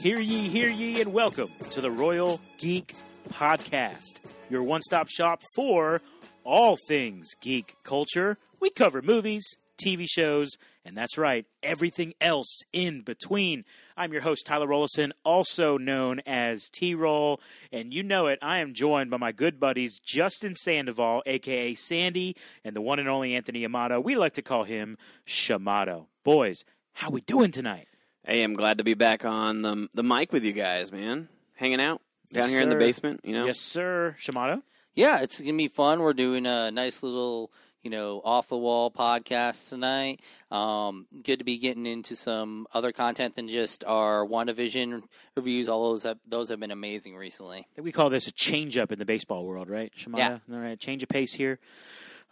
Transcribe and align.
Hear 0.00 0.18
ye, 0.18 0.48
hear 0.48 0.70
ye, 0.70 0.98
and 1.02 1.12
welcome 1.12 1.50
to 1.72 1.82
the 1.82 1.90
Royal 1.90 2.40
Geek 2.56 2.94
Podcast, 3.34 4.20
your 4.48 4.62
one 4.62 4.80
stop 4.80 5.10
shop 5.10 5.42
for 5.54 6.00
all 6.42 6.78
things 6.88 7.34
geek 7.42 7.76
culture. 7.82 8.38
We 8.60 8.70
cover 8.70 9.02
movies, 9.02 9.46
TV 9.76 10.06
shows, 10.08 10.56
and 10.86 10.96
that's 10.96 11.18
right, 11.18 11.44
everything 11.62 12.14
else 12.18 12.62
in 12.72 13.02
between. 13.02 13.66
I'm 13.94 14.10
your 14.10 14.22
host, 14.22 14.46
Tyler 14.46 14.66
Rollison, 14.66 15.10
also 15.22 15.76
known 15.76 16.20
as 16.24 16.70
T 16.70 16.94
Roll, 16.94 17.38
and 17.70 17.92
you 17.92 18.02
know 18.02 18.26
it, 18.28 18.38
I 18.40 18.60
am 18.60 18.72
joined 18.72 19.10
by 19.10 19.18
my 19.18 19.32
good 19.32 19.60
buddies 19.60 20.00
Justin 20.02 20.54
Sandoval, 20.54 21.22
aka 21.26 21.74
Sandy, 21.74 22.36
and 22.64 22.74
the 22.74 22.80
one 22.80 23.00
and 23.00 23.08
only 23.10 23.34
Anthony 23.34 23.66
Amato. 23.66 24.00
We 24.00 24.16
like 24.16 24.32
to 24.32 24.42
call 24.42 24.64
him 24.64 24.96
Shamato. 25.26 26.06
Boys, 26.24 26.64
how 26.94 27.10
we 27.10 27.20
doing 27.20 27.50
tonight? 27.50 27.89
Hey, 28.24 28.42
I'm 28.42 28.54
glad 28.54 28.78
to 28.78 28.84
be 28.84 28.94
back 28.94 29.24
on 29.24 29.62
the 29.62 29.88
the 29.94 30.02
mic 30.02 30.32
with 30.32 30.44
you 30.44 30.52
guys, 30.52 30.92
man. 30.92 31.28
Hanging 31.54 31.80
out 31.80 32.00
down 32.32 32.44
Yes, 32.44 32.50
here 32.52 32.62
in 32.62 32.68
the 32.68 32.76
basement, 32.76 33.20
you 33.24 33.32
know. 33.32 33.46
Yes, 33.46 33.58
sir. 33.58 34.14
Shamato? 34.18 34.62
Yeah, 34.94 35.20
it's 35.20 35.40
gonna 35.40 35.56
be 35.56 35.68
fun. 35.68 36.00
We're 36.00 36.12
doing 36.12 36.44
a 36.46 36.70
nice 36.70 37.02
little, 37.02 37.50
you 37.82 37.90
know, 37.90 38.20
off 38.22 38.48
the 38.48 38.58
wall 38.58 38.90
podcast 38.90 39.70
tonight. 39.70 40.20
Um, 40.50 41.06
good 41.22 41.38
to 41.38 41.44
be 41.44 41.58
getting 41.58 41.86
into 41.86 42.14
some 42.14 42.66
other 42.74 42.92
content 42.92 43.36
than 43.36 43.48
just 43.48 43.84
our 43.84 44.26
WandaVision 44.26 45.02
reviews. 45.34 45.68
All 45.68 45.90
those 45.90 46.02
have, 46.02 46.18
those 46.28 46.50
have 46.50 46.60
been 46.60 46.70
amazing 46.70 47.16
recently. 47.16 47.66
We 47.78 47.90
call 47.92 48.10
this 48.10 48.26
a 48.28 48.32
change 48.32 48.76
up 48.76 48.92
in 48.92 48.98
the 48.98 49.06
baseball 49.06 49.46
world, 49.46 49.70
right? 49.70 49.92
Shamato? 49.96 50.40
All 50.52 50.58
right, 50.58 50.78
change 50.78 51.02
of 51.02 51.08
pace 51.08 51.32
here. 51.32 51.58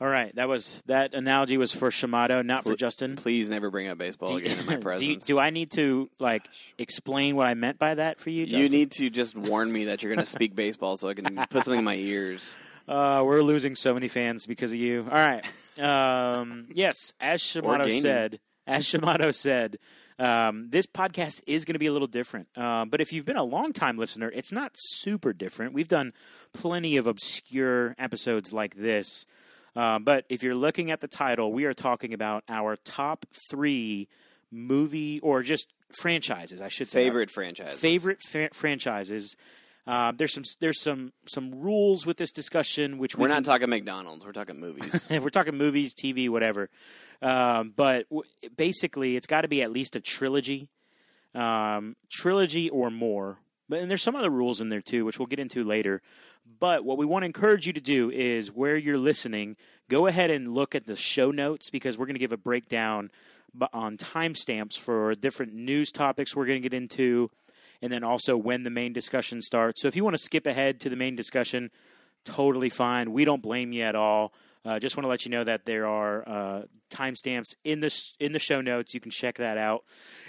All 0.00 0.06
right, 0.08 0.32
that 0.36 0.48
was 0.48 0.80
that 0.86 1.12
analogy 1.14 1.56
was 1.56 1.72
for 1.72 1.90
Shamato, 1.90 2.44
not 2.44 2.62
for 2.62 2.70
Pl- 2.70 2.76
Justin. 2.76 3.16
Please 3.16 3.50
never 3.50 3.68
bring 3.70 3.88
up 3.88 3.98
baseball 3.98 4.28
Do 4.28 4.36
again 4.36 4.58
in 4.60 4.66
my 4.66 4.72
do, 4.74 4.76
you- 4.78 4.82
presence. 4.82 5.24
do 5.26 5.38
I 5.40 5.50
need 5.50 5.72
to 5.72 6.08
like 6.20 6.48
explain 6.78 7.34
what 7.34 7.48
I 7.48 7.54
meant 7.54 7.78
by 7.80 7.96
that 7.96 8.20
for 8.20 8.30
you? 8.30 8.46
Justin? 8.46 8.62
You 8.62 8.68
need 8.68 8.92
to 8.92 9.10
just 9.10 9.34
warn 9.36 9.72
me 9.72 9.86
that 9.86 10.02
you're 10.02 10.14
going 10.14 10.24
to 10.24 10.30
speak 10.30 10.54
baseball 10.54 10.96
so 10.96 11.08
I 11.08 11.14
can 11.14 11.24
put 11.50 11.64
something 11.64 11.80
in 11.80 11.84
my 11.84 11.96
ears. 11.96 12.54
Uh, 12.86 13.22
we're 13.26 13.42
losing 13.42 13.74
so 13.74 13.92
many 13.92 14.06
fans 14.08 14.46
because 14.46 14.70
of 14.70 14.78
you. 14.78 15.04
All 15.10 15.16
right. 15.16 15.44
Um, 15.78 16.68
yes, 16.72 17.12
as 17.20 17.42
Shamato 17.42 17.92
said, 18.00 18.38
as 18.66 18.84
Shamato 18.86 19.34
said, 19.34 19.78
um, 20.18 20.68
this 20.70 20.86
podcast 20.86 21.42
is 21.46 21.64
going 21.64 21.74
to 21.74 21.78
be 21.78 21.86
a 21.86 21.92
little 21.92 22.08
different. 22.08 22.48
Uh, 22.56 22.84
but 22.86 23.00
if 23.00 23.12
you've 23.12 23.26
been 23.26 23.36
a 23.36 23.44
long 23.44 23.72
time 23.72 23.98
listener, 23.98 24.30
it's 24.34 24.52
not 24.52 24.72
super 24.74 25.32
different. 25.32 25.74
We've 25.74 25.88
done 25.88 26.12
plenty 26.54 26.96
of 26.96 27.06
obscure 27.06 27.94
episodes 27.98 28.52
like 28.52 28.74
this. 28.76 29.26
Uh, 29.78 30.00
but 30.00 30.24
if 30.28 30.42
you're 30.42 30.56
looking 30.56 30.90
at 30.90 31.00
the 31.00 31.06
title, 31.06 31.52
we 31.52 31.64
are 31.64 31.72
talking 31.72 32.12
about 32.12 32.42
our 32.48 32.74
top 32.74 33.24
three 33.48 34.08
movie 34.50 35.20
or 35.20 35.44
just 35.44 35.72
franchises, 36.00 36.60
I 36.60 36.66
should 36.66 36.88
say. 36.88 37.04
Favorite 37.04 37.30
franchises. 37.30 37.78
favorite 37.78 38.18
fa- 38.20 38.48
franchises. 38.52 39.36
Uh, 39.86 40.10
there's 40.16 40.34
some 40.34 40.42
there's 40.58 40.80
some 40.82 41.12
some 41.28 41.54
rules 41.54 42.04
with 42.04 42.16
this 42.16 42.32
discussion, 42.32 42.98
which 42.98 43.14
we 43.16 43.22
We're 43.22 43.28
not 43.28 43.44
talking 43.44 43.70
McDonald's. 43.70 44.26
We're 44.26 44.32
talking 44.32 44.58
movies. 44.58 45.08
if 45.12 45.22
we're 45.22 45.30
talking 45.30 45.56
movies, 45.56 45.94
TV, 45.94 46.28
whatever. 46.28 46.70
Um, 47.22 47.72
but 47.76 48.08
w- 48.10 48.28
basically, 48.56 49.16
it's 49.16 49.28
got 49.28 49.42
to 49.42 49.48
be 49.48 49.62
at 49.62 49.70
least 49.70 49.94
a 49.94 50.00
trilogy, 50.00 50.68
um, 51.36 51.94
trilogy 52.10 52.68
or 52.68 52.90
more. 52.90 53.38
But 53.68 53.80
and 53.80 53.90
there's 53.90 54.02
some 54.02 54.16
other 54.16 54.30
rules 54.30 54.60
in 54.60 54.68
there 54.68 54.80
too, 54.80 55.04
which 55.04 55.18
we'll 55.18 55.26
get 55.26 55.38
into 55.38 55.62
later. 55.64 56.00
But 56.58 56.84
what 56.84 56.98
we 56.98 57.04
want 57.04 57.22
to 57.22 57.26
encourage 57.26 57.66
you 57.66 57.72
to 57.74 57.80
do 57.80 58.10
is 58.10 58.50
where 58.50 58.76
you're 58.76 58.98
listening, 58.98 59.56
go 59.90 60.06
ahead 60.06 60.30
and 60.30 60.54
look 60.54 60.74
at 60.74 60.86
the 60.86 60.96
show 60.96 61.30
notes 61.30 61.68
because 61.70 61.98
we're 61.98 62.06
going 62.06 62.14
to 62.14 62.20
give 62.20 62.32
a 62.32 62.38
breakdown 62.38 63.10
on 63.72 63.96
timestamps 63.96 64.78
for 64.78 65.14
different 65.14 65.52
news 65.52 65.90
topics 65.90 66.34
we're 66.34 66.46
going 66.46 66.62
to 66.62 66.68
get 66.68 66.76
into, 66.76 67.30
and 67.82 67.92
then 67.92 68.04
also 68.04 68.36
when 68.36 68.62
the 68.62 68.70
main 68.70 68.92
discussion 68.92 69.42
starts. 69.42 69.82
So 69.82 69.88
if 69.88 69.96
you 69.96 70.04
want 70.04 70.14
to 70.14 70.22
skip 70.22 70.46
ahead 70.46 70.80
to 70.80 70.88
the 70.88 70.96
main 70.96 71.16
discussion, 71.16 71.70
totally 72.24 72.70
fine. 72.70 73.12
We 73.12 73.24
don't 73.24 73.42
blame 73.42 73.72
you 73.72 73.82
at 73.82 73.94
all. 73.94 74.32
Uh, 74.68 74.78
just 74.78 74.98
want 74.98 75.04
to 75.04 75.08
let 75.08 75.24
you 75.24 75.30
know 75.30 75.44
that 75.44 75.64
there 75.64 75.86
are 75.86 76.28
uh, 76.28 76.62
timestamps 76.90 77.54
in 77.64 77.80
the 77.80 77.88
sh- 77.88 78.12
in 78.20 78.32
the 78.32 78.38
show 78.38 78.60
notes. 78.60 78.92
You 78.92 79.00
can 79.00 79.10
check 79.10 79.38
that 79.38 79.56
out. 79.56 79.82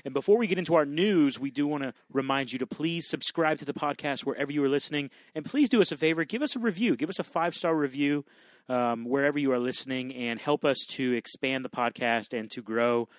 And 0.06 0.14
before 0.14 0.38
we 0.38 0.48
get 0.48 0.58
into 0.58 0.76
our 0.76 0.86
news, 0.86 1.38
we 1.38 1.52
do 1.52 1.68
want 1.68 1.84
to 1.84 1.94
remind 2.14 2.54
you 2.54 2.60
to 2.60 2.66
please 2.66 3.06
subscribe 3.06 3.58
to 3.58 3.66
the 3.66 3.74
podcast 3.74 4.22
wherever 4.22 4.50
you 4.50 4.64
are 4.64 4.70
listening, 4.70 5.10
and 5.36 5.44
please 5.44 5.68
do 5.68 5.82
us 5.82 5.92
a 5.92 5.98
favor: 5.98 6.24
give 6.24 6.42
us 6.42 6.56
a 6.56 6.60
review, 6.60 6.96
give 6.96 7.10
us 7.10 7.20
a 7.20 7.24
five 7.24 7.54
star 7.54 7.76
review 7.76 8.24
um, 8.70 9.04
wherever 9.04 9.38
you 9.38 9.52
are 9.52 9.60
listening, 9.60 10.16
and 10.16 10.40
help 10.40 10.64
us 10.64 10.86
to 10.92 11.14
expand 11.16 11.66
the 11.66 11.70
podcast 11.70 12.32
and 12.32 12.50
to 12.52 12.62
grow 12.62 13.10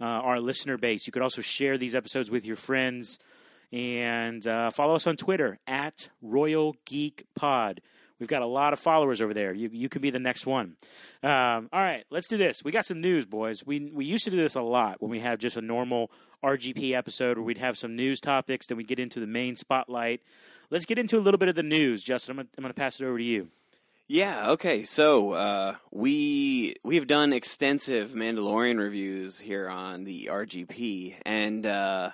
uh, 0.00 0.04
our 0.04 0.40
listener 0.40 0.78
base. 0.78 1.06
You 1.06 1.12
could 1.12 1.22
also 1.22 1.42
share 1.42 1.76
these 1.76 1.94
episodes 1.94 2.30
with 2.30 2.46
your 2.46 2.56
friends 2.56 3.18
and 3.70 4.46
uh, 4.46 4.70
follow 4.70 4.94
us 4.94 5.06
on 5.06 5.16
Twitter 5.16 5.58
at 5.66 6.08
Royal 6.22 6.74
Geek 6.86 7.26
Pod. 7.34 7.80
We've 8.20 8.28
got 8.28 8.42
a 8.42 8.46
lot 8.46 8.72
of 8.72 8.78
followers 8.78 9.20
over 9.20 9.34
there. 9.34 9.52
You 9.52 9.70
you 9.72 9.88
could 9.88 10.02
be 10.02 10.10
the 10.10 10.20
next 10.20 10.46
one. 10.46 10.76
Um, 11.22 11.68
all 11.72 11.80
right, 11.80 12.04
let's 12.10 12.28
do 12.28 12.36
this. 12.36 12.62
We 12.62 12.70
got 12.70 12.84
some 12.84 13.00
news, 13.00 13.24
boys. 13.24 13.64
We 13.66 13.90
we 13.92 14.04
used 14.04 14.24
to 14.24 14.30
do 14.30 14.36
this 14.36 14.54
a 14.54 14.62
lot 14.62 15.00
when 15.00 15.10
we 15.10 15.20
have 15.20 15.38
just 15.38 15.56
a 15.56 15.62
normal 15.62 16.10
RGP 16.44 16.92
episode 16.92 17.38
where 17.38 17.44
we'd 17.44 17.58
have 17.58 17.76
some 17.76 17.96
news 17.96 18.20
topics, 18.20 18.66
then 18.66 18.76
we 18.76 18.84
get 18.84 18.98
into 18.98 19.20
the 19.20 19.26
main 19.26 19.56
spotlight. 19.56 20.20
Let's 20.70 20.84
get 20.84 20.98
into 20.98 21.18
a 21.18 21.20
little 21.20 21.38
bit 21.38 21.48
of 21.48 21.54
the 21.54 21.62
news, 21.62 22.02
Justin. 22.04 22.32
I'm 22.32 22.36
gonna, 22.36 22.48
I'm 22.58 22.62
gonna 22.62 22.74
pass 22.74 23.00
it 23.00 23.04
over 23.04 23.18
to 23.18 23.24
you. 23.24 23.48
Yeah. 24.06 24.50
Okay. 24.50 24.84
So 24.84 25.32
uh, 25.32 25.74
we 25.90 26.74
we've 26.84 27.06
done 27.06 27.32
extensive 27.32 28.10
Mandalorian 28.10 28.78
reviews 28.78 29.38
here 29.38 29.68
on 29.68 30.04
the 30.04 30.28
RGP, 30.30 31.16
and 31.24 31.64
uh, 31.64 32.10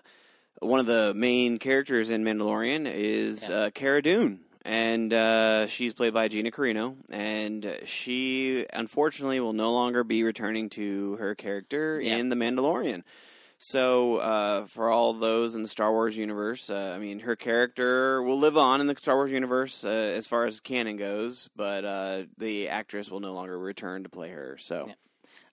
one 0.60 0.80
of 0.80 0.86
the 0.86 1.14
main 1.14 1.58
characters 1.58 2.10
in 2.10 2.24
Mandalorian 2.24 2.90
is 2.92 3.48
uh, 3.48 3.70
Cara 3.74 4.02
Dune, 4.02 4.40
and 4.66 5.12
uh, 5.14 5.66
she's 5.68 5.94
played 5.94 6.12
by 6.12 6.26
Gina 6.28 6.50
Carano, 6.50 6.96
and 7.10 7.78
she 7.86 8.66
unfortunately 8.72 9.38
will 9.40 9.52
no 9.52 9.72
longer 9.72 10.02
be 10.04 10.22
returning 10.24 10.68
to 10.70 11.16
her 11.16 11.34
character 11.34 12.00
Yeah. 12.00 12.16
in 12.16 12.28
the 12.28 12.36
Mandalorian. 12.36 13.02
So, 13.58 14.16
uh, 14.18 14.66
for 14.66 14.90
all 14.90 15.14
those 15.14 15.54
in 15.54 15.62
the 15.62 15.68
Star 15.68 15.90
Wars 15.90 16.14
universe, 16.16 16.68
uh, 16.68 16.92
I 16.94 16.98
mean, 16.98 17.20
her 17.20 17.36
character 17.36 18.22
will 18.22 18.38
live 18.38 18.56
on 18.58 18.82
in 18.82 18.86
the 18.86 18.96
Star 18.96 19.14
Wars 19.16 19.30
universe 19.32 19.82
uh, 19.84 19.88
as 19.88 20.26
far 20.26 20.44
as 20.44 20.60
canon 20.60 20.96
goes, 20.98 21.48
but 21.56 21.84
uh, 21.84 22.24
the 22.36 22.68
actress 22.68 23.08
will 23.10 23.20
no 23.20 23.32
longer 23.32 23.58
return 23.58 24.02
to 24.02 24.10
play 24.10 24.30
her. 24.30 24.58
So, 24.60 24.86
Yeah. 24.88 24.94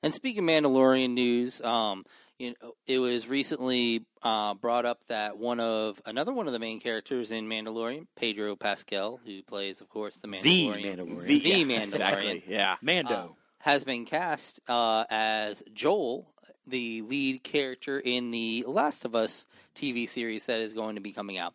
And 0.02 0.14
speaking 0.14 0.44
of 0.44 0.50
Mandalorian 0.50 1.12
news, 1.12 1.62
um, 1.62 2.06
you 2.44 2.56
know, 2.62 2.74
it 2.88 3.00
was 3.00 3.28
recently 3.30 4.06
uh, 4.22 4.54
brought 4.56 4.86
up 4.86 5.00
that 5.08 5.38
one 5.38 5.60
of 5.60 6.02
another 6.06 6.34
one 6.34 6.48
of 6.48 6.54
the 6.54 6.60
main 6.60 6.80
characters 6.80 7.32
in 7.32 7.48
Mandalorian, 7.48 8.08
Pedro 8.18 8.56
Pascal, 8.56 9.20
who 9.26 9.42
plays, 9.44 9.80
of 9.82 9.90
course, 9.90 10.18
the 10.18 10.28
The 10.28 10.38
Mandalorian, 10.40 10.98
Mandalorian, 10.98 11.28
The 11.28 11.36
yeah, 11.36 11.56
Mandalorian. 11.58 11.84
exactly, 11.84 12.44
yeah. 12.48 12.76
Mando. 12.82 13.14
uh, 13.16 13.28
has 13.60 13.86
been 13.86 14.06
cast 14.06 14.60
uh, 14.68 15.06
as 15.10 15.64
Joel, 15.74 16.28
the 16.68 17.02
lead 17.04 17.44
character 17.44 17.98
in 18.00 18.32
the 18.32 18.66
Last 18.68 19.06
of 19.06 19.16
Us 19.16 19.48
TV 19.76 20.08
series 20.08 20.46
that 20.48 20.60
is 20.60 20.74
going 20.74 20.96
to 20.96 21.02
be 21.02 21.14
coming 21.14 21.38
out. 21.38 21.54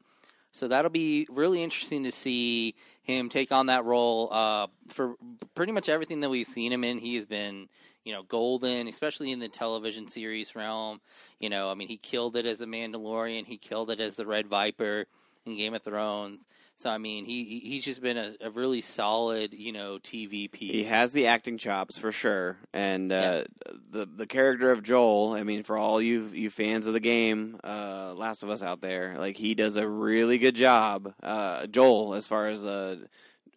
So 0.53 0.69
that'll 0.69 0.91
be 0.91 1.27
really 1.31 1.63
interesting 1.63 2.05
to 2.05 2.13
see 2.13 2.75
him 3.03 3.29
take 3.29 3.53
on 3.53 3.67
that 3.67 3.85
role. 3.85 4.29
Uh, 4.33 4.67
for 4.89 5.15
pretty 5.55 5.73
much 5.73 5.89
everything 5.89 6.21
that 6.21 6.31
we've 6.31 6.47
seen 6.47 6.73
him 6.73 6.85
in, 6.85 6.99
he 6.99 7.17
has 7.17 7.27
been, 7.27 7.69
you 8.05 8.13
know, 8.13 8.23
golden, 8.23 8.89
especially 8.89 9.31
in 9.31 9.39
the 9.39 9.49
television 9.49 10.09
series 10.09 10.57
realm. 10.57 11.01
You 11.39 11.51
know, 11.51 11.71
I 11.71 11.75
mean, 11.75 11.89
he 11.89 11.97
killed 11.97 12.37
it 12.37 12.47
as 12.47 12.61
a 12.61 12.67
Mandalorian. 12.67 13.47
He 13.47 13.57
killed 13.57 13.91
it 13.91 14.01
as 14.01 14.17
the 14.17 14.27
Red 14.27 14.47
Viper 14.47 15.07
in 15.45 15.57
Game 15.57 15.75
of 15.75 15.83
Thrones. 15.83 16.45
So 16.79 16.89
I 16.91 16.99
mean, 16.99 17.25
he 17.25 17.43
he- 17.43 17.59
he's 17.71 17.85
just 17.85 18.01
been 18.01 18.17
a, 18.17 18.35
a 18.41 18.51
really 18.51 18.81
solid, 18.81 19.53
you 19.53 19.73
know, 19.73 19.99
TV 19.99 20.47
piece. 20.51 20.71
He 20.73 20.85
has 20.85 21.13
the 21.13 21.27
acting 21.27 21.59
chops 21.59 21.99
for 21.99 22.13
sure, 22.13 22.57
and 22.73 23.11
uh, 23.11 23.45
the 23.91 24.07
the 24.07 24.29
character 24.29 24.71
of 24.71 24.85
Joel. 24.85 25.33
I 25.33 25.43
mean, 25.43 25.65
for 25.65 25.77
all 25.77 26.01
you 26.01 26.27
you 26.33 26.51
fans 26.51 26.87
of 26.87 26.93
the 26.93 27.01
game, 27.01 27.59
uh, 27.65 28.15
Last 28.15 28.45
of 28.45 28.51
Us 28.51 28.63
out 28.63 28.81
there, 28.81 29.17
like 29.19 29.37
he 29.37 29.57
does 29.57 29.77
a 29.77 29.89
really 29.89 30.39
good 30.39 30.55
job, 30.55 31.15
uh, 31.21 31.67
Joel, 31.67 32.15
as 32.15 32.29
far 32.29 32.47
as 32.47 32.65
uh, 32.65 32.99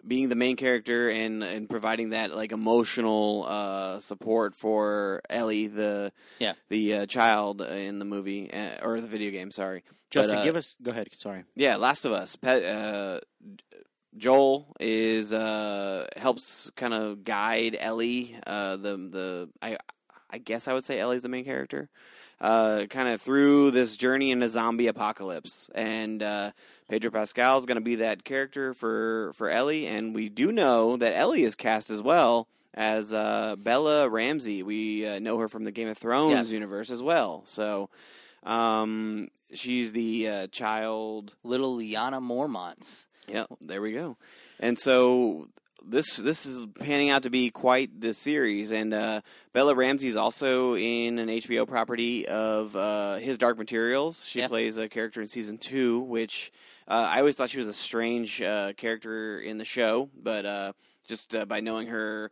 being 0.07 0.29
the 0.29 0.35
main 0.35 0.55
character 0.55 1.09
and 1.09 1.43
and 1.43 1.69
providing 1.69 2.09
that 2.09 2.35
like 2.35 2.51
emotional 2.51 3.45
uh, 3.47 3.99
support 3.99 4.55
for 4.55 5.21
Ellie, 5.29 5.67
the 5.67 6.11
Yeah. 6.39 6.53
the 6.69 6.93
uh, 6.95 7.05
child 7.05 7.61
in 7.61 7.99
the 7.99 8.05
movie 8.05 8.51
uh, 8.51 8.85
or 8.85 8.99
the 9.01 9.07
video 9.07 9.31
game. 9.31 9.51
Sorry, 9.51 9.83
Justin, 10.09 10.35
But, 10.35 10.41
uh, 10.41 10.43
give 10.45 10.55
us. 10.55 10.75
Go 10.81 10.91
ahead. 10.91 11.07
Sorry. 11.15 11.43
yeah, 11.55 11.75
Last 11.77 12.05
of 12.05 12.11
Us. 12.11 12.35
Pe- 12.35 12.65
uh, 12.65 13.19
Joel 14.17 14.75
is 14.79 15.31
uh, 15.33 16.05
helps 16.17 16.69
kind 16.75 16.93
of 16.93 17.23
guide 17.23 17.77
Ellie. 17.79 18.35
Uh, 18.45 18.75
the 18.75 18.97
the 18.97 19.49
I 19.61 19.77
I 20.29 20.37
guess 20.37 20.67
I 20.67 20.73
would 20.73 20.83
say 20.83 20.99
Ellie's 20.99 21.23
the 21.23 21.29
main 21.29 21.45
character. 21.45 21.89
Uh, 22.41 22.85
kind 22.89 23.07
of 23.07 23.21
through 23.21 23.69
this 23.69 23.95
journey 23.95 24.31
in 24.31 24.41
a 24.41 24.49
zombie 24.49 24.87
apocalypse, 24.87 25.69
and 25.75 26.23
uh, 26.23 26.51
Pedro 26.91 27.09
Pascal 27.09 27.57
is 27.57 27.65
going 27.65 27.75
to 27.77 27.81
be 27.81 27.95
that 27.95 28.25
character 28.25 28.73
for 28.73 29.31
for 29.35 29.49
Ellie, 29.49 29.87
and 29.87 30.13
we 30.13 30.27
do 30.27 30.51
know 30.51 30.97
that 30.97 31.15
Ellie 31.15 31.43
is 31.43 31.55
cast 31.55 31.89
as 31.89 32.01
well 32.01 32.49
as 32.73 33.13
uh, 33.13 33.55
Bella 33.57 34.09
Ramsey. 34.09 34.61
We 34.61 35.07
uh, 35.07 35.19
know 35.19 35.37
her 35.37 35.47
from 35.47 35.63
the 35.63 35.71
Game 35.71 35.87
of 35.87 35.97
Thrones 35.97 36.31
Yes. 36.33 36.49
universe 36.51 36.91
as 36.91 37.01
well. 37.01 37.43
So 37.45 37.89
um, 38.43 39.29
she's 39.53 39.93
the 39.93 40.27
uh, 40.27 40.47
child. 40.47 41.33
Little 41.45 41.77
Lyanna 41.77 42.21
Mormont. 42.21 43.05
Yeah, 43.25 43.45
there 43.61 43.81
we 43.81 43.93
go. 43.93 44.17
And 44.59 44.77
so 44.77 45.47
this 45.85 46.17
this 46.17 46.45
is 46.45 46.65
panning 46.79 47.09
out 47.09 47.23
to 47.23 47.29
be 47.29 47.51
quite 47.51 48.01
the 48.01 48.13
series. 48.13 48.71
And 48.71 48.93
uh, 48.93 49.21
Bella 49.53 49.73
is 49.95 50.17
also 50.17 50.75
in 50.75 51.19
an 51.19 51.29
HBO 51.29 51.65
property 51.65 52.27
of 52.27 52.75
uh, 52.75 53.15
His 53.15 53.37
Dark 53.37 53.57
Materials. 53.57 54.25
She 54.25 54.39
Yeah. 54.39 54.49
plays 54.49 54.77
a 54.77 54.89
character 54.89 55.21
in 55.21 55.29
season 55.29 55.57
two, 55.57 56.01
which 56.01 56.51
uh, 56.91 57.07
I 57.13 57.19
always 57.19 57.35
thought 57.35 57.49
she 57.49 57.57
was 57.57 57.67
a 57.67 57.73
strange 57.73 58.41
uh, 58.41 58.73
character 58.73 59.39
in 59.39 59.57
the 59.57 59.65
show, 59.65 60.09
but 60.21 60.45
uh, 60.45 60.73
just 61.07 61.35
uh, 61.35 61.45
by 61.45 61.59
knowing 61.61 61.87
her. 61.87 62.31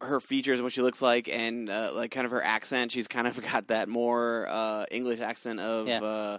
Her 0.00 0.20
features 0.20 0.58
and 0.60 0.64
what 0.64 0.72
she 0.72 0.80
looks 0.80 1.02
like, 1.02 1.28
and 1.28 1.68
uh, 1.68 1.90
like 1.92 2.12
kind 2.12 2.24
of 2.24 2.30
her 2.30 2.40
accent, 2.40 2.92
she's 2.92 3.08
kind 3.08 3.26
of 3.26 3.42
got 3.52 3.66
that 3.66 3.88
more 3.88 4.46
uh, 4.48 4.84
English 4.92 5.18
accent 5.18 5.58
of 5.58 5.88
Yeah. 5.88 6.00
uh, 6.00 6.38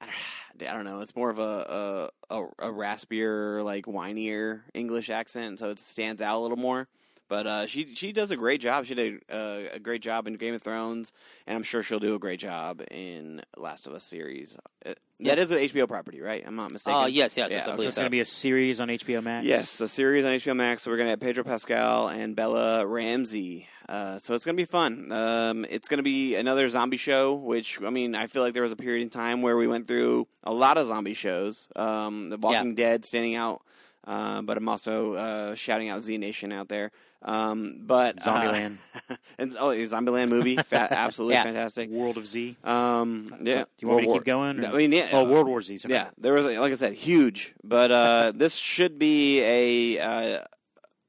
I 0.00 0.06
don't, 0.06 0.68
I 0.68 0.72
don't 0.74 0.84
know. 0.84 0.98
It's 0.98 1.14
more 1.14 1.30
of 1.30 1.38
a 1.38 2.10
a, 2.30 2.34
a 2.36 2.42
a 2.58 2.72
raspier, 2.72 3.62
like 3.64 3.84
whinier 3.86 4.62
English 4.74 5.08
accent, 5.08 5.60
so 5.60 5.70
it 5.70 5.78
stands 5.78 6.20
out 6.20 6.38
a 6.38 6.42
little 6.42 6.56
more. 6.56 6.88
But 7.30 7.46
uh, 7.46 7.66
she 7.66 7.94
she 7.94 8.12
does 8.12 8.30
a 8.32 8.36
great 8.36 8.60
job. 8.60 8.84
She 8.84 8.94
did 8.94 9.22
a, 9.30 9.76
a 9.76 9.78
great 9.78 10.02
job 10.02 10.26
in 10.26 10.34
Game 10.34 10.52
of 10.52 10.60
Thrones, 10.62 11.12
and 11.46 11.56
I'm 11.56 11.62
sure 11.62 11.82
she'll 11.82 12.00
do 12.00 12.14
a 12.14 12.18
great 12.18 12.40
job 12.40 12.82
in 12.90 13.40
Last 13.56 13.86
of 13.86 13.94
Us 13.94 14.04
series. 14.04 14.58
Uh, 14.84 14.92
Yeah. 15.18 15.34
That 15.36 15.38
is 15.38 15.50
an 15.52 15.58
HBO 15.58 15.86
property, 15.86 16.20
right? 16.20 16.42
I'm 16.46 16.56
not 16.56 16.72
mistaken. 16.72 17.00
Oh, 17.02 17.06
yes, 17.06 17.36
yes, 17.36 17.50
Yeah, 17.50 17.56
yes, 17.58 17.64
so 17.66 17.76
So 17.76 17.82
it's 17.82 17.94
so. 17.94 18.00
going 18.00 18.06
to 18.06 18.10
be 18.10 18.20
a 18.20 18.24
series 18.24 18.80
on 18.80 18.88
HBO 18.88 19.22
Max. 19.22 19.46
Yes, 19.46 19.80
a 19.80 19.86
series 19.86 20.24
on 20.24 20.32
HBO 20.32 20.56
Max. 20.56 20.82
So 20.82 20.90
we're 20.90 20.96
gonna 20.96 21.10
have 21.10 21.20
Pedro 21.20 21.44
Pascal 21.44 22.08
and 22.08 22.34
Bella 22.34 22.84
Ramsey. 22.86 23.68
Uh, 23.88 24.18
so 24.18 24.34
it's 24.34 24.44
gonna 24.44 24.56
be 24.56 24.64
fun. 24.64 25.10
Um, 25.12 25.64
it's 25.68 25.88
gonna 25.88 26.02
be 26.02 26.34
another 26.36 26.68
zombie 26.68 26.96
show. 26.96 27.34
Which 27.34 27.80
I 27.82 27.90
mean, 27.90 28.14
I 28.16 28.26
feel 28.26 28.42
like 28.42 28.54
there 28.54 28.62
was 28.64 28.72
a 28.72 28.76
period 28.76 29.02
in 29.02 29.10
time 29.10 29.40
where 29.42 29.56
we 29.56 29.66
went 29.68 29.86
through 29.86 30.26
a 30.42 30.52
lot 30.52 30.78
of 30.78 30.86
zombie 30.88 31.14
shows. 31.14 31.68
Um, 31.76 32.30
the 32.30 32.38
Walking 32.38 32.74
Dead 32.74 33.04
standing 33.04 33.34
out, 33.36 33.62
uh, 34.06 34.42
but 34.42 34.56
I'm 34.56 34.68
also 34.68 35.14
uh, 35.14 35.54
shouting 35.54 35.88
out 35.88 36.02
Z 36.02 36.16
Nation 36.18 36.52
out 36.52 36.68
there. 36.68 36.90
Um, 37.22 37.80
but 37.82 38.26
uh, 38.26 38.30
Zombieland. 38.32 38.78
and 39.38 39.54
oh, 39.58 39.70
a 39.70 39.76
Zombieland 39.86 40.30
movie, 40.30 40.56
Fa- 40.56 40.88
absolutely 40.90 41.34
Yeah. 41.34 41.44
fantastic. 41.44 41.90
World 41.90 42.16
of 42.16 42.26
Z. 42.26 42.56
Um, 42.64 43.26
yeah, 43.42 43.64
Do 43.64 43.66
you 43.80 43.88
want 43.88 43.98
me 43.98 44.02
to 44.04 44.08
World 44.08 44.20
keep 44.20 44.24
going? 44.24 44.60
War- 44.62 44.70
or- 44.70 44.74
I 44.74 44.78
mean, 44.78 44.92
yeah. 44.92 45.08
Oh, 45.12 45.24
World 45.24 45.46
War 45.46 45.60
Z. 45.60 45.78
sorry. 45.78 45.92
yeah, 45.94 46.08
there 46.16 46.32
was 46.32 46.46
like 46.46 46.72
I 46.72 46.76
said, 46.76 46.94
huge. 46.94 47.54
But 47.62 47.90
uh, 47.92 48.32
this 48.34 48.54
should 48.56 48.98
be 48.98 49.40
a 49.42 49.98
uh, 50.00 50.44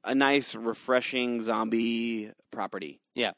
a 0.04 0.14
nice, 0.14 0.54
refreshing 0.54 1.40
zombie 1.40 2.30
property. 2.50 3.00
Yeah. 3.14 3.30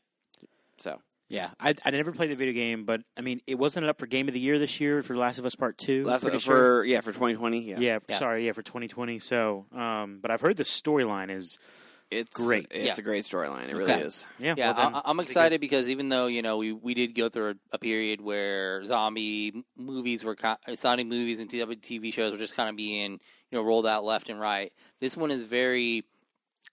So 0.78 0.98
Yeah, 1.34 1.50
I 1.60 1.75
I 1.84 1.90
never 1.90 2.12
played 2.12 2.31
the 2.31 2.36
video 2.36 2.54
game, 2.54 2.84
but 2.84 3.02
I 3.16 3.20
mean, 3.20 3.40
it 3.46 3.56
wasn't 3.56 3.86
up 3.86 3.98
for 3.98 4.06
Game 4.06 4.28
of 4.28 4.34
the 4.34 4.40
Year 4.40 4.58
this 4.58 4.81
year 4.81 5.02
for 5.02 5.16
Last 5.16 5.38
of 5.38 5.44
Us 5.46 5.54
Part 5.54 5.76
Two. 5.78 6.04
last 6.04 6.25
of 6.25 6.32
Us 6.34 6.42
sure. 6.42 6.84
yeah 6.84 7.00
for 7.00 7.12
2020. 7.12 7.60
Yeah, 7.62 7.78
Yeah. 7.78 7.98
Yeah. 8.08 8.16
sorry, 8.16 8.46
yeah, 8.46 8.52
for 8.52 8.62
2020. 8.62 9.19
So, 9.19 9.66
um, 9.72 10.19
but 10.22 10.31
I've 10.31 10.40
heard 10.40 10.56
the 10.56 10.62
storyline 10.64 11.31
is 11.31 11.58
it's 12.10 12.36
Great. 12.36 12.69
It's 12.70 12.82
Yeah. 12.84 12.94
a 12.96 13.02
great 13.02 13.25
storyline. 13.25 13.69
It 13.70 13.75
really 13.75 13.90
Okay. 13.92 14.02
is. 14.02 14.25
yeah. 14.38 14.54
Yeah, 14.56 14.72
well, 14.72 14.90
then, 14.90 14.94
I, 14.94 15.02
I'm 15.06 15.19
excited 15.20 15.60
because 15.60 15.88
even 15.88 16.10
though 16.10 16.26
you 16.26 16.42
know 16.42 16.58
we, 16.58 16.72
we 16.72 16.94
did 16.94 17.14
go 17.14 17.28
through 17.28 17.50
a, 17.50 17.54
a 17.72 17.78
period 17.78 18.20
where 18.20 18.84
zombie 18.84 19.64
movies 19.76 20.22
were 20.22 20.37
ki- 20.37 20.76
zombie 20.76 21.04
movies 21.04 21.38
and 21.40 21.50
TV 21.50 21.76
TV 21.80 22.12
shows 22.12 22.30
were 22.32 22.38
just 22.38 22.54
kind 22.54 22.69
of 22.69 22.76
being 22.76 23.12
you 23.12 23.58
know 23.58 23.62
rolled 23.62 23.87
out 23.87 24.04
left 24.04 24.28
and 24.28 24.38
right. 24.38 24.72
This 25.00 25.16
one 25.16 25.30
is 25.32 25.42
very 25.42 26.04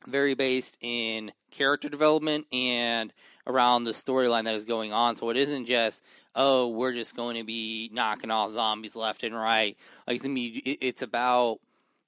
very 0.08 0.34
based 0.36 0.78
in 0.82 1.32
character 1.52 1.90
development 1.90 2.48
and 2.52 3.14
around 3.48 3.84
the 3.84 3.92
storyline 3.92 4.46
that 4.46 4.56
is 4.56 4.66
going 4.66 4.94
on. 4.94 5.16
So 5.16 5.30
it 5.30 5.38
isn't 5.38 5.66
just 5.66 6.04
oh 6.36 6.70
we're 6.70 6.94
just 6.94 7.16
going 7.16 7.36
to 7.38 7.44
be 7.44 7.90
knocking 7.94 8.32
off 8.32 8.54
zombies 8.54 8.96
left 8.96 9.24
and 9.24 9.36
right. 9.36 9.78
Like 10.08 10.22
it's, 10.24 10.78
it's 10.82 11.02
about 11.02 11.60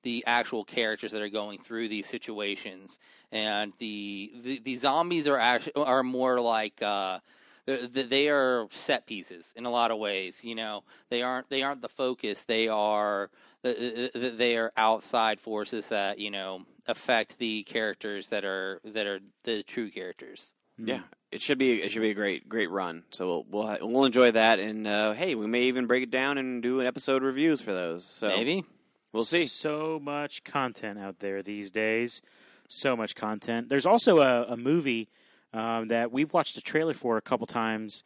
the 0.04 0.24
actual 0.28 0.64
characters 0.66 1.12
that 1.12 1.22
are 1.22 1.30
going 1.30 1.60
through 1.60 1.88
these 1.88 2.06
situations 2.06 3.00
and 3.32 3.74
the 3.80 4.32
the, 4.44 4.60
the 4.60 4.76
zombies 4.76 5.28
are 5.28 5.40
actually 5.40 5.74
are 5.76 6.04
more 6.04 6.40
like 6.40 6.82
uh 6.82 7.20
they 7.66 8.28
are 8.28 8.68
set 8.72 9.08
pieces 9.08 9.54
in 9.56 9.66
a 9.66 9.70
lot 9.70 9.92
of 9.92 9.98
ways 9.98 10.44
you 10.44 10.54
know 10.54 10.84
they 11.10 11.22
aren't 11.22 11.50
they 11.50 11.64
aren't 11.64 11.82
the 11.82 11.90
focus 11.90 12.44
they 12.44 12.68
are 12.68 13.30
they 13.64 14.58
are 14.58 14.72
outside 14.76 15.40
forces 15.40 15.88
that 15.90 16.20
you 16.20 16.30
know 16.30 16.64
affect 16.88 17.38
the 17.38 17.64
characters 17.64 18.28
that 18.28 18.46
are 18.46 18.80
that 18.84 19.06
are 19.06 19.20
the 19.44 19.64
true 19.64 19.90
characters. 19.90 20.54
Yeah, 20.78 21.02
it 21.32 21.42
should 21.42 21.58
be 21.58 21.82
it 21.82 21.92
should 21.92 22.02
be 22.02 22.10
a 22.10 22.16
great 22.16 22.50
great 22.50 22.70
run. 22.70 23.04
So 23.12 23.28
we'll 23.28 23.46
we'll, 23.50 23.68
ha- 23.68 23.78
we'll 23.82 24.06
enjoy 24.06 24.32
that, 24.32 24.60
and 24.60 24.88
uh, 24.88 25.14
hey, 25.14 25.36
we 25.36 25.48
may 25.48 25.64
even 25.64 25.86
break 25.86 26.04
it 26.04 26.12
down 26.12 26.38
and 26.38 26.62
do 26.64 26.80
an 26.80 26.88
episode 26.88 27.24
reviews 27.24 27.62
for 27.62 27.74
those. 27.74 28.06
So 28.06 28.28
maybe 28.30 28.66
we'll 29.12 29.24
see. 29.24 29.46
So 29.46 30.00
much 30.02 30.44
content 30.44 31.00
out 31.00 31.20
there 31.20 31.44
these 31.44 31.72
days. 31.72 32.22
So 32.68 32.96
much 32.96 33.14
content. 33.14 33.70
There's 33.70 33.86
also 33.86 34.20
a, 34.20 34.54
a 34.54 34.58
movie 34.58 35.10
um, 35.54 35.90
that 35.90 36.12
we've 36.12 36.34
watched 36.34 36.58
a 36.58 36.62
trailer 36.62 36.94
for 36.94 37.18
a 37.18 37.22
couple 37.22 37.46
times. 37.46 38.04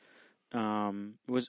Um, 0.53 1.15
was 1.27 1.47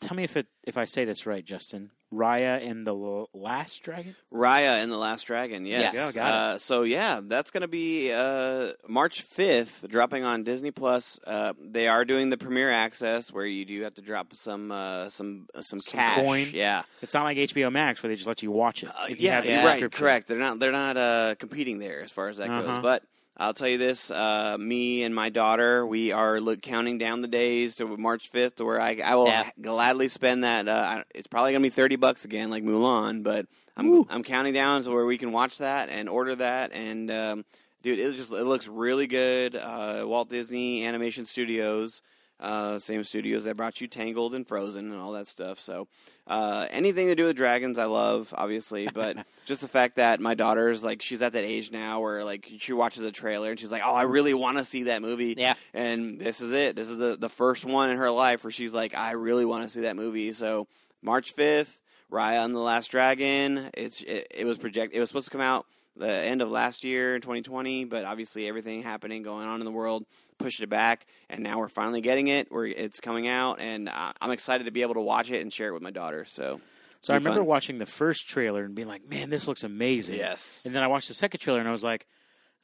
tell 0.00 0.16
me 0.16 0.24
if 0.24 0.36
it 0.36 0.46
if 0.64 0.76
I 0.76 0.84
say 0.84 1.04
this 1.04 1.26
right, 1.26 1.44
Justin. 1.44 1.90
Raya 2.10 2.66
and 2.66 2.86
the 2.86 2.94
L- 2.94 3.28
Last 3.34 3.82
Dragon. 3.82 4.16
Raya 4.32 4.82
and 4.82 4.90
the 4.90 4.96
Last 4.96 5.24
Dragon. 5.24 5.66
Yes. 5.66 5.92
Yeah, 5.92 6.10
got 6.10 6.16
it. 6.16 6.18
uh, 6.18 6.58
so 6.58 6.82
yeah, 6.84 7.20
that's 7.22 7.50
going 7.50 7.60
to 7.60 7.68
be 7.68 8.10
uh, 8.10 8.72
March 8.88 9.20
fifth, 9.20 9.84
dropping 9.90 10.24
on 10.24 10.42
Disney 10.42 10.70
Plus. 10.70 11.20
Uh, 11.26 11.52
they 11.62 11.86
are 11.86 12.06
doing 12.06 12.30
the 12.30 12.38
premiere 12.38 12.70
access 12.70 13.30
where 13.30 13.44
you 13.44 13.66
do 13.66 13.82
have 13.82 13.92
to 13.96 14.00
drop 14.00 14.34
some 14.34 14.72
uh, 14.72 15.10
some 15.10 15.48
uh, 15.54 15.60
some, 15.60 15.82
Some 15.82 15.98
cash. 16.00 16.16
coin. 16.16 16.46
Yeah. 16.54 16.84
It's 17.02 17.12
not 17.12 17.24
like 17.24 17.36
HBO 17.36 17.70
Max 17.70 18.02
where 18.02 18.08
they 18.08 18.16
just 18.16 18.26
let 18.26 18.42
you 18.42 18.50
watch 18.52 18.82
it. 18.82 18.88
Uh, 18.88 19.08
yeah, 19.10 19.42
you're 19.42 19.62
right. 19.62 19.92
Correct. 19.92 20.28
They're 20.28 20.38
not. 20.38 20.58
They're 20.60 20.72
not 20.72 20.96
uh, 20.96 21.34
competing 21.38 21.78
there 21.78 22.00
as 22.00 22.10
far 22.10 22.28
as 22.28 22.38
that 22.38 22.48
goes. 22.48 22.68
Uh-huh. 22.70 22.80
But 22.80 23.02
I'll 23.38 23.54
tell 23.54 23.68
you 23.68 23.78
this: 23.78 24.10
uh, 24.10 24.56
me 24.58 25.04
and 25.04 25.14
my 25.14 25.28
daughter, 25.28 25.86
we 25.86 26.10
are 26.10 26.40
look, 26.40 26.60
counting 26.60 26.98
down 26.98 27.20
the 27.20 27.28
days 27.28 27.76
to 27.76 27.96
March 27.96 28.30
fifth, 28.30 28.56
to 28.56 28.64
where 28.64 28.80
I, 28.80 28.98
I 29.04 29.14
will 29.14 29.26
Yeah. 29.26 29.48
gladly 29.60 30.08
spend 30.08 30.42
that. 30.44 30.66
Uh, 30.66 31.04
it's 31.14 31.28
probably 31.28 31.52
gonna 31.52 31.62
be 31.62 31.68
thirty 31.70 31.96
bucks 31.96 32.24
again, 32.24 32.50
like 32.50 32.64
Mulan, 32.64 33.22
but 33.22 33.46
I'm 33.76 33.88
Woo. 33.90 34.06
I'm 34.10 34.24
counting 34.24 34.54
down 34.54 34.82
to 34.82 34.90
where 34.90 35.06
we 35.06 35.18
can 35.18 35.30
watch 35.30 35.58
that 35.58 35.88
and 35.88 36.08
order 36.08 36.34
that. 36.34 36.72
And 36.72 37.10
um, 37.12 37.44
dude, 37.82 38.00
it 38.00 38.16
just 38.16 38.32
it 38.32 38.44
looks 38.44 38.66
really 38.66 39.06
good. 39.06 39.54
Uh, 39.54 40.02
Walt 40.04 40.28
Disney 40.28 40.84
Animation 40.84 41.24
Studios. 41.24 42.02
Uh, 42.40 42.78
same 42.78 43.02
studios 43.02 43.44
that 43.44 43.56
brought 43.56 43.80
you 43.80 43.88
Tangled 43.88 44.32
and 44.32 44.46
Frozen 44.46 44.92
and 44.92 45.00
all 45.00 45.10
that 45.12 45.26
stuff. 45.26 45.58
So, 45.58 45.88
uh, 46.28 46.66
anything 46.70 47.08
to 47.08 47.16
do 47.16 47.24
with 47.24 47.36
dragons, 47.36 47.78
I 47.78 47.86
love, 47.86 48.32
obviously. 48.36 48.88
But 48.94 49.16
just 49.44 49.60
the 49.60 49.68
fact 49.68 49.96
that 49.96 50.20
my 50.20 50.34
daughter's 50.34 50.84
like, 50.84 51.02
she's 51.02 51.20
at 51.20 51.32
that 51.32 51.44
age 51.44 51.72
now 51.72 52.00
where 52.00 52.24
like 52.24 52.48
she 52.58 52.72
watches 52.72 53.02
a 53.02 53.10
trailer 53.10 53.50
and 53.50 53.58
she's 53.58 53.72
like, 53.72 53.82
"Oh, 53.84 53.94
I 53.94 54.02
really 54.02 54.34
want 54.34 54.58
to 54.58 54.64
see 54.64 54.84
that 54.84 55.02
movie." 55.02 55.34
yeah 55.36 55.54
And 55.74 56.20
this 56.20 56.40
is 56.40 56.52
it. 56.52 56.76
This 56.76 56.88
is 56.88 56.96
the 56.96 57.16
the 57.16 57.28
first 57.28 57.64
one 57.64 57.90
in 57.90 57.96
her 57.96 58.10
life 58.10 58.44
where 58.44 58.50
she's 58.52 58.72
like, 58.72 58.94
"I 58.94 59.12
really 59.12 59.44
want 59.44 59.64
to 59.64 59.70
see 59.70 59.80
that 59.82 59.96
movie." 59.96 60.32
So, 60.32 60.68
March 61.02 61.32
fifth, 61.32 61.80
Raya 62.10 62.44
and 62.44 62.54
the 62.54 62.60
Last 62.60 62.90
Dragon. 62.90 63.70
It's 63.74 64.00
it, 64.02 64.28
it 64.30 64.44
was 64.44 64.58
project. 64.58 64.94
It 64.94 65.00
was 65.00 65.08
supposed 65.08 65.26
to 65.26 65.32
come 65.32 65.40
out 65.40 65.66
the 65.96 66.08
end 66.08 66.42
of 66.42 66.50
last 66.50 66.84
year 66.84 67.14
in 67.14 67.20
2020, 67.20 67.84
but 67.84 68.04
obviously 68.04 68.46
everything 68.46 68.82
happening 68.82 69.22
going 69.22 69.46
on 69.46 69.60
in 69.60 69.64
the 69.64 69.72
world 69.72 70.04
pushed 70.38 70.60
it 70.62 70.68
back, 70.68 71.06
and 71.28 71.42
now 71.42 71.58
we're 71.58 71.68
finally 71.68 72.00
getting 72.00 72.28
it. 72.28 72.50
Where 72.50 72.64
it's 72.64 73.00
coming 73.00 73.26
out, 73.28 73.60
and 73.60 73.88
uh, 73.88 74.12
I'm 74.20 74.30
excited 74.30 74.64
to 74.64 74.70
be 74.70 74.82
able 74.82 74.94
to 74.94 75.00
watch 75.00 75.30
it 75.30 75.42
and 75.42 75.52
share 75.52 75.68
it 75.68 75.72
with 75.74 75.82
my 75.82 75.90
daughter. 75.90 76.24
So, 76.24 76.60
So 77.00 77.12
I 77.12 77.16
remember 77.16 77.40
fun. 77.40 77.46
watching 77.46 77.78
the 77.78 77.86
first 77.86 78.28
trailer 78.28 78.64
and 78.64 78.74
being 78.74 78.88
like, 78.88 79.06
"Man, 79.08 79.30
this 79.30 79.46
looks 79.48 79.62
amazing." 79.64 80.16
yes, 80.16 80.62
And 80.64 80.74
then 80.74 80.82
I 80.82 80.86
watched 80.86 81.08
the 81.08 81.14
second 81.14 81.40
trailer 81.40 81.58
and 81.60 81.68
I 81.68 81.72
was 81.72 81.84
like, 81.84 82.06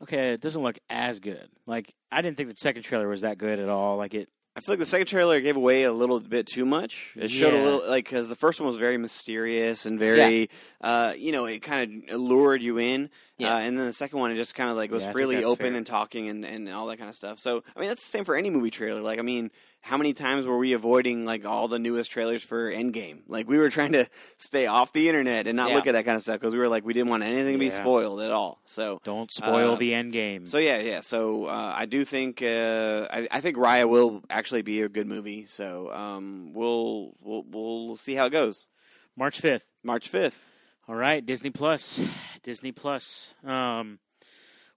"Okay, 0.03 0.33
it 0.33 0.41
doesn't 0.41 0.63
look 0.63 0.79
as 0.89 1.21
good." 1.21 1.49
Like 1.67 1.95
I 2.11 2.23
didn't 2.23 2.37
think 2.37 2.49
the 2.49 2.57
second 2.57 2.83
trailer 2.83 3.09
was 3.09 3.21
that 3.23 3.39
good 3.39 3.59
at 3.59 3.69
all. 3.69 3.97
Like 3.97 4.15
it. 4.15 4.29
I 4.57 4.61
feel 4.61 4.75
like 4.75 4.79
the 4.79 4.87
second 4.87 5.09
trailer 5.09 5.41
gave 5.41 5.57
away 5.57 5.83
a 5.83 5.93
little 5.93 6.21
bit 6.21 6.47
too 6.47 6.65
much. 6.65 7.13
It 7.17 7.29
showed 7.31 7.55
a 7.55 7.61
little 7.63 7.89
like 7.89 8.05
because 8.05 8.29
the 8.29 8.37
first 8.37 8.61
one 8.61 8.69
was 8.69 8.77
very 8.77 8.97
mysterious 8.99 9.85
and 9.85 9.99
very, 9.99 10.49
uh, 10.81 11.15
you 11.17 11.33
know, 11.33 11.45
it 11.47 11.61
kind 11.61 12.05
of 12.09 12.21
lured 12.21 12.63
you 12.63 12.79
in. 12.79 13.11
Yeah. 13.37 13.55
Uh, 13.55 13.59
and 13.59 13.77
then 13.77 13.87
the 13.87 13.93
second 13.93 14.21
one, 14.21 14.31
it 14.31 14.37
just 14.37 14.55
kind 14.55 14.71
of 14.71 14.77
like 14.77 14.93
was 14.93 15.05
Yeah, 15.07 15.43
open 15.45 15.71
fair. 15.71 15.75
and 15.75 15.85
talking 15.85 16.29
and, 16.29 16.45
and 16.45 16.69
all 16.69 16.87
that 16.87 16.99
kind 16.99 17.11
of 17.11 17.17
stuff. 17.17 17.41
So 17.41 17.65
I 17.77 17.81
mean, 17.81 17.89
that's 17.89 18.05
the 18.05 18.11
same 18.11 18.25
for 18.25 18.37
any 18.37 18.49
movie 18.49 18.71
trailer. 18.71 19.01
Like 19.01 19.19
I 19.19 19.23
mean, 19.23 19.51
how 19.87 19.99
many 19.99 20.15
times 20.15 20.47
were 20.47 20.57
we 20.57 20.73
avoiding 20.73 21.27
like 21.27 21.45
all 21.45 21.69
the 21.69 21.79
newest 21.79 22.11
trailers 22.11 22.43
for 22.43 22.73
Endgame? 22.73 23.19
Like 23.29 23.47
we 23.47 23.59
were 23.59 23.69
trying 23.69 23.93
to 23.93 24.09
stay 24.39 24.65
off 24.67 24.95
the 24.95 25.09
internet 25.09 25.47
and 25.47 25.57
not 25.57 25.69
Yeah. 25.69 25.75
look 25.77 25.87
at 25.87 25.93
that 25.93 26.07
kind 26.07 26.17
of 26.17 26.23
stuff 26.23 26.41
because 26.41 26.55
we 26.55 26.59
were 26.59 26.69
like 26.71 26.87
we 26.87 26.95
didn't 26.95 27.11
want 27.11 27.23
anything 27.23 27.53
to 27.53 27.59
be 27.59 27.67
Yeah. 27.67 27.83
spoiled 27.83 28.23
at 28.23 28.31
all. 28.31 28.63
So 28.65 28.99
Don't 29.05 29.31
spoil 29.31 29.73
Uh, 29.73 29.77
the 29.77 29.93
Endgame. 29.93 30.49
so 30.49 30.57
yeah, 30.57 30.79
yeah. 30.79 31.01
So 31.01 31.45
uh, 31.45 31.75
I 31.77 31.85
do 31.85 32.05
think 32.07 32.41
uh, 32.43 33.07
I, 33.13 33.29
I 33.31 33.41
think 33.43 33.59
Raya 33.59 33.87
will 33.87 34.23
actually 34.31 34.63
be 34.63 34.81
a 34.81 34.89
good 34.89 35.07
movie. 35.07 35.45
So 35.47 35.93
um, 35.93 36.53
we'll 36.55 37.13
we'll 37.21 37.45
we'll 37.47 37.97
see 37.97 38.15
how 38.15 38.25
it 38.27 38.31
goes. 38.31 38.69
March 39.17 39.39
fifth. 39.39 39.67
March 39.83 40.09
fifth. 40.09 40.49
All 40.89 40.95
right, 40.97 41.25
Disney 41.25 41.51
Plus. 41.51 42.01
Disney 42.43 42.73
Plus. 42.73 43.35
Um, 43.45 43.99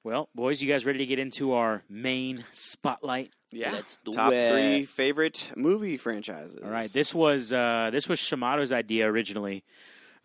well, 0.03 0.29
boys, 0.35 0.61
you 0.61 0.67
guys 0.67 0.85
ready 0.85 0.99
to 0.99 1.05
get 1.05 1.17
into 1.19 1.53
our 1.53 1.83
main 1.89 2.43
spotlight? 2.51 3.31
Yeah. 3.51 3.71
Let's 3.71 3.97
do 4.03 4.11
Top 4.11 4.33
it. 4.33 4.51
three 4.51 4.85
favorite 4.85 5.51
movie 5.55 5.97
franchises. 5.97 6.59
All 6.63 6.69
right, 6.69 6.91
this 6.91 7.15
was 7.15 7.53
uh, 7.53 7.89
this 7.91 8.09
was 8.09 8.19
Shamato's 8.19 8.71
idea 8.73 9.09
originally, 9.09 9.63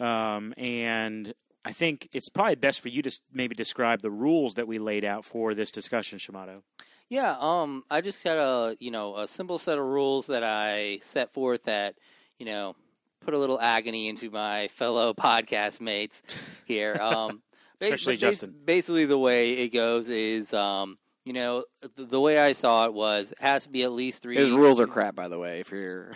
um, 0.01 0.53
and 0.57 1.33
I 1.65 1.73
think 1.73 2.09
it's 2.13 2.29
probably 2.29 2.57
best 2.57 2.81
for 2.81 2.89
you 2.89 3.03
to 3.03 3.21
maybe 3.33 3.55
describe 3.55 4.03
the 4.03 4.11
rules 4.11 4.55
that 4.55 4.67
we 4.67 4.79
laid 4.79 5.05
out 5.05 5.25
for 5.25 5.55
this 5.55 5.71
discussion, 5.71 6.19
Shimato. 6.19 6.63
Yeah, 7.09 7.37
um, 7.39 7.85
I 7.91 8.01
just 8.01 8.25
got 8.25 8.39
a 8.39 8.77
you 8.81 8.91
know 8.91 9.17
a 9.17 9.29
simple 9.29 9.59
set 9.59 9.79
of 9.79 9.85
rules 9.85 10.27
that 10.27 10.43
I 10.43 10.99
set 11.03 11.33
forth 11.33 11.65
that 11.65 11.95
you 12.39 12.47
know 12.47 12.75
put 13.21 13.35
a 13.35 13.39
little 13.39 13.61
agony 13.61 14.09
into 14.09 14.31
my 14.31 14.67
fellow 14.69 15.15
podcast 15.19 15.81
mates 15.81 16.23
here. 16.65 16.97
Um, 17.01 17.43
ba- 17.79 17.87
Especially 17.87 18.15
but 18.17 18.21
bas- 18.21 18.31
Justin. 18.31 18.55
Basically, 18.65 19.05
the 19.05 19.19
way 19.19 19.53
it 19.59 19.69
goes 19.69 20.09
is 20.09 20.53
um, 20.55 20.99
you 21.25 21.33
know 21.33 21.65
the, 21.97 22.05
the 22.05 22.21
way 22.21 22.39
I 22.39 22.53
saw 22.53 22.87
it 22.87 22.95
was 22.95 23.33
it 23.33 23.39
has 23.41 23.65
to 23.65 23.71
be 23.71 23.83
at 23.83 23.93
least 23.93 24.23
three. 24.23 24.37
His 24.37 24.51
rules 24.51 24.81
are 24.81 24.87
crap, 24.87 25.15
by 25.15 25.29
the 25.29 25.39
way. 25.39 25.61
If 25.61 25.71
you're, 25.71 26.13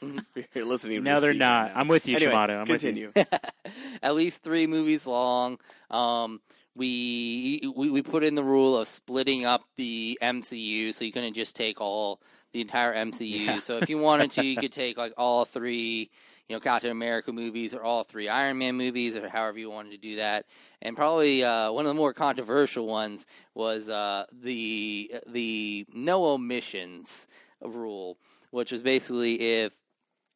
if 0.34 0.46
you're 0.54 0.64
listening, 0.64 0.98
to 0.98 1.02
No, 1.02 1.14
me 1.16 1.20
they're 1.20 1.34
not. 1.34 1.74
now. 1.74 1.80
I'm 1.80 1.88
with 1.88 2.06
you, 2.08 2.16
Anyway, 2.16 2.32
Shamato. 2.32 2.60
I'm 2.60 2.68
with 2.68 2.82
you. 2.84 3.10
continue. 3.10 3.12
at 4.02 4.14
least 4.14 4.42
three 4.42 4.66
movies 4.66 5.06
long. 5.06 5.58
Um, 5.90 6.40
we, 6.76 7.72
we 7.76 7.90
we 7.90 8.02
put 8.02 8.22
in 8.22 8.34
the 8.36 8.44
rule 8.44 8.76
of 8.76 8.86
splitting 8.88 9.44
up 9.44 9.62
the 9.76 10.16
MCU, 10.22 10.94
so 10.94 11.04
you 11.04 11.10
couldn't 11.12 11.34
just 11.34 11.56
take 11.56 11.80
all 11.80 12.20
the 12.52 12.60
entire 12.60 12.94
MCU. 12.94 13.44
Yeah. 13.46 13.58
So 13.58 13.78
if 13.78 13.88
you 13.90 13.98
wanted 13.98 14.30
to, 14.32 14.44
you 14.44 14.56
could 14.60 14.72
take 14.72 14.96
like 14.96 15.12
all 15.16 15.44
three, 15.44 16.10
you 16.48 16.56
know, 16.56 16.60
Captain 16.60 16.90
America 16.90 17.32
movies 17.32 17.74
or 17.74 17.82
all 17.82 18.04
three 18.04 18.28
Iron 18.28 18.58
Man 18.58 18.76
movies, 18.76 19.16
or 19.16 19.28
however 19.28 19.58
you 19.58 19.70
wanted 19.70 19.90
to 19.90 19.98
do 19.98 20.16
that. 20.16 20.46
And 20.80 20.96
probably 20.96 21.44
uh, 21.44 21.70
one 21.72 21.84
of 21.84 21.90
the 21.90 21.94
more 21.94 22.14
controversial 22.14 22.86
ones 22.86 23.26
was 23.54 23.88
uh, 23.88 24.24
the 24.32 25.12
the 25.26 25.86
no 25.92 26.24
omissions 26.24 27.26
rule, 27.62 28.18
which 28.50 28.72
was 28.72 28.82
basically 28.82 29.34
if 29.34 29.72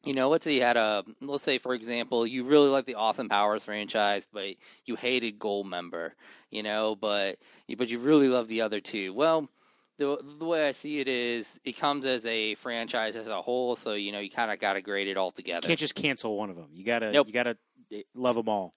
you 0.05 0.13
know, 0.13 0.29
let's 0.29 0.43
say 0.43 0.53
you 0.53 0.61
had 0.61 0.77
a, 0.77 1.03
let's 1.21 1.43
say 1.43 1.57
for 1.57 1.73
example, 1.73 2.27
you 2.27 2.43
really 2.43 2.69
like 2.69 2.85
the 2.85 2.95
Austin 2.95 3.29
Powers 3.29 3.63
franchise, 3.63 4.27
but 4.31 4.55
you 4.85 4.95
hated 4.95 5.39
Goldmember, 5.39 6.11
you 6.51 6.61
know, 6.61 6.95
but 6.95 7.37
but 7.77 7.89
you 7.89 7.99
really 7.99 8.27
love 8.27 8.47
the 8.47 8.61
other 8.61 8.81
two. 8.81 9.13
Well, 9.13 9.49
the 9.97 10.17
the 10.39 10.45
way 10.45 10.67
I 10.67 10.71
see 10.71 10.99
it 10.99 11.07
is, 11.07 11.59
it 11.63 11.77
comes 11.77 12.05
as 12.05 12.25
a 12.25 12.55
franchise 12.55 13.15
as 13.15 13.27
a 13.27 13.41
whole, 13.41 13.75
so 13.75 13.93
you 13.93 14.11
know 14.11 14.19
you 14.19 14.29
kind 14.29 14.51
of 14.51 14.59
got 14.59 14.73
to 14.73 14.81
grade 14.81 15.07
it 15.07 15.17
all 15.17 15.31
together. 15.31 15.65
You 15.65 15.69
can't 15.69 15.79
just 15.79 15.95
cancel 15.95 16.37
one 16.37 16.49
of 16.49 16.55
them. 16.55 16.69
You 16.73 16.83
gotta 16.83 17.11
Nope. 17.11 17.27
you 17.27 17.33
gotta 17.33 17.57
eh, 17.91 18.01
love 18.15 18.35
them 18.35 18.49
all. 18.49 18.73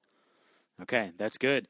Okay, 0.82 1.12
that's 1.16 1.38
good. 1.38 1.68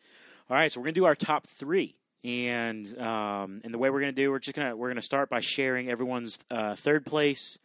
All 0.50 0.56
right, 0.56 0.70
so 0.70 0.80
we're 0.80 0.86
gonna 0.86 0.94
do 0.94 1.04
our 1.04 1.14
top 1.14 1.46
three, 1.46 1.96
and 2.24 2.86
um, 3.00 3.60
and 3.64 3.72
the 3.72 3.78
way 3.78 3.90
we're 3.90 4.00
gonna 4.00 4.12
do, 4.12 4.30
we're 4.30 4.38
just 4.40 4.56
gonna 4.56 4.76
we're 4.76 4.88
gonna 4.88 5.02
start 5.02 5.28
by 5.28 5.40
sharing 5.40 5.88
everyone's 5.88 6.38
uh, 6.50 6.74
third 6.74 7.06
place 7.06 7.58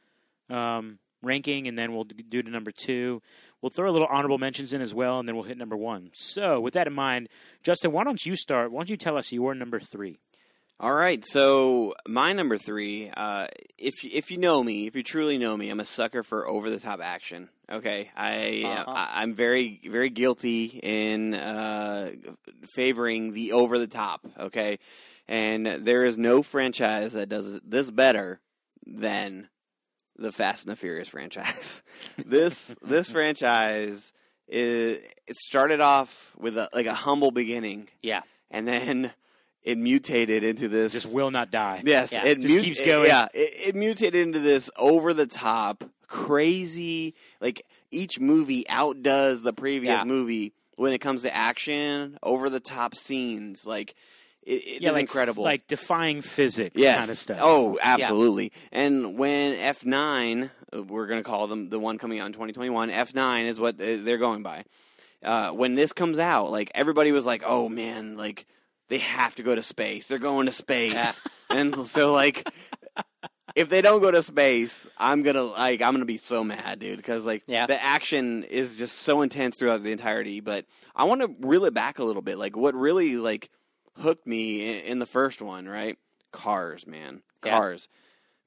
um, 0.50 1.00
ranking, 1.24 1.68
and 1.68 1.78
then 1.78 1.94
we'll 1.94 2.04
do 2.04 2.44
to 2.44 2.50
number 2.50 2.72
two. 2.72 3.22
We'll 3.62 3.70
throw 3.70 3.90
a 3.90 3.92
little 3.94 4.08
honorable 4.10 4.40
mentions 4.40 4.74
in 4.74 4.82
as 4.82 4.94
well, 4.94 5.20
and 5.20 5.28
then 5.28 5.36
we'll 5.36 5.46
hit 5.46 5.58
number 5.58 5.78
one. 5.78 6.10
So, 6.14 6.60
with 6.60 6.74
that 6.74 6.88
in 6.88 6.94
mind, 6.94 7.30
Justin, 7.64 7.92
why 7.92 8.04
don't 8.04 8.26
you 8.26 8.36
start? 8.36 8.72
Why 8.72 8.80
don't 8.80 8.90
you 8.90 8.98
tell 8.98 9.18
us 9.18 9.32
your 9.32 9.54
number 9.54 9.80
three? 9.80 10.18
All 10.82 10.94
right, 10.96 11.24
so 11.24 11.94
my 12.08 12.34
number 12.34 12.58
three. 12.58 13.12
Uh, 13.16 13.46
if 13.78 14.04
you- 14.04 14.10
if 14.14 14.32
you 14.32 14.38
know 14.38 14.64
me, 14.64 14.88
if 14.88 14.96
you 14.96 15.04
truly 15.04 15.38
know 15.38 15.56
me, 15.56 15.70
I'm 15.70 15.80
a 15.80 15.86
sucker 15.86 16.24
for 16.24 16.48
over 16.48 16.72
the 16.72 16.80
top 16.80 17.00
action. 17.02 17.50
Okay, 17.72 18.10
I, 18.18 18.64
Uh-huh. 18.66 18.92
I 18.92 19.22
I'm 19.22 19.36
very 19.36 19.80
very 19.86 20.10
guilty 20.10 20.80
in 20.82 21.36
uh, 21.36 22.14
favoring 22.74 23.34
the 23.34 23.52
over 23.52 23.78
the 23.78 23.86
top. 23.86 24.26
Okay, 24.40 24.80
and 25.28 25.68
there 25.68 26.04
is 26.04 26.18
no 26.18 26.42
franchise 26.42 27.14
that 27.14 27.30
does 27.30 27.60
this 27.64 27.92
better 27.92 28.40
than 28.84 29.50
the 30.18 30.32
Fast 30.32 30.66
and 30.66 30.72
the 30.72 30.76
Furious 30.76 31.10
franchise. 31.10 31.84
this 32.26 32.76
this 32.82 33.08
franchise 33.12 34.14
is 34.48 34.98
it 35.28 35.38
started 35.38 35.80
off 35.80 36.34
with 36.40 36.58
a 36.58 36.70
like 36.74 36.88
a 36.88 36.96
humble 36.96 37.30
beginning, 37.30 37.88
yeah, 38.02 38.22
and 38.50 38.68
then 38.68 39.14
it 39.64 39.78
mutated 39.78 40.44
into 40.44 40.68
this 40.68 40.94
Just 40.94 41.14
will 41.14 41.32
not 41.32 41.52
die. 41.52 41.82
Yes, 41.86 42.12
Yeah. 42.12 42.26
it 42.26 42.40
Just 42.42 42.56
mut- 42.56 42.64
keeps 42.64 42.80
it- 42.80 42.86
going. 42.86 43.08
yeah, 43.08 43.28
it, 43.34 43.68
it 43.70 43.76
mutated 43.76 44.16
into 44.28 44.40
this 44.40 44.70
over 44.78 45.14
the 45.14 45.28
top, 45.28 45.84
crazy. 46.08 47.14
Like 47.40 47.66
each 47.92 48.20
movie 48.20 48.68
outdoes 48.70 49.42
the 49.44 49.54
previous 49.54 50.00
Yeah. 50.00 50.04
movie 50.04 50.54
when 50.78 50.94
it 50.94 51.00
comes 51.00 51.22
to 51.24 51.36
action, 51.36 52.18
over 52.24 52.50
the 52.50 52.60
top 52.60 52.96
scenes. 52.96 53.66
Like 53.68 53.94
it, 54.44 54.54
it 54.66 54.82
yeah, 54.82 54.90
is 54.90 54.94
like 54.94 55.02
incredible. 55.02 55.44
like 55.44 55.68
defying 55.68 56.22
physics 56.22 56.82
yes. 56.82 56.98
kind 56.98 57.12
of 57.12 57.18
stuff. 57.18 57.40
Oh, 57.42 57.78
absolutely. 57.82 58.52
And 58.72 59.18
when 59.18 59.54
F 59.54 59.86
nine, 59.86 60.50
uh, 60.76 60.82
we're 60.82 61.06
going 61.06 61.20
to 61.20 61.24
call 61.30 61.46
them 61.48 61.70
the 61.70 61.78
one 61.80 62.00
coming 62.00 62.20
out 62.20 62.26
in 62.28 62.34
2021. 62.34 62.90
F 62.90 63.14
nine 63.14 63.46
is 63.46 63.60
what 63.60 63.78
they- 63.78 63.98
they're 63.98 64.18
going 64.18 64.42
by. 64.42 64.64
Uh, 65.24 65.52
when 65.52 65.76
this 65.76 65.94
comes 65.94 66.18
out, 66.18 66.50
like 66.50 66.72
everybody 66.74 67.12
was 67.12 67.26
like, 67.28 67.44
"Oh 67.46 67.70
man, 67.70 68.18
like." 68.18 68.48
They 68.92 68.98
have 69.00 69.34
to 69.36 69.44
go 69.44 69.56
to 69.56 69.64
space. 69.64 70.08
They're 70.10 70.20
going 70.20 70.46
to 70.48 70.52
space, 70.52 70.94
Yeah. 70.94 71.12
and 71.50 71.74
so 71.76 72.12
like 72.12 72.46
if 73.56 73.70
they 73.70 73.82
don't 73.82 74.02
go 74.02 74.12
to 74.12 74.22
space, 74.22 74.86
I'm 74.98 75.24
gonna 75.24 75.44
like 75.44 75.82
I'm 75.82 75.94
gonna 75.94 76.04
be 76.06 76.18
so 76.18 76.44
mad, 76.44 76.80
dude, 76.80 76.98
because 76.98 77.26
like 77.26 77.44
Yeah. 77.48 77.68
the 77.68 77.82
action 77.82 78.44
is 78.44 78.78
just 78.78 78.98
so 79.00 79.22
intense 79.22 79.56
throughout 79.58 79.82
the 79.82 79.92
entirety. 79.94 80.42
But 80.42 80.66
I 80.96 81.06
want 81.06 81.22
to 81.22 81.34
reel 81.48 81.64
it 81.66 81.74
back 81.74 82.00
a 82.00 82.04
little 82.04 82.22
bit. 82.22 82.38
Like 82.38 82.56
what 82.58 82.76
really 82.76 83.16
like 83.16 83.50
hooked 83.98 84.28
me 84.28 84.80
in, 84.80 84.84
in 84.86 85.00
the 85.00 85.06
first 85.06 85.42
one, 85.42 85.68
right? 85.70 85.98
Cars, 86.34 86.86
man, 86.86 87.22
Yeah. 87.46 87.58
cars. 87.58 87.88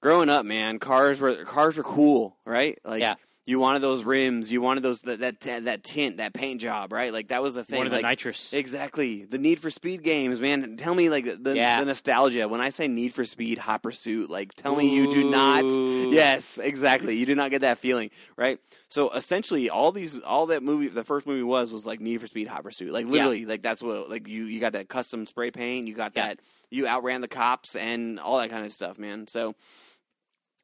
Growing 0.03 0.29
up, 0.29 0.45
man, 0.45 0.79
cars 0.79 1.21
were 1.23 1.45
cars 1.47 1.79
were 1.79 1.85
cool, 1.85 2.37
right? 2.45 2.79
Like 2.85 3.01
Yeah. 3.01 3.15
You 3.47 3.59
wanted 3.59 3.81
those 3.81 4.05
rims, 4.05 4.51
you 4.51 4.63
wanted 4.63 4.83
those 4.83 5.03
that 5.03 5.21
that 5.21 5.41
that 5.65 5.83
tint, 5.83 6.17
that 6.17 6.33
paint 6.33 6.61
job, 6.63 6.93
right? 6.93 7.13
Like 7.13 7.29
that 7.29 7.43
was 7.43 7.53
the 7.55 7.63
thing. 7.63 7.77
One 7.79 7.87
of 7.87 7.91
the 7.91 7.99
like, 7.99 8.05
nitrous. 8.05 8.53
Exactly. 8.55 9.25
The 9.25 9.37
Need 9.39 9.61
for 9.61 9.71
Speed 9.71 10.03
games, 10.03 10.41
man. 10.41 10.77
Tell 10.79 10.95
me 10.95 11.11
like 11.11 11.25
the, 11.43 11.55
Yeah. 11.55 11.81
the 11.81 11.87
nostalgia. 11.87 12.49
When 12.49 12.61
I 12.63 12.71
say 12.71 12.89
Need 12.89 13.13
for 13.13 13.25
Speed, 13.25 13.59
Hot 13.59 13.83
Pursuit, 13.83 14.31
like 14.31 14.55
tell 14.55 14.75
me 14.75 14.95
you 14.95 15.13
do 15.13 15.31
not. 15.31 15.65
Yes, 16.13 16.57
exactly. 16.59 17.17
You 17.17 17.27
do 17.27 17.35
not 17.35 17.51
get 17.51 17.61
that 17.61 17.79
feeling, 17.79 18.11
right? 18.37 18.59
So 18.89 19.11
essentially, 19.11 19.69
all 19.69 19.93
these, 19.93 20.19
all 20.23 20.47
that 20.47 20.63
movie, 20.63 20.89
the 20.89 21.05
first 21.05 21.27
movie 21.27 21.43
was 21.43 21.73
was 21.73 21.87
like 21.87 22.01
Need 22.01 22.21
for 22.21 22.27
Speed, 22.27 22.49
Hot 22.49 22.63
Pursuit. 22.63 22.93
Like 22.93 23.07
literally, 23.07 23.45
like 23.45 23.63
that's 23.63 23.83
what 23.83 24.09
like 24.09 24.27
you 24.27 24.45
you 24.45 24.61
got 24.61 24.73
that 24.73 24.89
custom 24.89 25.27
spray 25.27 25.51
paint. 25.51 25.87
You 25.87 25.95
got 25.95 26.13
Yeah. 26.17 26.29
that. 26.29 26.41
You 26.71 26.87
outran 26.87 27.21
the 27.21 27.29
cops 27.29 27.77
and 27.77 28.19
all 28.19 28.39
that 28.39 28.51
kind 28.51 28.67
of 28.67 28.73
stuff, 28.73 28.99
man. 28.99 29.29
So 29.29 29.55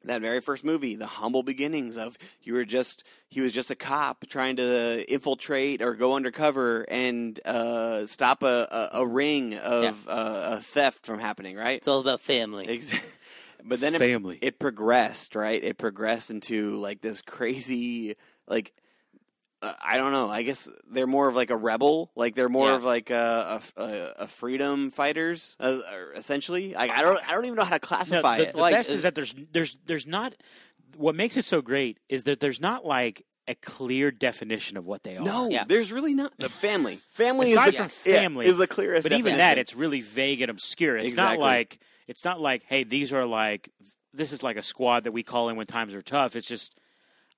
that 0.05 0.21
very 0.21 0.41
first 0.41 0.63
movie, 0.63 0.95
the 0.95 1.05
humble 1.05 1.43
beginnings 1.43 1.97
of 1.97 2.17
you 2.41 2.53
were 2.53 2.65
just 2.65 3.03
he 3.29 3.41
was 3.41 3.51
just 3.51 3.71
a 3.71 3.75
cop 3.75 4.25
trying 4.27 4.57
to 4.57 5.05
infiltrate 5.11 5.81
or 5.81 5.95
go 5.95 6.15
undercover 6.15 6.85
and 6.89 7.39
uh, 7.45 8.05
stop 8.05 8.43
a, 8.43 8.89
a, 8.93 8.99
a 9.01 9.05
ring 9.05 9.55
of 9.55 10.07
uh, 10.07 10.57
a 10.57 10.61
theft 10.61 11.05
from 11.05 11.19
happening, 11.19 11.55
right? 11.55 11.77
it's 11.77 11.87
all 11.87 11.99
about 11.99 12.21
family. 12.21 12.67
Ex- 12.67 12.93
but 13.63 13.79
then 13.79 13.95
it, 13.95 13.99
family. 13.99 14.37
it 14.41 14.59
progressed, 14.59 15.35
right? 15.35 15.63
It 15.63 15.77
progressed 15.77 16.29
into 16.29 16.77
like 16.77 17.01
this 17.01 17.21
crazy, 17.21 18.15
like 18.47 18.73
I 19.61 19.97
don't 19.97 20.11
know. 20.11 20.27
I 20.29 20.41
guess 20.43 20.67
they're 20.89 21.05
more 21.07 21.27
of 21.27 21.35
like 21.35 21.51
a 21.51 21.55
rebel. 21.55 22.11
Like 22.15 22.33
they're 22.35 22.49
more 22.49 22.69
Yeah. 22.69 22.75
of 22.75 22.83
like 22.83 23.09
a, 23.11 23.61
a, 23.77 23.83
a- 24.23 24.27
freedom 24.27 24.89
fighters, 24.91 25.55
uh, 25.59 25.79
essentially. 26.15 26.73
Like 26.73 26.89
I 26.91 27.01
don't, 27.01 27.29
I 27.29 27.33
don't 27.33 27.45
even 27.45 27.55
know 27.57 27.63
how 27.63 27.69
to 27.77 27.83
No, 27.83 27.87
classify 27.87 28.37
the, 28.37 28.47
it. 28.49 28.55
the 28.55 28.61
Like, 28.61 28.73
best 28.73 28.89
uh, 28.89 28.93
is 28.93 29.01
that 29.03 29.13
there's 29.15 29.35
there's 29.51 29.77
there's 29.85 30.07
not 30.07 30.33
what 30.97 31.15
makes 31.15 31.37
it 31.37 31.45
so 31.45 31.61
great 31.61 31.99
is 32.09 32.23
that 32.23 32.39
there's 32.39 32.59
not 32.59 32.85
like 32.85 33.23
a 33.47 33.55
clear 33.55 34.11
definition 34.11 34.77
of 34.77 34.85
what 34.85 35.03
they 35.03 35.17
are. 35.17 35.23
No, 35.23 35.49
Yeah. 35.49 35.63
there's 35.67 35.91
really 35.91 36.13
not. 36.13 36.31
The 36.37 36.49
family, 36.49 36.99
family 37.09 37.51
Aside 37.53 37.69
is 37.69 37.75
the, 37.77 37.87
from 37.89 38.11
yeah, 38.13 38.19
family, 38.21 38.45
is 38.47 38.57
the 38.57 38.67
clearest. 38.67 39.03
but 39.09 39.17
even 39.17 39.37
that 39.37 39.57
it's 39.57 39.75
really 39.75 40.01
vague 40.01 40.41
and 40.41 40.49
obscure. 40.49 40.97
It's 40.97 41.15
not 41.15 41.37
like 41.39 41.79
it's 42.07 42.25
not 42.25 42.39
like 42.41 42.63
hey 42.67 42.83
these 42.83 43.13
are 43.13 43.25
like 43.25 43.69
this 44.13 44.31
is 44.33 44.41
like 44.43 44.57
a 44.57 44.63
squad 44.63 45.03
that 45.05 45.11
we 45.11 45.23
call 45.23 45.49
in 45.49 45.55
when 45.55 45.65
times 45.67 45.93
are 45.95 46.01
tough. 46.01 46.35
It's 46.35 46.47
just 46.47 46.77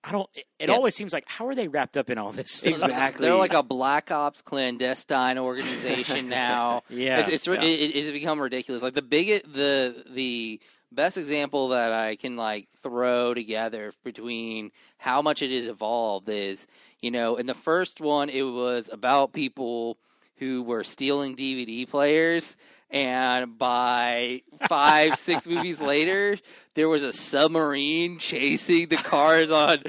I 0.03 0.12
don't. 0.12 0.29
It, 0.33 0.45
it 0.60 0.69
Yeah. 0.69 0.75
always 0.75 0.95
seems 0.95 1.13
like 1.13 1.24
how 1.27 1.48
are 1.48 1.55
they 1.55 1.67
wrapped 1.67 1.95
up 1.98 2.10
in 2.10 2.17
all 2.17 2.31
this 2.31 2.51
stuff? 2.51 2.74
Exactly. 2.74 3.25
They're 3.25 3.36
like 3.38 3.53
a 3.53 3.63
black 3.63 4.12
ops 4.12 4.41
clandestine 4.41 5.38
organization 5.38 6.29
now. 6.29 6.83
Yeah, 6.89 7.19
it's, 7.19 7.29
it's 7.29 7.48
yeah. 7.48 7.53
it, 7.62 7.63
it, 7.63 7.95
it's 7.95 8.12
become 8.12 8.39
ridiculous. 8.41 8.83
Like 8.83 8.95
the 8.95 9.01
big 9.01 9.43
the 9.51 10.03
the 10.10 10.60
best 10.91 11.17
example 11.17 11.69
that 11.69 11.91
I 11.91 12.15
can 12.17 12.36
like 12.36 12.67
throw 12.81 13.33
together 13.33 13.93
between 14.03 14.72
how 14.98 15.22
much 15.22 15.41
it 15.41 15.51
has 15.55 15.67
evolved 15.67 16.29
is 16.29 16.67
you 17.01 17.10
know 17.10 17.36
in 17.38 17.45
the 17.48 17.53
first 17.55 18.00
one 18.01 18.29
it 18.29 18.43
was 18.43 18.89
about 18.91 19.33
people 19.33 19.98
who 20.38 20.62
were 20.63 20.83
stealing 20.83 21.36
DVD 21.36 21.89
players 21.89 22.55
and 22.93 23.57
by 23.57 24.43
five, 24.69 25.17
six 25.19 25.45
movies 25.47 25.81
later, 25.81 26.38
there 26.75 26.88
was 26.88 27.03
a 27.03 27.12
submarine 27.12 28.19
chasing 28.19 28.88
the 28.88 28.95
cars 28.95 29.51
on 29.51 29.79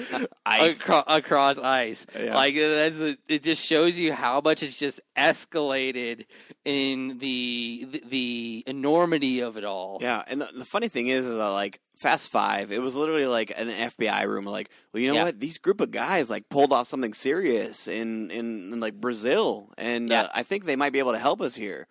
Ice. 0.44 0.80
acro- 0.80 1.04
across 1.06 1.58
ice. 1.58 2.06
Yeah. 2.18 2.34
Like 2.34 2.54
that's 2.56 2.96
a, 2.96 3.16
it 3.28 3.42
just 3.42 3.64
shows 3.64 3.99
you 3.99 4.12
how 4.12 4.40
much 4.42 4.62
it's 4.62 4.76
just 4.78 5.00
escalated 5.16 6.26
in 6.64 7.18
the 7.18 7.87
the, 7.90 8.02
the 8.08 8.64
enormity 8.66 9.40
of 9.40 9.56
it 9.56 9.64
all. 9.64 9.99
Yeah, 10.00 10.23
and 10.26 10.40
the, 10.40 10.49
the 10.56 10.64
funny 10.64 10.88
thing 10.88 11.08
is, 11.08 11.26
is 11.26 11.37
that, 11.37 11.49
like 11.49 11.80
Fast 11.96 12.30
Five, 12.30 12.73
it 12.73 12.80
was 12.82 12.94
literally 12.96 13.26
like 13.26 13.52
an 13.56 13.68
FBI 13.68 14.26
room. 14.26 14.44
Like, 14.46 14.70
well, 14.92 15.02
you 15.02 15.08
know 15.08 15.14
Yeah. 15.14 15.25
what? 15.25 15.40
These 15.40 15.58
group 15.58 15.80
of 15.80 15.90
guys 15.90 16.30
like 16.30 16.49
pulled 16.49 16.73
off 16.73 16.88
something 16.88 17.14
serious 17.14 17.87
in 17.87 18.30
in, 18.30 18.73
in 18.73 18.80
like 18.80 18.94
Brazil, 19.00 19.70
and 19.78 20.08
Yeah. 20.11 20.23
uh, 20.23 20.28
I 20.34 20.42
think 20.42 20.64
they 20.64 20.76
might 20.76 20.92
be 20.92 20.99
able 20.99 21.12
to 21.12 21.18
help 21.18 21.40
us 21.40 21.54
here. 21.54 21.87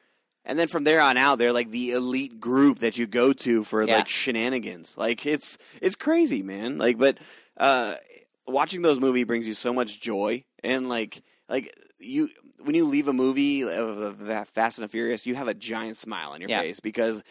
And 0.46 0.60
then 0.60 0.68
from 0.68 0.84
there 0.84 1.00
on 1.02 1.16
out, 1.18 1.38
they're 1.38 1.54
like 1.54 1.72
the 1.72 1.92
elite 1.92 2.40
group 2.40 2.80
that 2.80 2.98
you 2.98 3.08
go 3.08 3.32
to 3.34 3.64
for 3.64 3.84
Yeah. 3.84 3.98
like 3.98 4.10
shenanigans. 4.10 4.96
Like 4.98 5.26
it's 5.26 5.58
it's 5.82 5.96
crazy, 5.96 6.44
man. 6.44 6.78
Like, 6.78 6.98
but 6.98 7.18
uh, 7.58 7.96
watching 8.48 8.82
those 8.82 9.00
movies 9.00 9.26
brings 9.26 9.48
you 9.48 9.54
so 9.54 9.74
much 9.74 10.02
joy, 10.02 10.44
and 10.64 10.90
like 10.90 11.24
like 11.48 11.74
you 12.00 12.30
when 12.62 12.76
you 12.76 12.86
leave 12.86 13.08
a 13.08 13.14
movie 13.14 13.64
of, 13.64 14.18
Fast 14.50 14.80
and 14.80 14.90
Furious, 14.92 15.26
you 15.26 15.36
have 15.36 15.48
a 15.48 15.54
giant 15.54 15.98
smile 15.98 16.32
on 16.32 16.42
your 16.42 16.50
Yeah. 16.50 16.62
face 16.62 16.80
because 16.80 17.24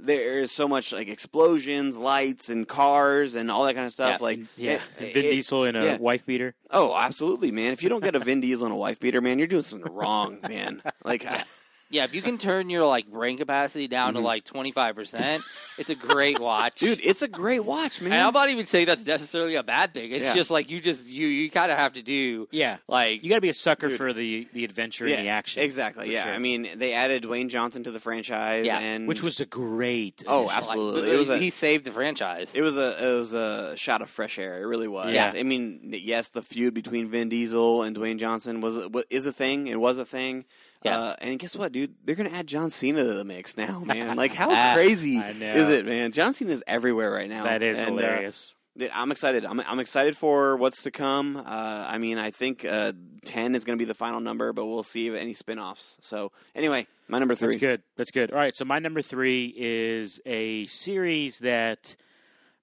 there 0.00 0.40
is 0.40 0.50
so 0.50 0.66
much 0.66 0.92
like 0.92 1.08
explosions, 1.08 1.96
lights, 1.96 2.48
and 2.48 2.66
cars, 2.66 3.34
and 3.34 3.50
all 3.50 3.64
that 3.64 3.74
kind 3.74 3.86
of 3.86 3.92
stuff. 3.92 4.18
Yeah. 4.20 4.24
Like, 4.24 4.40
Yeah, 4.56 4.80
it- 4.98 5.14
Vin 5.14 5.24
it- 5.24 5.30
Diesel 5.30 5.64
in 5.64 5.76
a 5.76 5.84
yeah. 5.84 5.96
wife 5.98 6.24
beater. 6.26 6.54
Oh, 6.70 6.94
absolutely, 6.96 7.50
man! 7.50 7.72
If 7.72 7.82
you 7.82 7.88
don't 7.88 8.02
get 8.04 8.14
a 8.14 8.18
Vin 8.20 8.40
Diesel 8.40 8.66
in 8.66 8.72
a 8.72 8.76
wife 8.76 8.98
beater, 9.00 9.20
man, 9.20 9.38
you're 9.38 9.48
doing 9.48 9.62
something 9.64 9.92
wrong, 9.92 10.38
man. 10.48 10.82
Like, 11.04 11.24
I- 11.26 11.44
Yeah, 11.92 12.04
if 12.04 12.14
you 12.14 12.22
can 12.22 12.38
turn 12.38 12.70
your 12.70 12.84
like 12.86 13.06
brain 13.06 13.36
capacity 13.36 13.86
down 13.86 14.14
to 14.14 14.20
Mhm. 14.20 14.24
like 14.24 14.44
twenty 14.44 14.72
five 14.72 14.94
percent, 14.96 15.44
it's 15.78 15.90
a 15.90 15.94
great 15.94 16.38
watch, 16.40 16.80
dude, 16.80 17.00
it's 17.04 17.22
a 17.22 17.28
great 17.28 17.60
watch, 17.64 18.00
man. 18.00 18.12
And 18.12 18.22
I'm 18.22 18.32
not 18.32 18.48
even 18.50 18.66
saying 18.66 18.86
that's 18.86 19.06
necessarily 19.06 19.54
a 19.56 19.62
bad 19.62 19.92
thing. 19.92 20.10
It's 20.10 20.24
Yeah. 20.24 20.34
just 20.34 20.50
like 20.50 20.70
you 20.70 20.80
just 20.80 21.08
you 21.10 21.26
you 21.28 21.50
kind 21.50 21.70
of 21.70 21.78
have 21.78 21.92
to 21.92 22.02
do 22.02 22.48
Yeah, 22.50 22.78
like 22.88 23.22
you 23.22 23.28
got 23.28 23.36
to 23.36 23.40
be 23.42 23.50
a 23.50 23.54
sucker 23.54 23.88
Dude. 23.88 23.98
for 23.98 24.12
the 24.12 24.48
the 24.52 24.64
adventure 24.64 25.06
and 25.06 25.26
the 25.26 25.30
action. 25.30 25.62
exactly. 25.62 26.06
for 26.06 26.12
Yeah, 26.12 26.24
sure. 26.24 26.32
I 26.34 26.38
mean, 26.38 26.68
they 26.76 26.92
added 26.94 27.22
Dwayne 27.22 27.48
Johnson 27.48 27.84
to 27.84 27.90
the 27.90 28.00
franchise, 28.00 28.64
Yeah. 28.66 28.78
and 28.78 29.06
which 29.06 29.22
was 29.22 29.38
a 29.40 29.46
great. 29.46 30.22
Oh, 30.26 30.44
addition. 30.44 30.58
absolutely. 30.58 31.02
Like, 31.02 31.12
It 31.12 31.18
was 31.18 31.28
a- 31.28 31.38
he 31.38 31.50
saved 31.50 31.84
the 31.84 31.92
franchise. 31.92 32.54
It 32.54 32.62
was 32.62 32.76
a 32.76 32.96
it 33.12 33.18
was 33.18 33.34
a 33.34 33.74
shot 33.76 34.00
of 34.02 34.08
fresh 34.10 34.38
air. 34.38 34.62
It 34.62 34.66
really 34.66 34.88
was. 34.88 35.12
Yeah. 35.12 35.32
I 35.36 35.42
mean, 35.42 35.80
yes, 35.92 36.30
the 36.30 36.42
feud 36.42 36.72
between 36.74 37.08
Vin 37.08 37.28
Diesel 37.28 37.82
and 37.82 37.94
Dwayne 37.94 38.18
Johnson 38.18 38.60
was 38.62 38.78
is 39.10 39.26
a 39.26 39.32
thing. 39.32 39.66
It 39.66 39.78
was 39.80 39.98
a 39.98 40.04
thing. 40.06 40.44
Yeah. 40.84 40.98
Uh, 40.98 41.16
and 41.20 41.38
guess 41.38 41.54
what, 41.56 41.72
dude? 41.72 41.94
They're 42.04 42.14
gonna 42.16 42.30
add 42.30 42.46
John 42.46 42.70
Cena 42.70 43.04
to 43.04 43.14
the 43.14 43.24
mix 43.24 43.56
now, 43.56 43.80
man. 43.80 44.16
Like, 44.22 44.32
how 44.34 44.50
Ah, 44.50 44.72
crazy 44.74 45.16
is 45.18 45.68
it, 45.68 45.86
man? 45.86 46.12
John 46.12 46.34
Cena 46.34 46.50
is 46.52 46.62
everywhere 46.66 47.10
right 47.10 47.28
now. 47.30 47.44
That 47.44 47.62
is 47.62 47.78
And, 47.78 47.90
uh, 47.98 48.02
hilarious. 48.02 48.54
Dude, 48.76 48.90
I'm 48.94 49.12
excited. 49.12 49.44
I'm 49.44 49.60
I'm 49.60 49.80
excited 49.80 50.16
for 50.16 50.56
what's 50.56 50.84
to 50.84 50.90
come. 50.90 51.36
Uh, 51.36 51.42
I 51.46 51.98
mean, 51.98 52.16
I 52.18 52.30
think 52.30 52.64
uh, 52.64 52.92
ten 53.24 53.54
is 53.54 53.64
going 53.66 53.78
to 53.78 53.82
be 53.82 53.86
the 53.86 53.94
final 53.94 54.18
number, 54.20 54.52
but 54.54 54.64
we'll 54.64 54.82
see 54.82 55.08
if 55.08 55.14
any 55.14 55.34
spin-offs. 55.34 55.98
So 56.00 56.32
anyway, 56.54 56.86
my 57.06 57.18
number 57.18 57.34
three. 57.34 57.48
That's 57.48 57.60
good. 57.60 57.82
That's 57.98 58.10
good. 58.10 58.30
All 58.30 58.38
right. 58.38 58.56
So 58.56 58.64
my 58.64 58.78
number 58.78 59.02
three 59.02 59.52
is 59.54 60.20
a 60.24 60.64
series 60.68 61.40
that, 61.40 61.96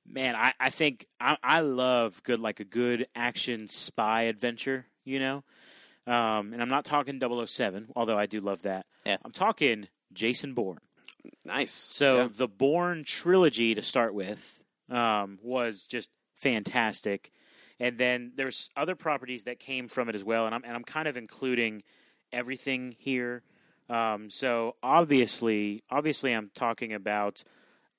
man, 0.07 0.35
I, 0.35 0.53
I 0.59 0.71
think 0.71 1.05
I, 1.21 1.37
I 1.43 1.59
love 1.59 2.23
good 2.23 2.39
like 2.39 2.59
a 2.59 2.65
good 2.65 3.05
action 3.15 3.67
spy 3.67 4.23
adventure. 4.23 4.87
You 5.05 5.19
know, 5.19 5.43
um, 6.07 6.53
and 6.53 6.61
I'm 6.61 6.69
not 6.69 6.85
talking 6.85 7.19
007, 7.45 7.89
although 7.95 8.17
I 8.17 8.25
do 8.25 8.39
love 8.39 8.61
that. 8.63 8.85
Yeah. 9.05 9.17
I'm 9.23 9.31
talking 9.31 9.87
Jason 10.13 10.53
Bourne. 10.53 10.79
Nice. 11.45 11.71
So 11.71 12.17
Yeah. 12.17 12.27
the 12.31 12.47
Bourne 12.47 13.03
trilogy 13.03 13.75
to 13.75 13.81
start 13.81 14.13
with 14.13 14.61
um, 14.89 15.37
was 15.43 15.83
just 15.83 16.09
fantastic, 16.35 17.31
and 17.79 17.97
then 17.97 18.31
there's 18.35 18.69
other 18.75 18.95
properties 18.95 19.43
that 19.43 19.59
came 19.59 19.87
from 19.87 20.09
it 20.09 20.15
as 20.15 20.23
well, 20.23 20.45
and 20.45 20.55
I'm 20.55 20.63
and 20.63 20.73
I'm 20.75 20.83
kind 20.83 21.07
of 21.07 21.17
including 21.17 21.83
everything 22.31 22.95
here. 22.97 23.43
Um, 23.89 24.29
so 24.29 24.75
obviously, 24.83 25.83
obviously, 25.89 26.31
I'm 26.33 26.49
talking 26.55 26.93
about 26.93 27.43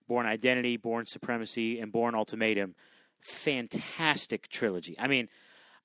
Bourne 0.08 0.26
Identity, 0.26 0.76
Bourne 0.76 1.06
Supremacy, 1.06 1.78
and 1.80 1.92
Bourne 1.92 2.14
Ultimatum. 2.14 2.74
Fantastic 3.20 4.48
trilogy. 4.48 4.96
I 4.98 5.06
mean, 5.06 5.28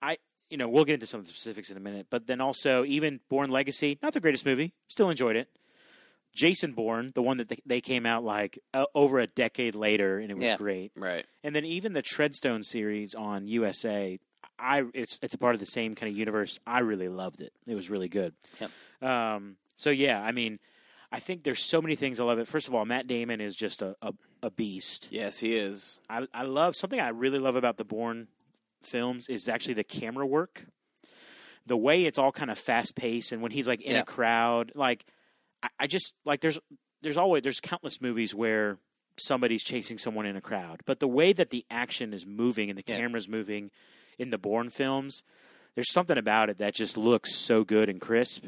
I 0.02 0.18
you 0.50 0.58
know 0.58 0.68
we'll 0.70 0.86
get 0.86 0.94
into 0.96 1.06
some 1.08 1.20
of 1.20 1.26
the 1.26 1.30
specifics 1.30 1.70
in 1.70 1.78
a 1.78 1.80
minute, 1.80 2.08
but 2.10 2.28
then 2.28 2.42
also 2.42 2.84
even 2.86 3.20
Bourne 3.30 3.50
Legacy, 3.50 3.98
not 4.02 4.14
the 4.14 4.20
greatest 4.20 4.46
movie, 4.46 4.74
still 4.88 5.10
enjoyed 5.10 5.36
it. 5.36 5.50
Jason 6.34 6.74
Bourne, 6.74 7.12
the 7.16 7.22
one 7.22 7.38
that 7.38 7.50
they- 7.66 7.80
came 7.82 8.06
out 8.06 8.24
like 8.24 8.60
uh, 8.74 8.86
over 8.94 9.20
a 9.20 9.28
decade 9.28 9.74
later, 9.74 10.20
and 10.20 10.30
it 10.30 10.34
was 10.34 10.44
Yeah. 10.44 10.58
great. 10.58 10.92
right. 10.96 11.26
And 11.44 11.56
then 11.56 11.64
even 11.64 11.94
the 11.94 12.04
Treadstone 12.04 12.64
series 12.66 13.16
on 13.16 13.48
USA, 13.48 14.20
I 14.60 14.84
it's 14.94 15.18
it's 15.22 15.34
a 15.34 15.38
part 15.38 15.54
of 15.56 15.60
the 15.60 15.66
same 15.66 15.96
kind 15.96 16.12
of 16.12 16.18
universe. 16.18 16.60
I 16.68 16.80
really 16.80 17.08
loved 17.10 17.40
it. 17.42 17.54
It 17.68 17.76
was 17.76 17.90
really 17.90 18.10
good. 18.10 18.34
Yep. 18.60 19.10
Um, 19.10 19.58
so 19.78 19.90
yeah, 19.92 20.22
I 20.22 20.32
mean, 20.34 20.60
I 21.12 21.20
think 21.20 21.44
there's 21.44 21.62
so 21.62 21.82
many 21.82 21.96
things 21.96 22.20
I 22.20 22.24
love 22.26 22.40
it. 22.40 22.48
First 22.48 22.68
of 22.68 22.76
all, 22.76 22.86
Matt 22.86 23.08
Damon 23.08 23.40
is 23.42 23.56
just 23.56 23.82
a 23.82 23.96
a, 24.02 24.12
a 24.44 24.52
beast. 24.52 25.08
Yes, 25.12 25.40
he 25.40 25.56
is. 25.56 26.00
I 26.10 26.28
I 26.34 26.44
love 26.44 26.76
something 26.76 27.00
I 27.00 27.10
really 27.10 27.40
love 27.40 27.56
about 27.56 27.78
the 27.78 27.86
Bourne 27.86 28.28
films 28.86 29.28
is 29.30 29.48
actually 29.50 29.74
the 29.76 29.84
camera 29.84 30.26
work. 30.26 30.66
The 31.66 31.78
way 31.78 32.04
it's 32.06 32.20
all 32.20 32.32
kind 32.32 32.52
of 32.52 32.60
fast 32.60 32.96
paced, 32.96 33.32
and 33.32 33.42
when 33.42 33.52
he's 33.52 33.68
like 33.68 33.82
in 33.82 33.94
Yeah. 33.94 34.02
a 34.02 34.06
crowd, 34.06 34.72
like 34.76 35.06
I, 35.64 35.70
I 35.82 35.88
just 35.88 36.14
like 36.26 36.42
there's 36.42 36.60
there's 37.02 37.18
always 37.18 37.42
there's 37.44 37.60
countless 37.60 38.00
movies 38.02 38.36
where 38.36 38.78
somebody's 39.18 39.64
chasing 39.64 39.98
someone 39.98 40.26
in 40.26 40.36
a 40.36 40.42
crowd, 40.42 40.82
but 40.86 41.00
the 41.00 41.08
way 41.08 41.34
that 41.34 41.50
the 41.50 41.66
action 41.72 42.14
is 42.14 42.26
moving 42.26 42.70
and 42.70 42.78
the 42.78 42.84
Yeah. 42.86 42.98
camera's 42.98 43.28
moving 43.30 43.72
in 44.20 44.30
the 44.30 44.38
Bourne 44.38 44.70
films, 44.70 45.24
there's 45.74 45.92
something 45.92 46.18
about 46.18 46.50
it 46.50 46.58
that 46.58 46.76
just 46.76 46.98
looks 46.98 47.34
so 47.36 47.64
good 47.64 47.90
and 47.90 48.00
crisp. 48.00 48.46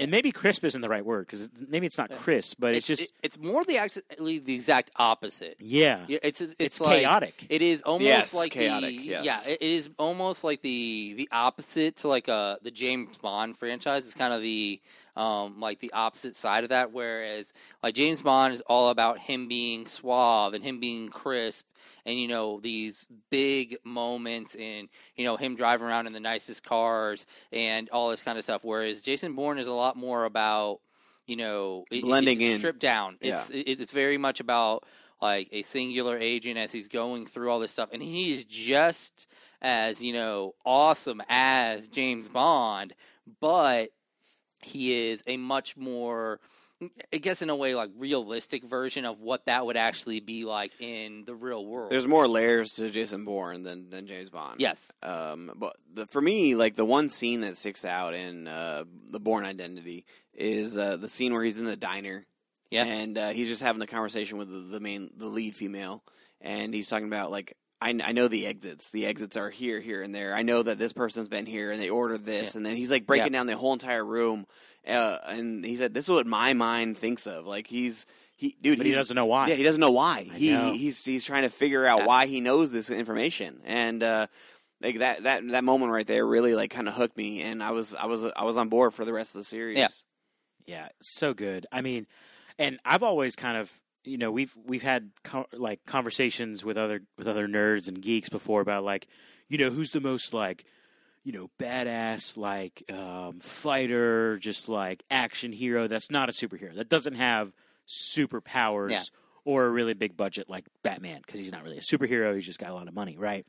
And 0.00 0.10
maybe 0.10 0.32
crisp 0.32 0.64
isn't 0.64 0.80
the 0.80 0.88
right 0.88 1.04
word 1.04 1.26
because 1.26 1.48
maybe 1.68 1.86
it's 1.86 1.98
not 1.98 2.10
crisp, 2.10 2.56
but 2.58 2.74
it's, 2.74 2.86
just 2.86 3.02
it- 3.02 3.12
it's 3.22 3.38
more 3.38 3.64
the 3.64 3.78
actually 3.78 4.38
the 4.40 4.54
exact 4.54 4.90
opposite. 4.96 5.54
yeah, 5.60 6.04
Yeah, 6.08 6.18
it's 6.22 6.40
it's, 6.40 6.54
it's, 6.58 6.80
like, 6.80 7.00
chaotic. 7.02 7.46
It 7.48 7.62
is 7.62 7.82
almost 7.82 8.04
Yes, 8.08 8.34
like 8.34 8.50
chaotic, 8.52 8.96
The, 8.96 9.02
yes. 9.02 9.24
Yeah, 9.24 9.40
it, 9.52 9.58
it 9.62 9.70
is 9.70 9.88
almost 9.98 10.42
like 10.42 10.62
the 10.62 11.14
the 11.16 11.28
opposite 11.30 11.96
to 11.98 12.08
like 12.08 12.28
uh 12.28 12.56
the 12.62 12.72
James 12.72 13.18
Bond 13.18 13.56
franchise. 13.56 14.02
It's 14.02 14.14
kind 14.14 14.34
of 14.34 14.42
the 14.42 14.80
um 15.18 15.60
like 15.60 15.80
the 15.80 15.92
opposite 15.92 16.36
side 16.36 16.64
of 16.64 16.70
that. 16.70 16.92
Whereas 16.92 17.52
like 17.82 17.94
James 17.94 18.22
Bond 18.22 18.54
is 18.54 18.62
all 18.66 18.88
about 18.90 19.18
him 19.18 19.48
being 19.48 19.86
suave 19.86 20.54
and 20.54 20.62
him 20.64 20.80
being 20.80 21.08
crisp, 21.08 21.66
and 22.06 22.18
you 22.18 22.28
know 22.28 22.60
these 22.60 23.08
big 23.30 23.76
moments 23.84 24.54
and 24.54 24.88
you 25.16 25.24
know 25.24 25.36
him 25.36 25.56
driving 25.56 25.86
around 25.86 26.06
in 26.06 26.12
the 26.12 26.20
nicest 26.20 26.62
cars 26.64 27.26
and 27.52 27.88
all 27.90 28.10
this 28.10 28.22
kind 28.22 28.38
of 28.38 28.44
stuff. 28.44 28.62
Whereas 28.62 29.02
Jason 29.02 29.34
Bourne 29.34 29.58
is 29.58 29.66
a 29.66 29.74
lot 29.74 29.96
more 29.96 30.24
about 30.24 30.80
you 31.26 31.36
know 31.36 31.84
it- 31.90 32.02
Blending 32.04 32.40
it's 32.40 32.54
in. 32.54 32.58
stripped 32.60 32.80
down. 32.80 33.16
It's 33.20 33.50
it, 33.50 33.80
it's 33.80 33.90
very 33.90 34.18
much 34.18 34.40
about 34.40 34.84
like 35.20 35.48
a 35.50 35.62
singular 35.62 36.16
agent 36.16 36.56
as 36.58 36.70
he's 36.70 36.86
going 36.86 37.26
through 37.26 37.50
all 37.50 37.58
this 37.58 37.72
stuff, 37.72 37.88
and 37.92 38.00
he 38.00 38.32
is 38.32 38.44
just 38.44 39.26
as 39.60 40.00
you 40.00 40.12
know 40.12 40.54
awesome 40.64 41.20
as 41.28 41.88
James 41.88 42.28
Bond, 42.28 42.94
but 43.40 43.90
he 44.62 45.10
is 45.10 45.22
a 45.26 45.36
much 45.36 45.76
more. 45.76 46.40
I 47.12 47.16
guess 47.16 47.42
in 47.42 47.50
a 47.50 47.56
way, 47.56 47.74
like 47.74 47.90
realistic 47.98 48.62
version 48.62 49.04
of 49.04 49.18
what 49.20 49.46
that 49.46 49.66
would 49.66 49.76
actually 49.76 50.20
be 50.20 50.44
like 50.44 50.70
in 50.78 51.24
the 51.24 51.34
real 51.34 51.66
world. 51.66 51.90
There's 51.90 52.06
more 52.06 52.28
layers 52.28 52.74
to 52.74 52.88
Jason 52.88 53.24
Bourne 53.24 53.64
than 53.64 53.90
than 53.90 54.06
James 54.06 54.30
Bond. 54.30 54.60
yes, 54.60 54.92
Um, 55.02 55.50
but 55.56 55.76
the, 55.92 56.06
for 56.06 56.20
me, 56.20 56.54
like 56.54 56.76
the 56.76 56.84
one 56.84 57.08
scene 57.08 57.40
that 57.40 57.56
sticks 57.56 57.84
out 57.84 58.14
in 58.14 58.46
uh, 58.46 58.84
the 59.10 59.18
Bourne 59.18 59.44
Identity 59.44 60.04
is 60.32 60.78
uh, 60.78 60.96
the 60.96 61.08
scene 61.08 61.32
where 61.34 61.42
he's 61.42 61.58
in 61.58 61.64
the 61.64 61.74
diner. 61.74 62.26
Yeah. 62.70 62.84
and 62.84 63.16
uh, 63.18 63.30
he's 63.30 63.48
just 63.48 63.62
having 63.62 63.80
the 63.80 63.86
conversation 63.86 64.38
with 64.38 64.48
the, 64.50 64.58
the 64.58 64.78
main, 64.78 65.10
the 65.16 65.26
lead 65.26 65.56
female, 65.56 66.04
and 66.40 66.72
he's 66.72 66.86
talking 66.88 67.08
about 67.08 67.32
like. 67.32 67.56
I, 67.80 67.90
I 68.02 68.12
know 68.12 68.26
the 68.28 68.46
exits. 68.46 68.90
The 68.90 69.06
exits 69.06 69.36
are 69.36 69.50
here, 69.50 69.78
here, 69.80 70.02
and 70.02 70.14
there. 70.14 70.34
I 70.34 70.42
know 70.42 70.62
that 70.62 70.78
this 70.78 70.92
person's 70.92 71.28
been 71.28 71.46
here, 71.46 71.70
and 71.70 71.80
they 71.80 71.90
ordered 71.90 72.24
this, 72.24 72.54
and 72.56 72.66
then 72.66 72.74
he's 72.76 72.90
like 72.90 73.06
breaking 73.06 73.32
down 73.32 73.46
the 73.46 73.56
whole 73.56 73.72
entire 73.72 74.04
room. 74.04 74.46
Uh, 74.86 75.18
and 75.26 75.64
he 75.64 75.76
said, 75.76 75.94
"This 75.94 76.04
is 76.08 76.10
what 76.14 76.26
my 76.26 76.54
mind 76.54 76.98
thinks 76.98 77.26
of." 77.26 77.46
Like 77.46 77.66
he's 77.68 78.04
he, 78.36 78.56
dude. 78.60 78.78
but 78.78 78.86
he 78.86 78.92
doesn't 78.92 79.14
know 79.14 79.26
why. 79.26 79.48
yeah, 79.48 79.54
he 79.54 79.62
doesn't 79.62 79.80
know 79.80 79.90
why. 79.92 80.28
I 80.32 80.36
He 80.38 80.50
know. 80.52 80.72
he's 80.72 81.04
he's 81.04 81.24
trying 81.24 81.42
to 81.42 81.50
figure 81.50 81.86
out 81.86 81.98
Yeah. 82.00 82.06
why 82.06 82.26
he 82.26 82.40
knows 82.40 82.72
this 82.72 82.90
information, 82.90 83.60
and 83.64 84.02
uh, 84.02 84.26
like 84.80 84.98
that 84.98 85.22
that 85.24 85.46
that 85.48 85.62
moment 85.64 85.92
right 85.92 86.06
there 86.06 86.26
really 86.26 86.54
like 86.54 86.70
kind 86.70 86.88
of 86.88 86.94
hooked 86.94 87.16
me, 87.16 87.42
and 87.42 87.62
I 87.62 87.70
was 87.70 87.94
I 87.94 88.06
was 88.06 88.24
I 88.24 88.44
was 88.44 88.56
on 88.56 88.68
board 88.68 88.92
for 88.94 89.04
the 89.04 89.12
rest 89.12 89.34
of 89.34 89.40
the 89.42 89.44
series. 89.44 89.78
Yeah. 89.78 89.88
Yeah, 90.66 90.88
so 91.00 91.32
good. 91.32 91.66
I 91.72 91.80
mean, 91.80 92.06
and 92.58 92.78
I've 92.84 93.02
always 93.02 93.34
kind 93.36 93.56
of, 93.56 93.72
you 94.08 94.18
know, 94.18 94.30
we've 94.30 94.56
we've 94.66 94.82
had 94.82 95.10
co- 95.22 95.46
like 95.52 95.84
conversations 95.86 96.64
with 96.64 96.76
other 96.76 97.02
with 97.16 97.28
other 97.28 97.46
nerds 97.46 97.88
and 97.88 98.00
geeks 98.00 98.28
before 98.28 98.60
about 98.60 98.84
like, 98.84 99.06
you 99.48 99.58
know, 99.58 99.70
who's 99.70 99.90
the 99.92 100.00
most 100.00 100.32
like, 100.32 100.64
you 101.24 101.32
know, 101.32 101.50
badass 101.60 102.36
like 102.36 102.82
um, 102.92 103.40
fighter, 103.40 104.38
just 104.38 104.68
like 104.68 105.02
action 105.10 105.52
hero. 105.52 105.86
That's 105.88 106.10
not 106.10 106.28
a 106.28 106.32
superhero. 106.32 106.74
That 106.74 106.88
doesn't 106.88 107.14
have 107.14 107.52
superpowers 107.86 108.90
Yeah. 108.90 109.02
or 109.44 109.64
a 109.66 109.70
really 109.70 109.94
big 109.94 110.16
budget 110.16 110.48
like 110.48 110.66
Batman 110.82 111.20
because 111.24 111.40
he's 111.40 111.52
not 111.52 111.62
really 111.64 111.78
a 111.78 111.82
superhero. 111.82 112.34
He's 112.34 112.46
just 112.46 112.58
got 112.58 112.70
a 112.70 112.74
lot 112.74 112.88
of 112.88 112.94
money, 112.94 113.16
right? 113.16 113.46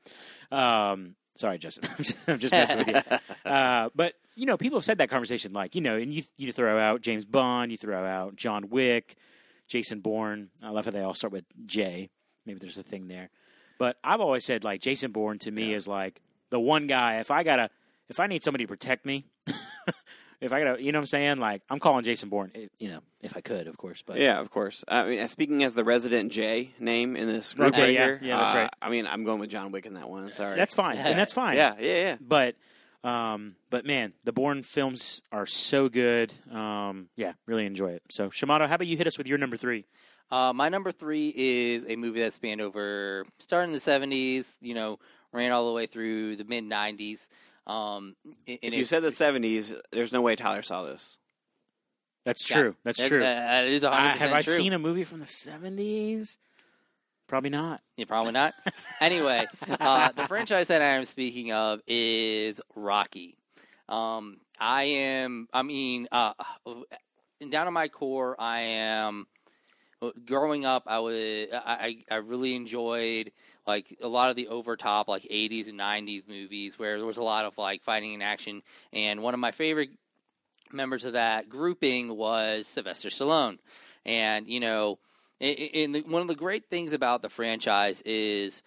Um, 0.51 1.15
sorry, 1.35 1.57
Justin. 1.57 1.89
I'm 1.97 2.03
just, 2.03 2.15
I'm 2.27 2.39
just 2.39 2.51
messing 2.53 2.77
with 2.79 2.87
you. 2.87 3.17
Uh, 3.45 3.89
but 3.95 4.13
you 4.35 4.45
know, 4.45 4.57
people 4.57 4.77
have 4.77 4.85
said 4.85 4.99
that 4.99 5.09
conversation, 5.09 5.53
like 5.53 5.73
you 5.73 5.81
know, 5.81 5.95
and 5.95 6.13
you 6.13 6.21
you 6.37 6.51
throw 6.53 6.77
out 6.79 7.01
James 7.01 7.25
Bond, 7.25 7.71
you 7.71 7.77
throw 7.77 8.05
out 8.05 8.35
John 8.35 8.69
Wick, 8.69 9.15
Jason 9.69 10.01
Bourne. 10.01 10.49
I 10.61 10.69
love 10.71 10.85
how 10.85 10.91
they 10.91 11.01
all 11.01 11.13
start 11.13 11.31
with 11.31 11.45
J. 11.65 12.09
Maybe 12.45 12.59
there's 12.59 12.77
a 12.77 12.83
thing 12.83 13.07
there, 13.07 13.29
but 13.77 13.97
I've 14.03 14.19
always 14.19 14.43
said 14.43 14.65
like 14.65 14.81
Jason 14.81 15.11
Bourne 15.13 15.39
to 15.39 15.51
me 15.51 15.73
is 15.73 15.87
like 15.87 16.21
the 16.49 16.59
one 16.59 16.87
guy. 16.87 17.19
If 17.19 17.31
I 17.31 17.43
gotta, 17.43 17.69
if 18.09 18.19
I 18.19 18.27
need 18.27 18.43
somebody 18.43 18.65
to 18.65 18.67
protect 18.67 19.05
me. 19.05 19.25
If 20.41 20.53
I 20.53 20.63
gotta, 20.63 20.81
you 20.81 20.93
know 20.93 20.99
what 20.99 21.03
I'm 21.03 21.07
saying? 21.07 21.37
Like, 21.39 21.63
I'm 21.69 21.79
calling 21.79 22.05
Jason 22.05 22.29
Bourne, 22.29 22.51
eh, 22.55 22.67
you 22.79 22.89
know, 22.89 23.01
if 23.21 23.35
I 23.35 23.41
could, 23.41 23.67
of 23.67 23.75
course. 23.77 24.01
But 24.05 24.19
Yeah, 24.19 24.39
of 24.39 24.49
course. 24.49 24.85
I 24.87 25.03
mean, 25.03 25.27
speaking 25.27 25.65
as 25.65 25.73
the 25.73 25.83
resident 25.83 26.31
J 26.31 26.71
name 26.79 27.17
in 27.17 27.27
this 27.27 27.53
group 27.53 27.73
Okay, 27.73 27.81
right 27.81 27.93
yeah, 27.93 28.05
here, 28.05 28.19
yeah, 28.23 28.37
that's 28.37 28.55
uh, 28.55 28.57
right. 28.59 28.69
I 28.81 28.89
mean, 28.89 29.05
I'm 29.05 29.25
going 29.25 29.39
with 29.39 29.49
John 29.49 29.73
Wick 29.73 29.85
in 29.85 29.95
that 29.95 30.09
one. 30.09 30.31
Sorry, 30.31 30.55
that's 30.55 30.73
fine, 30.73 30.97
and 30.97 31.19
that's 31.19 31.33
fine. 31.43 31.57
yeah, 31.57 31.75
yeah, 31.77 31.93
yeah. 31.93 32.17
But, 32.21 32.55
um, 33.03 33.55
but 33.69 33.85
man, 33.85 34.13
the 34.25 34.31
Bourne 34.33 34.61
films 34.63 35.21
are 35.31 35.45
so 35.45 35.89
good. 35.89 36.33
Um, 36.51 37.09
yeah, 37.15 37.33
really 37.45 37.65
enjoy 37.65 37.91
it. 37.91 38.03
So, 38.09 38.29
Shamato, 38.29 38.67
how 38.67 38.75
about 38.75 38.87
you 38.87 38.97
hit 38.97 39.07
us 39.07 39.17
with 39.17 39.27
your 39.27 39.37
number 39.37 39.57
three? 39.57 39.85
Uh, 40.31 40.53
my 40.53 40.69
number 40.69 40.91
three 40.91 41.33
is 41.35 41.85
a 41.87 41.95
movie 41.95 42.19
that 42.21 42.33
spanned 42.33 42.61
over 42.61 43.25
starting 43.39 43.69
in 43.69 43.73
the 43.73 43.79
seventies, 43.79 44.55
you 44.61 44.73
know, 44.75 44.99
ran 45.33 45.51
all 45.51 45.65
the 45.67 45.73
way 45.73 45.85
through 45.87 46.35
the 46.35 46.43
mid 46.43 46.63
nineties. 46.63 47.27
Um, 47.65 48.15
and 48.47 48.59
If 48.61 48.73
you 48.73 48.85
said 48.85 49.01
the 49.03 49.09
'70s, 49.09 49.79
there's 49.91 50.11
no 50.13 50.21
way 50.21 50.35
Tyler 50.35 50.61
saw 50.61 50.83
this. 50.83 51.17
That's 52.25 52.47
Yeah, 52.49 52.57
true. 52.61 52.75
That's 52.83 52.97
that- 52.99 53.07
true. 53.07 53.19
That 53.19 53.65
is 53.67 53.83
I, 53.83 54.17
have 54.17 54.33
I 54.33 54.41
true. 54.41 54.53
seen 54.55 54.73
a 54.73 54.79
movie 54.79 55.03
from 55.03 55.19
the 55.19 55.25
70s? 55.25 56.37
Probably 57.29 57.51
not. 57.51 57.81
Yeah, 57.95 58.05
probably 58.05 58.33
not. 58.33 58.55
anyway, 59.01 59.45
uh, 59.79 60.11
the 60.11 60.27
franchise 60.27 60.67
that 60.67 60.81
I 60.81 60.85
am 60.85 61.05
speaking 61.05 61.51
of 61.51 61.79
is 61.87 62.59
Rocky. 62.75 63.37
Um, 63.87 64.37
I 64.59 64.83
am. 64.83 65.47
I 65.53 65.61
mean, 65.61 66.07
uh, 66.11 66.33
down 67.49 67.65
to 67.65 67.71
my 67.71 67.87
core, 67.87 68.35
I 68.39 68.61
am. 68.61 69.27
Growing 70.25 70.65
up, 70.65 70.83
I 70.87 70.99
was. 70.99 71.47
I 71.53 71.97
I 72.09 72.15
really 72.15 72.55
enjoyed 72.55 73.31
like 73.67 73.95
a 74.01 74.07
lot 74.07 74.31
of 74.31 74.35
the 74.35 74.47
over 74.47 74.75
top 74.75 75.07
like 75.07 75.23
80s 75.23 75.69
and 75.69 75.79
90s 75.79 76.27
movies 76.27 76.79
where 76.79 76.97
there 76.97 77.05
was 77.05 77.17
a 77.17 77.23
lot 77.23 77.45
of 77.45 77.57
like 77.59 77.83
fighting 77.83 78.15
and 78.15 78.23
action. 78.23 78.63
And 78.91 79.21
one 79.21 79.35
of 79.35 79.39
my 79.39 79.51
favorite 79.51 79.91
members 80.71 81.05
of 81.05 81.13
that 81.13 81.47
grouping 81.47 82.15
was 82.15 82.65
Sylvester 82.65 83.09
Stallone. 83.09 83.59
And 84.05 84.47
you 84.47 84.59
know, 84.59 84.97
and 85.41 85.95
one 86.07 86.21
of 86.21 86.27
the 86.27 86.35
great 86.35 86.65
things 86.69 86.93
about 86.93 87.21
the 87.21 87.29
franchise 87.29 88.01
is 88.05 88.61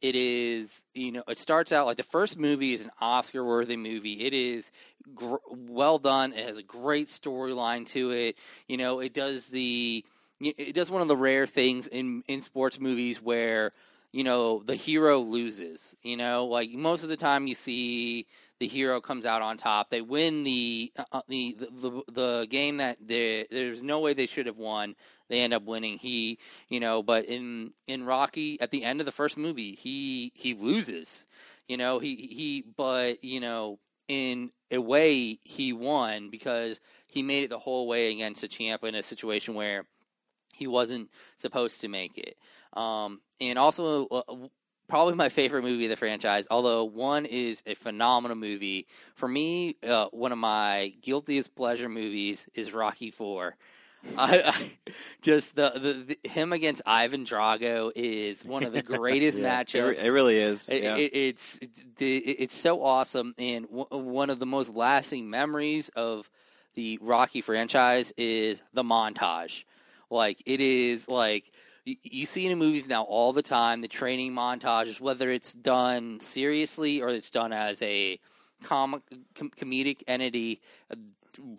it 0.00 0.14
is 0.14 0.82
you 0.94 1.10
know 1.10 1.22
it 1.28 1.38
starts 1.38 1.72
out 1.72 1.86
like 1.86 1.96
the 1.96 2.02
first 2.02 2.38
movie 2.38 2.72
is 2.72 2.84
an 2.84 2.90
oscar 3.00 3.44
worthy 3.44 3.76
movie. 3.76 4.24
It 4.24 4.34
is 4.34 4.70
gr- 5.14 5.36
well 5.50 5.98
done. 5.98 6.32
It 6.32 6.46
has 6.46 6.58
a 6.58 6.62
great 6.62 7.08
storyline 7.08 7.86
to 7.88 8.10
it. 8.10 8.36
You 8.68 8.76
know 8.76 9.00
it 9.00 9.12
does 9.14 9.48
the 9.48 10.04
it 10.40 10.74
does 10.74 10.90
one 10.90 11.02
of 11.02 11.08
the 11.08 11.16
rare 11.16 11.46
things 11.46 11.86
in 11.86 12.22
in 12.28 12.40
sports 12.42 12.78
movies 12.78 13.20
where 13.20 13.72
you 14.12 14.22
know 14.22 14.62
the 14.64 14.76
hero 14.76 15.18
loses 15.20 15.96
you 16.02 16.16
know? 16.16 16.46
Like 16.46 16.70
most 16.70 17.02
of 17.02 17.08
the 17.08 17.16
time 17.16 17.46
you 17.46 17.54
see 17.54 18.26
the 18.60 18.66
hero 18.66 19.00
comes 19.00 19.24
out 19.24 19.42
on 19.42 19.56
top. 19.56 19.90
They 19.90 20.00
win 20.00 20.44
the 20.44 20.92
uh, 21.12 21.22
the, 21.28 21.56
the 21.58 22.02
the 22.10 22.46
game 22.50 22.78
that 22.78 22.98
there's 23.00 23.82
no 23.82 24.00
way 24.00 24.14
they 24.14 24.26
should 24.26 24.46
have 24.46 24.56
won. 24.56 24.96
They 25.28 25.40
end 25.40 25.52
up 25.52 25.64
winning. 25.64 25.98
He 25.98 26.38
you 26.68 26.80
know 26.80 27.02
but 27.02 27.26
in 27.26 27.72
in 27.86 28.04
rocky 28.04 28.60
at 28.60 28.70
the 28.70 28.84
end 28.84 29.00
of 29.00 29.06
the 29.06 29.12
first 29.12 29.36
movie 29.36 29.74
he 29.74 30.32
he 30.34 30.54
loses 30.54 31.24
you 31.68 31.76
know 31.76 31.98
he 31.98 32.16
he 32.16 32.64
but 32.76 33.22
you 33.22 33.40
know 33.40 33.78
in 34.08 34.50
a 34.70 34.78
way 34.78 35.38
he 35.42 35.72
won 35.72 36.30
because 36.30 36.80
he 37.06 37.22
made 37.22 37.44
it 37.44 37.50
the 37.50 37.58
whole 37.58 37.86
way 37.86 38.12
against 38.12 38.42
a 38.42 38.48
champ 38.48 38.84
in 38.84 38.94
a 38.94 39.02
situation 39.02 39.54
where 39.54 39.86
he 40.52 40.66
wasn't 40.66 41.08
supposed 41.36 41.80
to 41.80 41.88
make 41.88 42.18
it. 42.18 42.36
Um 42.72 43.20
and 43.40 43.58
also 43.58 44.08
uh, 44.08 44.48
probably 44.88 45.14
my 45.14 45.28
favorite 45.28 45.62
movie 45.62 45.84
of 45.84 45.90
the 45.90 45.96
franchise 45.96 46.46
although 46.50 46.84
one 46.84 47.26
is 47.26 47.62
a 47.66 47.74
phenomenal 47.74 48.36
movie 48.36 48.86
for 49.14 49.28
me 49.28 49.76
uh, 49.86 50.06
one 50.12 50.32
of 50.32 50.38
my 50.38 50.92
guiltiest 51.02 51.54
pleasure 51.54 51.88
movies 51.88 52.46
is 52.54 52.72
rocky 52.72 53.10
4 53.10 53.54
I, 54.16 54.42
I 54.46 54.72
just 55.22 55.56
the, 55.56 55.70
the, 55.74 56.16
the 56.22 56.28
him 56.28 56.52
against 56.52 56.82
Ivan 56.86 57.24
Drago 57.24 57.90
is 57.96 58.44
one 58.44 58.62
of 58.62 58.72
the 58.72 58.80
greatest 58.96 59.36
Yeah, 59.36 59.60
It, 59.60 59.66
matchups. 59.66 59.88
re- 60.00 60.06
it 60.06 60.10
really 60.10 60.38
is. 60.40 60.68
It- 60.68 60.82
yeah. 60.84 60.96
it- 60.96 61.10
it's 61.14 61.58
it's 61.98 62.54
so 62.56 62.84
awesome, 62.84 63.34
and 63.38 63.66
w- 63.68 63.86
one 63.90 64.30
of 64.30 64.38
the 64.38 64.46
most 64.46 64.72
lasting 64.72 65.28
memories 65.28 65.88
of 65.96 66.30
the 66.76 66.96
Rocky 67.02 67.40
franchise 67.40 68.12
is 68.16 68.62
the 68.72 68.84
montage. 68.84 69.64
Like 70.10 70.40
it 70.46 70.60
is 70.60 71.08
like 71.08 71.50
you, 71.88 71.96
you 72.02 72.26
see 72.26 72.46
in 72.46 72.58
movies 72.58 72.86
now 72.88 73.02
all 73.04 73.32
the 73.32 73.42
time 73.42 73.80
the 73.80 73.88
training 73.88 74.32
montages, 74.32 75.00
whether 75.00 75.30
it's 75.30 75.52
done 75.52 76.20
seriously 76.20 77.00
or 77.02 77.08
it's 77.10 77.30
done 77.30 77.52
as 77.52 77.80
a 77.82 78.18
comic 78.64 79.02
com- 79.34 79.50
comedic 79.60 80.02
entity. 80.06 80.60
uh, 80.90 80.96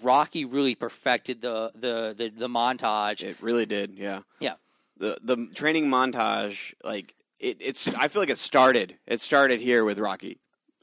Rocky 0.02 0.44
really 0.46 0.76
perfected 0.76 1.42
the 1.42 1.72
the 1.74 2.13
the, 2.18 2.30
the 2.30 2.48
montage. 2.50 3.24
It 3.24 3.38
really 3.42 3.65
did, 3.65 3.96
yeah. 3.98 4.22
Yeah. 4.39 4.56
The 4.98 5.18
the 5.24 5.48
training 5.54 5.86
montage, 5.88 6.74
like 6.84 7.15
it, 7.39 7.58
it's. 7.62 7.88
I 7.88 8.10
feel 8.10 8.22
like 8.22 8.30
it 8.30 8.38
started. 8.39 8.98
It 9.08 9.22
started 9.22 9.62
here 9.62 9.86
with 9.86 9.98
Rocky. 10.00 10.39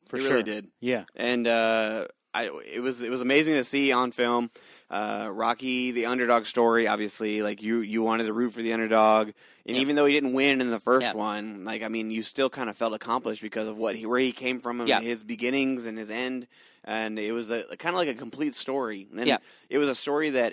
For 0.08 0.16
it 0.16 0.22
sure. 0.22 0.30
really 0.30 0.42
did, 0.44 0.68
Yeah. 0.80 1.04
and 1.16 1.46
uh, 1.46 2.06
I 2.36 2.50
it 2.72 2.80
was 2.80 3.02
it 3.02 3.10
was 3.10 3.20
amazing 3.22 3.54
to 3.54 3.64
see 3.64 3.92
on 3.92 4.12
film. 4.12 4.50
Uh, 4.90 5.28
Rocky, 5.32 5.90
the 5.90 6.06
underdog 6.06 6.46
story, 6.46 6.86
obviously, 6.86 7.42
like 7.42 7.62
you 7.62 7.80
you 7.80 8.02
wanted 8.02 8.24
to 8.24 8.32
root 8.32 8.52
for 8.52 8.62
the 8.62 8.72
underdog, 8.72 9.28
and 9.66 9.76
Yeah. 9.76 9.80
even 9.80 9.96
though 9.96 10.06
he 10.06 10.12
didn't 10.12 10.32
win 10.32 10.60
in 10.60 10.70
the 10.70 10.78
first 10.78 11.06
Yeah. 11.06 11.14
one, 11.14 11.64
like 11.64 11.82
I 11.82 11.88
mean, 11.88 12.10
you 12.10 12.22
still 12.22 12.50
kind 12.50 12.68
of 12.70 12.76
felt 12.76 12.94
accomplished 12.94 13.42
because 13.42 13.66
of 13.68 13.76
what 13.76 13.96
he 13.96 14.06
where 14.06 14.20
he 14.20 14.32
came 14.32 14.60
from, 14.60 14.80
and 14.80 14.88
Yeah. 14.88 15.00
his 15.00 15.24
beginnings 15.24 15.86
and 15.86 15.98
his 15.98 16.10
end. 16.10 16.46
And 16.84 17.18
it 17.18 17.32
was 17.32 17.50
a, 17.50 17.64
kind 17.78 17.94
of 17.96 17.98
like 17.98 18.08
a 18.08 18.14
complete 18.14 18.54
story. 18.54 19.08
And 19.16 19.26
Yeah. 19.26 19.38
it 19.68 19.78
was 19.78 19.88
a 19.88 19.94
story 19.94 20.30
that 20.30 20.52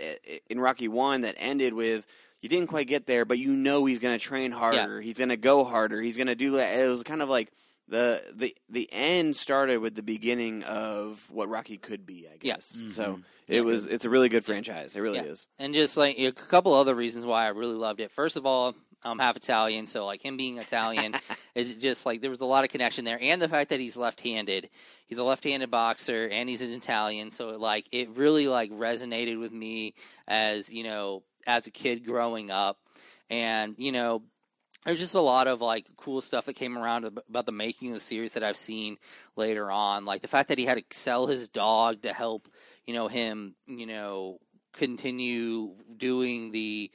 in 0.50 0.60
Rocky 0.60 0.88
One 0.88 1.22
that 1.22 1.36
ended 1.38 1.74
with 1.74 2.08
you 2.42 2.50
didn't 2.50 2.68
quite 2.68 2.88
get 2.88 3.06
there, 3.06 3.24
but 3.24 3.38
you 3.38 3.54
know 3.54 3.86
he's 3.86 4.00
going 4.00 4.18
to 4.18 4.24
train 4.24 4.52
harder. 4.52 5.00
He's 5.00 5.18
going 5.18 5.30
to 5.30 5.38
go 5.38 5.64
harder. 5.64 6.02
He's 6.02 6.18
going 6.18 6.28
to 6.28 6.36
do 6.36 6.52
that. 6.58 6.78
It 6.80 6.90
was 6.90 7.04
kind 7.04 7.22
of 7.22 7.30
like 7.30 7.52
the 7.88 8.24
the 8.34 8.56
the 8.70 8.90
end 8.92 9.36
started 9.36 9.78
with 9.80 9.96
the 9.96 10.04
beginning 10.04 10.64
of 10.64 11.30
what 11.30 11.50
Rocky 11.50 11.78
could 11.78 12.06
be. 12.06 12.28
I 12.28 12.38
Yeah. 12.42 12.56
guess 12.56 12.74
mm-hmm. 12.78 12.90
so. 12.90 13.20
It 13.48 13.58
It's 13.58 13.66
was. 13.66 13.86
It's 13.88 14.06
a 14.06 14.10
really 14.10 14.30
good 14.30 14.46
franchise. 14.46 14.96
It 14.96 15.02
really 15.02 15.18
Yeah. 15.18 15.24
is. 15.26 15.48
and 15.60 15.74
just 15.74 15.98
like 15.98 16.18
a 16.18 16.32
couple 16.32 16.74
other 16.74 16.96
reasons 16.96 17.26
why 17.26 17.44
I 17.46 17.50
really 17.50 17.76
loved 17.76 18.00
it. 18.00 18.10
First 18.12 18.38
of 18.38 18.46
all, 18.46 18.74
I'm 19.04 19.20
half 19.20 19.36
Italian, 19.36 19.86
so 19.86 20.06
like 20.06 20.22
him 20.24 20.38
being 20.38 20.60
Italian 20.60 21.14
is 21.56 21.74
just 21.74 22.06
like 22.06 22.22
there 22.22 22.30
was 22.30 22.40
a 22.40 22.46
lot 22.46 22.64
of 22.64 22.70
connection 22.70 23.04
there, 23.04 23.20
and 23.22 23.42
the 23.42 23.50
fact 23.50 23.70
that 23.72 23.82
he's 23.82 23.98
left-handed. 23.98 24.70
He's 25.08 25.18
a 25.18 25.24
left-handed 25.26 25.70
boxer, 25.70 26.28
and 26.30 26.48
he's 26.48 26.62
an 26.62 26.72
Italian, 26.72 27.32
so 27.32 27.50
like 27.58 27.86
it 27.92 28.10
really 28.16 28.48
like 28.48 28.72
resonated 28.72 29.40
with 29.40 29.52
me 29.52 29.94
as 30.26 30.70
you 30.70 30.86
know 30.86 31.24
as 31.46 31.68
a 31.68 31.72
kid 31.72 32.06
growing 32.06 32.50
up, 32.50 32.80
and 33.30 33.76
you 33.78 33.92
know. 33.92 34.24
There's 34.86 35.00
just 35.00 35.16
a 35.16 35.22
lot 35.22 35.48
of 35.48 35.62
like 35.62 35.86
cool 35.96 36.22
stuff 36.22 36.46
that 36.46 36.54
came 36.54 36.78
around 36.78 37.06
about 37.06 37.46
the 37.46 37.52
making 37.52 37.90
of 37.90 37.96
the 37.96 38.00
series 38.00 38.34
that 38.34 38.44
I've 38.44 38.58
seen 38.58 38.98
later 39.36 39.72
on, 39.72 40.06
like 40.06 40.22
the 40.22 40.28
fact 40.28 40.50
that 40.50 40.58
he 40.58 40.66
had 40.66 40.78
to 40.78 40.98
sell 40.98 41.28
his 41.28 41.48
dog 41.48 42.02
to 42.02 42.14
help, 42.14 42.50
you 42.86 42.94
know, 42.94 43.08
him, 43.08 43.56
you 43.66 43.86
know, 43.86 44.40
continue 44.74 45.72
doing 45.98 46.52
the 46.52 46.92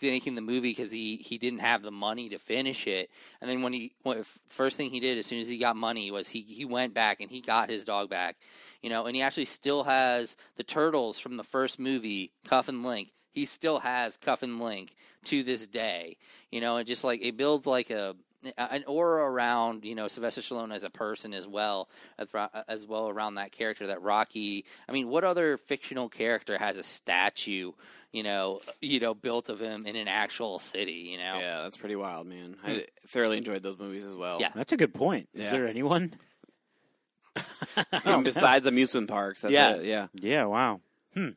making 0.00 0.36
the 0.36 0.40
movie 0.40 0.70
because 0.70 0.92
he 0.92 1.16
he 1.16 1.36
didn't 1.36 1.58
have 1.58 1.82
the 1.82 1.90
money 1.90 2.30
to 2.30 2.38
finish 2.38 2.86
it. 2.86 3.10
And 3.40 3.50
then 3.50 3.60
when 3.62 3.74
he 3.74 3.92
when, 4.02 4.24
first 4.48 4.78
thing 4.78 4.90
he 4.90 5.00
did 5.00 5.18
as 5.18 5.26
soon 5.26 5.40
as 5.40 5.48
he 5.48 5.58
got 5.58 5.76
money 5.76 6.10
was 6.10 6.28
he 6.28 6.40
he 6.40 6.64
went 6.64 6.94
back 6.94 7.20
and 7.20 7.30
he 7.30 7.40
got 7.42 7.68
his 7.68 7.84
dog 7.84 8.08
back 8.08 8.36
you 8.82 8.90
know 8.90 9.06
and 9.06 9.16
he 9.16 9.22
actually 9.22 9.44
still 9.44 9.82
has 9.82 10.36
the 10.56 10.62
turtles 10.62 11.18
from 11.18 11.36
the 11.36 11.42
first 11.42 11.78
movie 11.78 12.32
cuff 12.44 12.68
and 12.68 12.84
link 12.84 13.10
he 13.36 13.44
still 13.46 13.78
has 13.78 14.16
cuff 14.16 14.42
and 14.42 14.60
link 14.60 14.96
to 15.24 15.42
this 15.44 15.66
day 15.66 16.16
you 16.50 16.60
know 16.60 16.76
and 16.78 16.86
just 16.88 17.04
like 17.04 17.20
it 17.22 17.36
builds 17.36 17.66
like 17.66 17.90
a 17.90 18.16
an 18.58 18.84
aura 18.86 19.24
around 19.30 19.84
you 19.84 19.94
know 19.94 20.06
Sylvester 20.08 20.40
Stallone 20.40 20.72
as 20.74 20.84
a 20.84 20.90
person 20.90 21.34
as 21.34 21.46
well 21.48 21.88
as 22.18 22.28
as 22.68 22.86
well 22.86 23.08
around 23.08 23.34
that 23.36 23.50
character 23.50 23.88
that 23.88 24.02
Rocky. 24.02 24.64
I 24.88 24.92
mean, 24.92 25.08
what 25.08 25.24
other 25.24 25.56
fictional 25.56 26.08
character 26.08 26.56
has 26.56 26.76
a 26.76 26.84
statue, 26.84 27.72
you 28.12 28.22
know, 28.22 28.60
you 28.80 29.00
know, 29.00 29.14
built 29.14 29.48
of 29.48 29.60
him 29.60 29.84
in 29.84 29.96
an 29.96 30.06
actual 30.06 30.60
city? 30.60 31.08
You 31.10 31.16
know, 31.18 31.38
Yeah, 31.40 31.62
that's 31.62 31.76
pretty 31.76 31.96
wild, 31.96 32.28
man. 32.28 32.56
I 32.64 32.86
thoroughly 33.08 33.38
enjoyed 33.38 33.64
those 33.64 33.80
movies 33.80 34.06
as 34.06 34.14
well. 34.14 34.40
Yeah. 34.40 34.52
That's 34.54 34.72
a 34.72 34.76
good 34.76 34.94
point. 34.94 35.28
Is 35.34 35.40
Yeah. 35.46 35.50
there 35.50 35.66
anyone? 35.66 36.12
Besides 38.22 38.66
amusement 38.66 39.08
parks, 39.08 39.40
that's 39.40 39.52
Yeah. 39.52 39.72
it. 39.74 39.84
Yeah. 39.86 40.06
Yeah, 40.14 40.44
wow. 40.44 40.80
Hmm. 41.14 41.30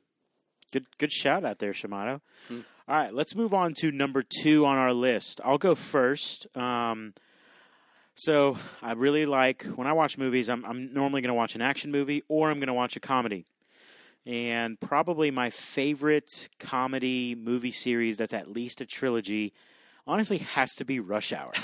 Good 0.72 0.86
good 0.98 1.12
shout 1.12 1.44
out 1.46 1.60
there, 1.60 1.72
Shamato. 1.74 2.22
Hmm. 2.48 2.60
All 2.88 2.96
right, 2.96 3.14
let's 3.14 3.36
move 3.36 3.54
on 3.54 3.74
to 3.82 3.92
number 3.92 4.24
two 4.24 4.66
on 4.66 4.78
our 4.78 4.94
list. 4.94 5.40
I'll 5.44 5.58
go 5.60 5.76
first. 5.76 6.48
Um, 6.58 7.14
so 8.16 8.58
I 8.82 8.94
really 8.94 9.26
like 9.28 9.64
when 9.76 9.86
I 9.88 9.94
watch 9.94 10.18
movies. 10.18 10.50
I'm, 10.50 10.66
I'm 10.66 10.92
normally 10.94 11.22
going 11.22 11.30
to 11.30 11.36
watch 11.36 11.54
an 11.56 11.62
action 11.62 11.92
movie 11.92 12.24
or 12.28 12.50
I'm 12.50 12.58
going 12.58 12.68
to 12.68 12.74
watch 12.74 12.96
a 12.96 13.00
comedy. 13.00 13.46
And 14.26 14.80
probably 14.80 15.30
my 15.32 15.50
favorite 15.52 16.50
comedy 16.60 17.36
movie 17.36 17.72
series 17.72 18.18
that's 18.18 18.34
at 18.34 18.50
least 18.52 18.82
a 18.82 18.86
trilogy, 18.86 19.54
honestly, 20.08 20.40
has 20.40 20.74
to 20.76 20.84
be 20.86 21.00
Rush 21.00 21.32
Hour. 21.32 21.54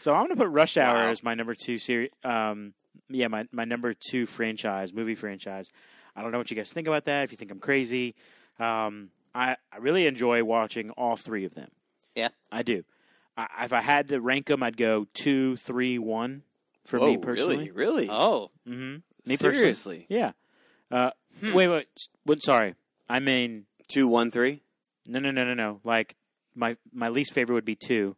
So 0.00 0.14
I'm 0.14 0.26
going 0.26 0.28
to 0.30 0.36
put 0.36 0.48
Rush 0.48 0.76
Hour 0.76 0.94
Wow. 1.06 1.10
as 1.10 1.22
my 1.22 1.34
number 1.34 1.54
two 1.54 1.78
series. 1.78 2.10
Um, 2.24 2.72
yeah, 3.08 3.28
my 3.28 3.46
my 3.52 3.64
number 3.64 3.94
two 3.94 4.26
franchise, 4.26 4.92
movie 4.92 5.14
franchise. 5.14 5.70
I 6.20 6.22
don't 6.22 6.32
know 6.32 6.38
what 6.38 6.50
you 6.50 6.56
guys 6.56 6.70
think 6.72 6.86
about 6.86 7.06
that. 7.06 7.24
If 7.24 7.32
you 7.32 7.38
think 7.38 7.50
I'm 7.50 7.58
crazy, 7.60 8.14
um, 8.58 9.08
I 9.34 9.56
I 9.72 9.78
really 9.78 10.06
enjoy 10.06 10.44
watching 10.44 10.90
all 10.90 11.16
three 11.16 11.44
of 11.46 11.54
them. 11.54 11.70
Yeah. 12.14 12.28
I 12.52 12.62
do. 12.62 12.84
I, 13.36 13.46
if 13.64 13.72
I 13.72 13.80
had 13.80 14.08
to 14.08 14.20
rank 14.20 14.46
them, 14.46 14.62
I'd 14.62 14.76
go 14.76 15.06
two, 15.14 15.56
three, 15.56 15.98
one 15.98 16.42
for 16.84 16.98
Whoa, 16.98 17.12
me 17.12 17.16
personally. 17.16 17.56
really? 17.56 17.70
Really? 17.70 18.08
Oh. 18.10 18.50
Mm-hmm. 18.68 18.96
Me 18.96 19.36
personally. 19.36 19.54
Seriously? 19.56 20.06
Yeah. 20.10 20.32
Uh, 20.90 21.10
Hmm. 21.40 21.52
Wait, 21.54 21.68
wait, 21.68 21.86
wait. 22.26 22.42
Sorry. 22.42 22.74
I 23.08 23.20
mean, 23.20 23.64
Two, 23.88 24.08
one, 24.08 24.30
three? 24.32 24.62
no, 25.06 25.20
no, 25.20 25.30
no, 25.30 25.44
no, 25.44 25.54
no. 25.54 25.80
Like 25.84 26.16
my 26.56 26.76
my 26.92 27.08
least 27.08 27.32
favorite 27.32 27.54
would 27.54 27.64
be 27.64 27.76
two, 27.76 28.16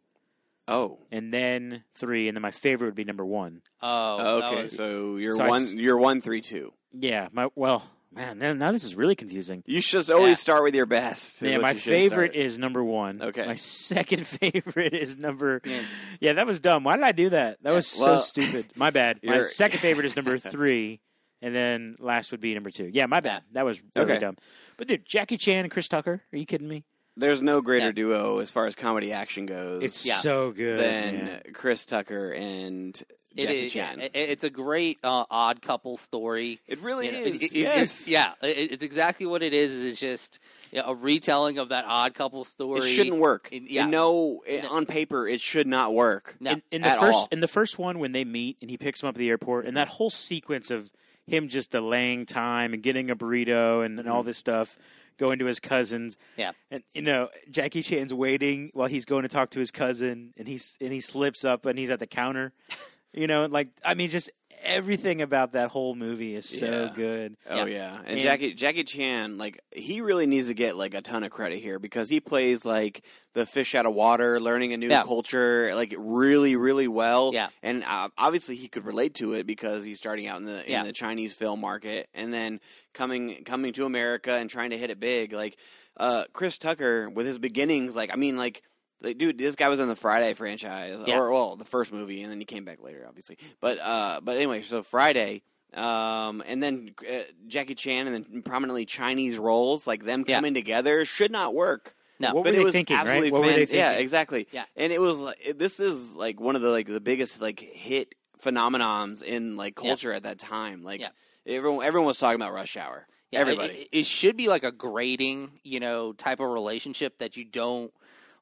Oh. 0.67 0.97
and 1.11 1.31
then 1.31 1.83
three, 1.95 2.27
and 2.27 2.35
then 2.35 2.41
my 2.41 2.49
favorite 2.51 2.87
would 2.87 2.95
be 2.95 3.03
number 3.03 3.23
one. 3.25 3.61
Oh. 3.83 4.17
that 4.17 4.43
okay, 4.45 4.63
was- 4.63 4.75
so 4.75 5.17
you're 5.17 5.33
So 5.33 5.47
one. 5.47 5.61
s- 5.61 5.73
You're 5.73 5.97
one, 5.99 6.21
three, 6.21 6.41
two. 6.41 6.73
Yeah, 6.93 7.27
my 7.31 7.49
well, 7.55 7.83
man, 8.13 8.37
now, 8.37 8.53
now 8.53 8.71
this 8.71 8.83
is 8.83 8.95
really 8.95 9.15
confusing. 9.15 9.63
You 9.65 9.81
should 9.81 10.09
always 10.11 10.29
Yeah. 10.31 10.35
start 10.35 10.63
with 10.63 10.75
your 10.75 10.85
best. 10.85 11.41
is 11.41 11.49
Yeah, 11.49 11.57
what 11.57 11.61
my 11.63 11.71
you 11.71 11.79
should 11.79 11.91
favorite 11.91 12.31
start. 12.33 12.45
is 12.45 12.57
number 12.57 12.83
one. 12.83 13.21
Okay. 13.21 13.45
My 13.45 13.55
second 13.55 14.27
favorite 14.27 14.93
is 14.93 15.17
number. 15.17 15.61
Yeah. 15.65 15.81
Yeah, 16.19 16.33
that 16.33 16.45
was 16.47 16.59
dumb. 16.59 16.83
Why 16.83 16.95
did 16.95 17.03
I 17.05 17.11
do 17.11 17.29
that? 17.31 17.57
That 17.63 17.73
was 17.73 17.95
Well, 17.99 18.19
so 18.19 18.23
stupid. 18.43 18.67
My 18.75 18.91
bad. 18.91 19.19
My 19.23 19.35
you're- 19.35 19.45
second 19.47 19.79
favorite 19.79 20.05
is 20.05 20.15
number 20.15 20.37
three, 20.37 21.01
and 21.41 21.55
then 21.55 21.95
last 21.99 22.31
would 22.31 22.41
be 22.41 22.53
number 22.53 22.69
two. 22.71 22.89
Yeah, 22.93 23.07
my 23.07 23.19
bad. 23.19 23.43
That 23.53 23.65
was 23.65 23.81
really 23.95 24.11
Okay. 24.11 24.19
dumb. 24.21 24.37
But 24.77 24.87
dude, 24.87 25.05
Jackie 25.05 25.37
Chan 25.37 25.63
and 25.63 25.71
Chris 25.71 25.87
Tucker. 25.87 26.21
Are 26.31 26.37
you 26.37 26.45
kidding 26.45 26.67
me? 26.67 26.83
There's 27.15 27.41
no 27.43 27.61
greater 27.61 27.87
Yeah. 27.87 27.91
duo 27.91 28.39
as 28.39 28.49
far 28.49 28.65
as 28.65 28.73
comedy 28.75 29.11
action 29.13 29.45
goes 29.45 29.83
It's 29.83 30.03
Yeah. 30.05 30.15
so 30.15 30.51
good. 30.51 30.79
than 30.79 31.15
man. 31.25 31.41
Chris 31.53 31.85
Tucker 31.85 32.31
and 32.33 32.99
It 33.35 33.43
Jackie 33.43 33.65
is, 33.65 33.75
yeah. 33.75 33.89
Chan. 33.89 33.99
It- 34.01 34.11
it's 34.15 34.43
a 34.43 34.49
great 34.49 34.99
uh, 35.03 35.25
odd 35.29 35.61
couple 35.61 35.97
story. 35.97 36.59
It 36.67 36.79
really 36.81 37.07
You 37.07 37.11
know, 37.13 37.19
is. 37.21 37.41
it- 37.41 37.45
it- 37.45 37.51
yes. 37.57 37.81
It's, 38.01 38.07
yeah, 38.07 38.33
it, 38.41 38.71
it's 38.73 38.83
exactly 38.83 39.25
what 39.25 39.41
it 39.43 39.53
is. 39.53 39.71
is 39.71 39.85
It's 39.85 39.99
just 39.99 40.39
you 40.71 40.79
know, 40.79 40.89
a 40.89 40.95
retelling 40.95 41.57
of 41.57 41.69
that 41.69 41.85
odd 41.87 42.13
couple 42.13 42.43
story. 42.45 42.81
It 42.81 42.93
shouldn't 42.93 43.17
work. 43.17 43.49
It- 43.51 43.63
yeah. 43.63 43.85
yeah. 43.85 43.89
No, 43.89 44.41
No. 44.47 44.69
on 44.69 44.85
paper, 44.85 45.27
it 45.27 45.41
should 45.41 45.67
not 45.67 45.93
work. 45.93 46.35
No. 46.39 46.51
in, 46.51 46.61
in 46.71 46.81
the 46.83 46.89
at 46.89 46.99
first 46.99 47.17
all. 47.17 47.27
in 47.31 47.39
the 47.39 47.47
first 47.47 47.79
one 47.79 47.99
when 47.99 48.11
they 48.11 48.23
meet 48.25 48.57
and 48.61 48.69
he 48.69 48.77
picks 48.77 49.01
him 49.01 49.09
up 49.09 49.15
at 49.15 49.19
the 49.19 49.29
airport 49.29 49.65
and 49.65 49.77
that 49.77 49.87
whole 49.87 50.09
sequence 50.09 50.69
of 50.71 50.91
him 51.25 51.47
just 51.47 51.71
delaying 51.71 52.25
time 52.25 52.73
and 52.73 52.83
getting 52.83 53.09
a 53.09 53.15
burrito 53.15 53.85
and, 53.85 53.97
and 53.99 54.09
all 54.09 54.23
this 54.23 54.37
stuff 54.37 54.77
going 55.17 55.37
to 55.39 55.45
his 55.45 55.59
cousins 55.59 56.17
Yeah. 56.37 56.51
and 56.71 56.83
you 56.93 57.01
know 57.03 57.29
Jackie 57.49 57.81
Chan's 57.83 58.13
waiting 58.13 58.71
while 58.73 58.87
he's 58.89 59.05
going 59.05 59.21
to 59.21 59.29
talk 59.29 59.51
to 59.51 59.59
his 59.59 59.69
cousin 59.71 60.33
and 60.37 60.47
he's 60.47 60.75
and 60.81 60.91
he 60.91 60.99
slips 61.01 61.45
up 61.45 61.65
and 61.67 61.77
he's 61.79 61.91
at 61.91 61.99
the 61.99 62.07
counter 62.07 62.51
you 63.13 63.27
know 63.27 63.45
like 63.45 63.69
I 63.85 63.93
mean 63.93 64.09
just 64.09 64.29
everything 64.63 65.21
about 65.21 65.53
that 65.53 65.69
whole 65.71 65.93
movie 65.93 66.35
is 66.35 66.47
so 66.47 66.65
Yeah. 66.65 66.91
good 66.95 67.35
Oh 67.49 67.65
Yeah. 67.65 67.75
yeah, 67.75 67.97
and, 67.99 68.07
And- 68.09 68.21
Jackie 68.21 68.53
Jackie 68.53 68.83
Chan, 68.83 69.37
like 69.37 69.59
he 69.75 69.99
really 70.01 70.25
needs 70.25 70.47
to 70.47 70.53
get 70.53 70.77
like 70.77 70.93
a 70.93 71.01
ton 71.01 71.23
of 71.23 71.31
credit 71.31 71.59
here 71.59 71.79
because 71.79 72.07
he 72.07 72.19
plays 72.21 72.63
like 72.63 73.03
the 73.33 73.45
fish 73.45 73.75
out 73.75 73.85
of 73.85 73.93
water, 73.93 74.39
learning 74.39 74.71
a 74.73 74.77
new 74.77 74.89
Yeah. 74.89 75.03
culture, 75.03 75.73
like 75.75 75.93
really, 75.97 76.55
really 76.55 76.87
well. 76.87 77.31
Yeah. 77.33 77.49
and 77.61 77.83
uh, 77.83 78.09
obviously 78.17 78.55
he 78.55 78.67
could 78.69 78.85
relate 78.85 79.15
to 79.15 79.33
it 79.33 79.45
because 79.45 79.83
he's 79.83 79.97
starting 79.97 80.27
out 80.27 80.37
in 80.39 80.45
the 80.45 80.63
in 80.65 80.71
Yeah. 80.71 80.83
the 80.83 80.93
Chinese 80.93 81.33
film 81.33 81.59
market, 81.59 82.07
and 82.13 82.33
then 82.33 82.61
coming 82.93 83.43
coming 83.43 83.73
to 83.73 83.85
America 83.85 84.33
and 84.33 84.49
trying 84.49 84.69
to 84.69 84.77
hit 84.77 84.89
it 84.91 84.99
big. 84.99 85.33
Like 85.33 85.57
uh, 85.97 86.23
Chris 86.33 86.57
Tucker 86.57 87.09
with 87.09 87.25
his 87.27 87.37
beginnings, 87.37 87.95
like 87.95 88.11
I 88.13 88.15
mean, 88.15 88.37
like. 88.37 88.61
Like, 89.03 89.17
dude, 89.17 89.37
this 89.37 89.55
guy 89.55 89.67
was 89.69 89.79
in 89.79 89.87
the 89.89 89.95
Friday 89.95 90.33
franchise, 90.33 90.99
Yeah. 91.05 91.19
or 91.19 91.31
well, 91.31 91.55
the 91.57 91.65
first 91.65 91.91
movie, 91.91 92.21
and 92.23 92.31
then 92.31 92.39
he 92.39 92.45
came 92.45 92.63
back 92.65 92.81
later, 92.81 93.05
obviously. 93.07 93.37
But, 93.59 93.77
uh, 93.79 94.21
but 94.23 94.37
anyway, 94.37 94.61
so 94.61 94.81
Friday, 94.81 95.43
um, 95.73 96.41
and 96.47 96.63
then 96.63 96.95
uh, 97.07 97.23
Jackie 97.47 97.75
Chan, 97.75 98.07
and 98.07 98.15
then 98.25 98.41
prominently 98.43 98.85
Chinese 98.85 99.37
roles, 99.37 99.85
like 99.87 100.05
them 100.05 100.23
Yeah. 100.27 100.35
coming 100.37 100.53
together, 100.53 101.03
should 101.05 101.31
not 101.31 101.53
work. 101.53 101.95
No. 102.19 102.33
what 102.35 102.43
but 102.45 102.51
were 102.51 102.53
it 102.53 102.57
they 102.59 102.63
was 102.63 102.73
thinking 102.73 102.95
right 102.95 103.01
absolutely 103.07 103.31
what 103.31 103.41
were 103.41 103.47
they 103.51 103.65
fan- 103.65 103.75
Yeah, 103.75 103.91
exactly. 103.93 104.47
Yeah. 104.51 104.63
and 104.77 104.93
it 104.93 105.01
was 105.01 105.17
like 105.19 105.57
this 105.57 105.79
is 105.79 106.13
like 106.13 106.39
one 106.39 106.55
of 106.55 106.61
the 106.61 106.69
like 106.69 106.85
the 106.87 107.01
biggest 107.01 107.41
like 107.41 107.59
hit 107.59 108.13
phenomenons 108.41 109.23
in 109.23 109.57
like 109.57 109.77
Yeah. 109.81 109.89
culture 109.89 110.13
at 110.13 110.23
that 110.23 110.37
time. 110.39 110.83
Like 110.83 111.01
Yeah. 111.01 111.09
everyone, 111.47 111.83
everyone 111.85 112.07
was 112.07 112.19
talking 112.19 112.35
about 112.35 112.53
Rush 112.53 112.77
Hour. 112.77 113.07
Yeah, 113.31 113.39
Everybody. 113.39 113.73
It, 113.73 113.89
it 113.91 114.05
should 114.05 114.37
be 114.37 114.47
like 114.47 114.63
a 114.63 114.71
grading, 114.71 115.59
you 115.63 115.79
know, 115.79 116.13
type 116.13 116.39
of 116.39 116.49
relationship 116.49 117.17
that 117.17 117.35
you 117.35 117.43
don't 117.45 117.91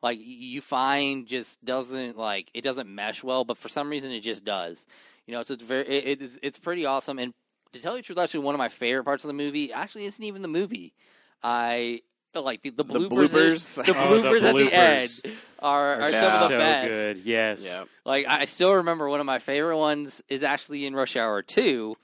like. 0.01 0.19
You 0.21 0.61
find 0.61 1.25
just 1.27 1.63
doesn't 1.63 2.17
like 2.17 2.49
it 2.53 2.61
doesn't 2.61 2.93
mesh 2.93 3.23
well, 3.23 3.43
but 3.45 3.57
for 3.57 3.69
some 3.69 3.89
reason 3.89 4.11
it 4.11 4.21
just 4.21 4.43
does. 4.43 4.85
You 5.27 5.33
know, 5.33 5.43
so 5.43 5.53
it's 5.53 5.63
very 5.63 5.87
it, 5.87 6.21
it's 6.21 6.37
it's 6.41 6.59
pretty 6.59 6.85
awesome. 6.85 7.19
And 7.19 7.33
to 7.73 7.81
tell 7.81 7.93
you 7.95 8.01
the 8.01 8.05
truth, 8.05 8.17
actually, 8.19 8.41
one 8.41 8.55
of 8.55 8.59
my 8.59 8.69
favorite 8.69 9.03
parts 9.05 9.23
of 9.23 9.27
the 9.29 9.33
movie 9.33 9.71
actually 9.71 10.05
isn't 10.05 10.23
even 10.23 10.41
the 10.41 10.47
movie. 10.47 10.93
I 11.43 12.01
like 12.33 12.61
the, 12.61 12.69
the 12.69 12.83
The 12.83 12.99
bloopers. 12.99 13.09
bloopers? 13.09 13.85
the 13.85 13.93
Oh, 13.97 14.17
the 14.21 14.27
bloopers 14.29 14.41
at 14.43 14.55
the 14.55 14.73
end 14.73 15.35
are, 15.59 16.01
are 16.01 16.09
Yeah. 16.11 16.21
some 16.21 16.33
of 16.43 16.49
the 16.49 16.55
so 16.55 16.57
best. 16.57 16.87
good 16.89 17.17
yes 17.19 17.65
yeah, 17.65 17.83
Like 18.05 18.25
I 18.29 18.45
still 18.45 18.75
remember 18.75 19.09
one 19.09 19.19
of 19.19 19.25
my 19.25 19.39
favorite 19.39 19.77
ones 19.77 20.21
is 20.29 20.41
actually 20.43 20.85
in 20.85 20.95
Rush 20.95 21.15
Hour 21.15 21.41
Two, 21.41 21.95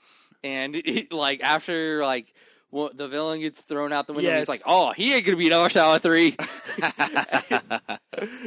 and 0.44 0.74
it, 0.84 1.12
like 1.12 1.40
after 1.42 2.04
like 2.04 2.32
well, 2.70 2.90
the 2.94 3.08
villain 3.08 3.40
gets 3.40 3.62
thrown 3.62 3.92
out 3.92 4.06
the 4.06 4.12
window, 4.12 4.30
and 4.30 4.38
he's 4.40 4.48
like, 4.48 4.60
"Oh, 4.66 4.92
he 4.92 5.14
ain't 5.14 5.24
gonna 5.24 5.36
be 5.36 5.46
in 5.46 5.52
Rush 5.52 5.76
Hour 5.76 5.98
3. 5.98 6.36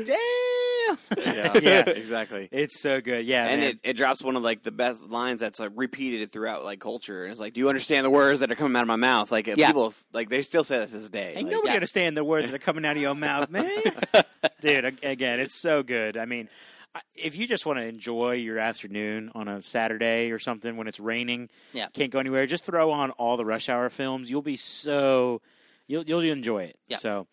damn 0.06 0.98
yeah, 1.18 1.58
yeah 1.62 1.90
exactly. 1.90 2.50
it's 2.52 2.82
so 2.82 3.00
good 3.02 3.26
yeah 3.26 3.46
and 3.48 3.62
man. 3.62 3.70
it, 3.72 3.80
it 3.84 3.94
drops 3.98 4.22
one 4.22 4.36
of 4.36 4.44
like 4.44 4.62
the 4.64 4.72
best 4.72 5.08
lines 5.10 5.40
that's 5.40 5.60
like 5.60 5.72
repeated 5.76 6.32
throughout 6.32 6.64
like 6.64 6.80
culture. 6.80 7.24
And 7.24 7.32
it's 7.32 7.40
like, 7.40 7.54
do 7.54 7.60
you 7.62 7.70
understand 7.70 8.06
the 8.06 8.10
words 8.10 8.42
that 8.42 8.52
are 8.52 8.56
coming 8.56 8.76
out 8.76 8.82
of 8.82 8.88
my 8.88 8.96
mouth? 8.98 9.32
Like 9.32 9.48
Yeah. 9.48 9.68
people 9.68 9.94
like 10.14 10.30
they 10.30 10.42
still 10.42 10.64
say 10.64 10.80
this 10.80 10.92
to 10.92 10.98
this 11.00 11.10
day. 11.10 11.34
Ain't 11.36 11.44
Like, 11.44 11.52
nobody 11.52 11.70
yeah. 11.70 11.76
understand 11.76 12.18
the 12.18 12.24
words 12.24 12.50
that 12.50 12.56
are 12.56 12.60
coming 12.64 12.86
out 12.86 12.96
of 12.98 13.02
your 13.02 13.16
mouth, 13.16 13.50
man. 13.50 13.70
Dude, 14.62 14.86
again, 15.04 15.40
it's 15.40 15.60
so 15.62 15.84
good. 15.84 16.18
I 16.18 16.26
mean, 16.26 16.50
I- 16.50 16.81
if 17.16 17.38
you 17.38 17.48
just 17.48 17.66
want 17.66 17.80
to 17.80 17.86
enjoy 17.86 18.34
your 18.34 18.60
afternoon 18.60 19.32
on 19.36 19.48
a 19.48 19.62
Saturday 19.62 20.32
or 20.32 20.40
something 20.40 20.76
when 20.78 20.88
it's 20.88 21.00
raining, 21.00 21.50
Yeah. 21.74 21.88
can't 21.94 22.12
go 22.12 22.20
anywhere, 22.20 22.46
just 22.46 22.64
throw 22.66 22.92
on 22.92 23.12
all 23.12 23.38
the 23.38 23.46
Rush 23.46 23.70
Hour 23.70 23.90
films. 23.90 24.30
You'll 24.30 24.42
be 24.42 24.58
so 24.58 25.42
you'll 25.88 26.04
you'll 26.04 26.22
enjoy 26.22 26.64
it. 26.64 26.78
Yeah. 26.88 26.98
So, 26.98 27.28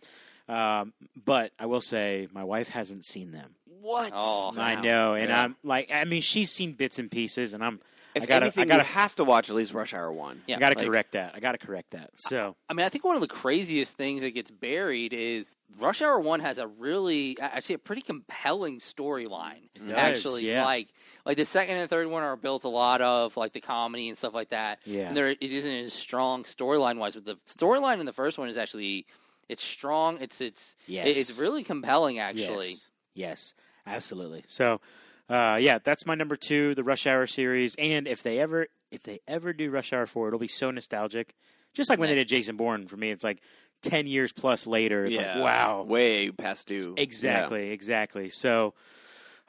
um, 0.49 0.93
but 1.25 1.53
I 1.59 1.67
will 1.67 1.81
say, 1.81 2.29
my 2.33 2.45
wife 2.45 2.69
hasn't 2.69 3.05
seen 3.05 3.33
them. 3.33 3.55
what? 3.81 4.11
Oh. 4.15 4.53
I 4.59 4.75
Wow. 4.75 4.83
know, 4.83 5.15
and 5.15 5.29
Yeah. 5.31 5.43
I'm 5.45 5.57
like, 5.63 5.91
I 5.93 6.05
mean, 6.05 6.21
she's 6.21 6.51
seen 6.51 6.73
bits 6.73 6.99
and 6.99 7.11
pieces, 7.11 7.55
and 7.55 7.65
I'm 7.65 7.81
If 8.19 8.25
I 8.25 8.27
gotta, 8.27 8.45
anything, 8.47 8.63
I 8.65 8.77
gotta, 8.77 8.83
you 8.83 8.95
have 8.95 9.15
to 9.17 9.25
watch 9.25 9.51
at 9.51 9.57
least 9.57 9.73
Rush 9.75 9.95
Hour 9.95 10.13
one. 10.13 10.43
Yeah. 10.47 10.57
I 10.57 10.61
gotta 10.61 10.79
like- 10.79 10.87
correct 10.87 11.13
that. 11.13 11.35
I 11.35 11.41
gotta 11.41 11.59
correct 11.59 11.91
that. 11.93 12.11
So. 12.15 12.57
I 12.69 12.75
mean, 12.75 12.85
I 12.87 12.89
think 12.89 13.05
one 13.05 13.15
of 13.15 13.21
the 13.23 13.29
craziest 13.29 13.97
things 13.97 14.23
that 14.23 14.31
gets 14.31 14.51
buried 14.51 15.13
is 15.13 15.57
Rush 15.79 16.03
Hour 16.03 16.19
One 16.21 16.41
has 16.41 16.59
a 16.59 16.67
really, 16.67 17.37
actually, 17.41 17.77
a 17.77 17.79
pretty 17.79 18.03
compelling 18.03 18.79
storyline. 18.81 19.69
Actually, 19.93 20.47
yeah. 20.47 20.65
like 20.65 20.89
like 21.25 21.37
the 21.37 21.45
second 21.47 21.77
and 21.77 21.89
third 21.89 22.09
one 22.09 22.23
are 22.23 22.37
built 22.37 22.65
a 22.65 22.69
lot 22.69 23.01
of 23.01 23.37
like 23.37 23.53
the 23.53 23.61
comedy 23.61 24.09
and 24.09 24.17
stuff 24.19 24.35
like 24.35 24.51
that. 24.51 24.81
Yeah. 24.85 25.09
and 25.09 25.17
there 25.17 25.29
it 25.29 25.43
isn't 25.43 25.71
as 25.73 25.93
strong 25.93 26.45
storyline 26.45 26.99
wise, 26.99 27.15
but 27.15 27.25
the 27.25 27.37
storyline 27.47 28.01
in 28.01 28.07
the 28.07 28.13
first 28.13 28.39
one 28.39 28.49
is 28.49 28.59
actually 28.59 29.07
it's 29.49 29.63
strong. 29.65 30.19
It's 30.21 30.41
it's 30.41 30.77
Yes. 30.87 31.07
it- 31.07 31.17
it's 31.17 31.39
really 31.39 31.63
compelling 31.65 32.19
actually. 32.19 32.71
Yes, 32.71 32.87
yes 33.15 33.55
absolutely. 33.87 34.41
Mm-hmm. 34.41 34.49
So, 34.49 34.81
uh, 35.29 35.59
yeah, 35.61 35.79
that's 35.83 36.07
my 36.07 36.15
number 36.15 36.37
two, 36.37 36.75
the 36.75 36.85
Rush 36.85 37.07
Hour 37.07 37.27
series. 37.27 37.75
And 37.79 38.07
if 38.07 38.23
they 38.23 38.39
ever, 38.39 38.67
if 38.91 39.03
they 39.03 39.21
ever 39.29 39.53
do 39.53 39.71
Rush 39.71 39.93
Hour 39.93 40.07
four, 40.07 40.29
it'll 40.29 40.39
be 40.39 40.49
so 40.49 40.71
nostalgic. 40.71 41.35
Just 41.75 41.91
like 41.91 41.99
when 41.99 42.09
Yeah. 42.09 42.15
they 42.17 42.21
did 42.23 42.29
Jason 42.29 42.57
Bourne 42.57 42.87
for 42.87 42.97
me, 42.97 43.11
it's 43.11 43.25
like 43.25 43.41
ten 43.83 44.07
years 44.07 44.33
plus 44.33 44.67
later. 44.67 45.05
It's 45.05 45.15
yeah. 45.15 45.39
like 45.39 45.45
wow, 45.45 45.83
way 45.83 46.31
past 46.31 46.67
due. 46.69 46.95
exactly, 46.97 47.71
exactly. 47.71 48.31
So, 48.31 48.75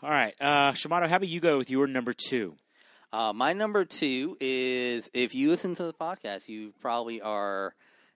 all 0.04 0.10
right, 0.10 0.36
uh, 0.42 0.74
Shamato, 0.74 1.08
how 1.08 1.16
about 1.16 1.28
you 1.30 1.40
go 1.40 1.58
with 1.58 1.70
your 1.70 1.88
number 1.88 2.14
two? 2.14 2.56
Uh, 3.12 3.34
my 3.34 3.54
number 3.54 3.86
two 3.86 4.38
is 4.40 5.10
if 5.14 5.34
you 5.34 5.50
listen 5.50 5.74
to 5.76 5.84
the 5.84 5.94
podcast, 5.94 6.48
you 6.48 6.74
probably 6.80 7.22
are 7.22 7.74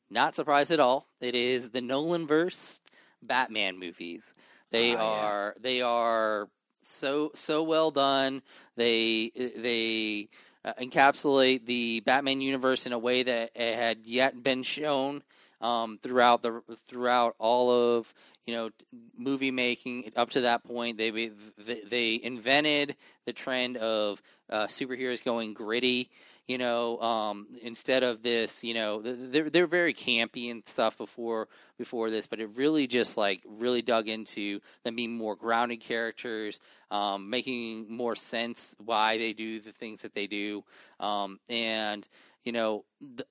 not 0.10 0.36
surprised 0.36 0.69
at 0.69 0.80
all. 0.80 1.08
It 1.19 1.34
is 1.34 1.71
the 1.71 1.82
Nolan 1.82 2.28
verse 2.28 2.80
Batman 3.21 3.80
movies. 3.80 4.34
They 4.69 4.91
yeah. 4.91 5.02
are 5.02 5.56
they 5.60 5.82
are 5.82 6.47
so 6.86 7.32
so 7.36 7.63
well 7.63 7.91
done. 7.91 8.41
They 8.76 9.32
they 9.36 10.30
uh, 10.65 10.74
encapsulate 10.82 11.65
the 11.65 12.02
Batman 12.02 12.41
universe 12.41 12.86
in 12.86 12.93
a 12.93 13.00
way 13.00 13.24
that 13.24 13.52
it 13.56 13.76
had 13.76 14.00
yet 14.06 14.41
been 14.41 14.63
shown 14.63 15.24
um, 15.62 15.98
throughout 16.02 16.41
the 16.41 16.62
throughout 16.86 17.36
all 17.39 17.72
of 17.98 18.13
you 18.46 18.54
know 18.54 18.69
movie 19.17 19.52
making 19.52 20.12
up 20.15 20.32
to 20.32 20.41
that 20.41 20.63
point. 20.63 20.98
They 20.98 21.10
they, 21.10 21.82
they 21.82 22.19
invented 22.22 22.96
the 23.26 23.34
trend 23.34 23.78
of 23.78 24.22
uh, 24.50 24.67
superheroes 24.67 25.24
going 25.24 25.54
gritty. 25.54 26.10
You 26.47 26.58
know, 26.58 26.99
um, 26.99 27.47
instead 27.62 28.03
of 28.03 28.21
this, 28.21 28.65
you 28.65 28.73
know, 28.73 29.01
they're 29.01 29.49
they're 29.49 29.65
very 29.65 29.93
campy 29.93 30.51
and 30.51 30.67
stuff 30.67 30.97
before 30.97 31.47
before 31.77 32.10
this, 32.10 32.27
but 32.27 32.41
it 32.41 32.49
really 32.56 32.86
just 32.86 33.15
like 33.15 33.41
really 33.45 33.82
dug 33.82 34.10
into 34.10 34.60
them 34.84 34.97
being 34.97 35.15
more 35.15 35.38
grounded 35.38 35.79
characters, 35.79 36.60
um, 36.91 37.29
making 37.29 37.89
more 37.89 38.15
sense 38.15 38.75
why 38.84 39.17
they 39.17 39.32
do 39.32 39.62
the 39.62 39.71
things 39.71 40.01
that 40.01 40.13
they 40.15 40.27
do, 40.27 40.65
um, 40.99 41.39
and 41.47 42.08
you 42.43 42.51
know, 42.51 42.84
the, 43.15 43.25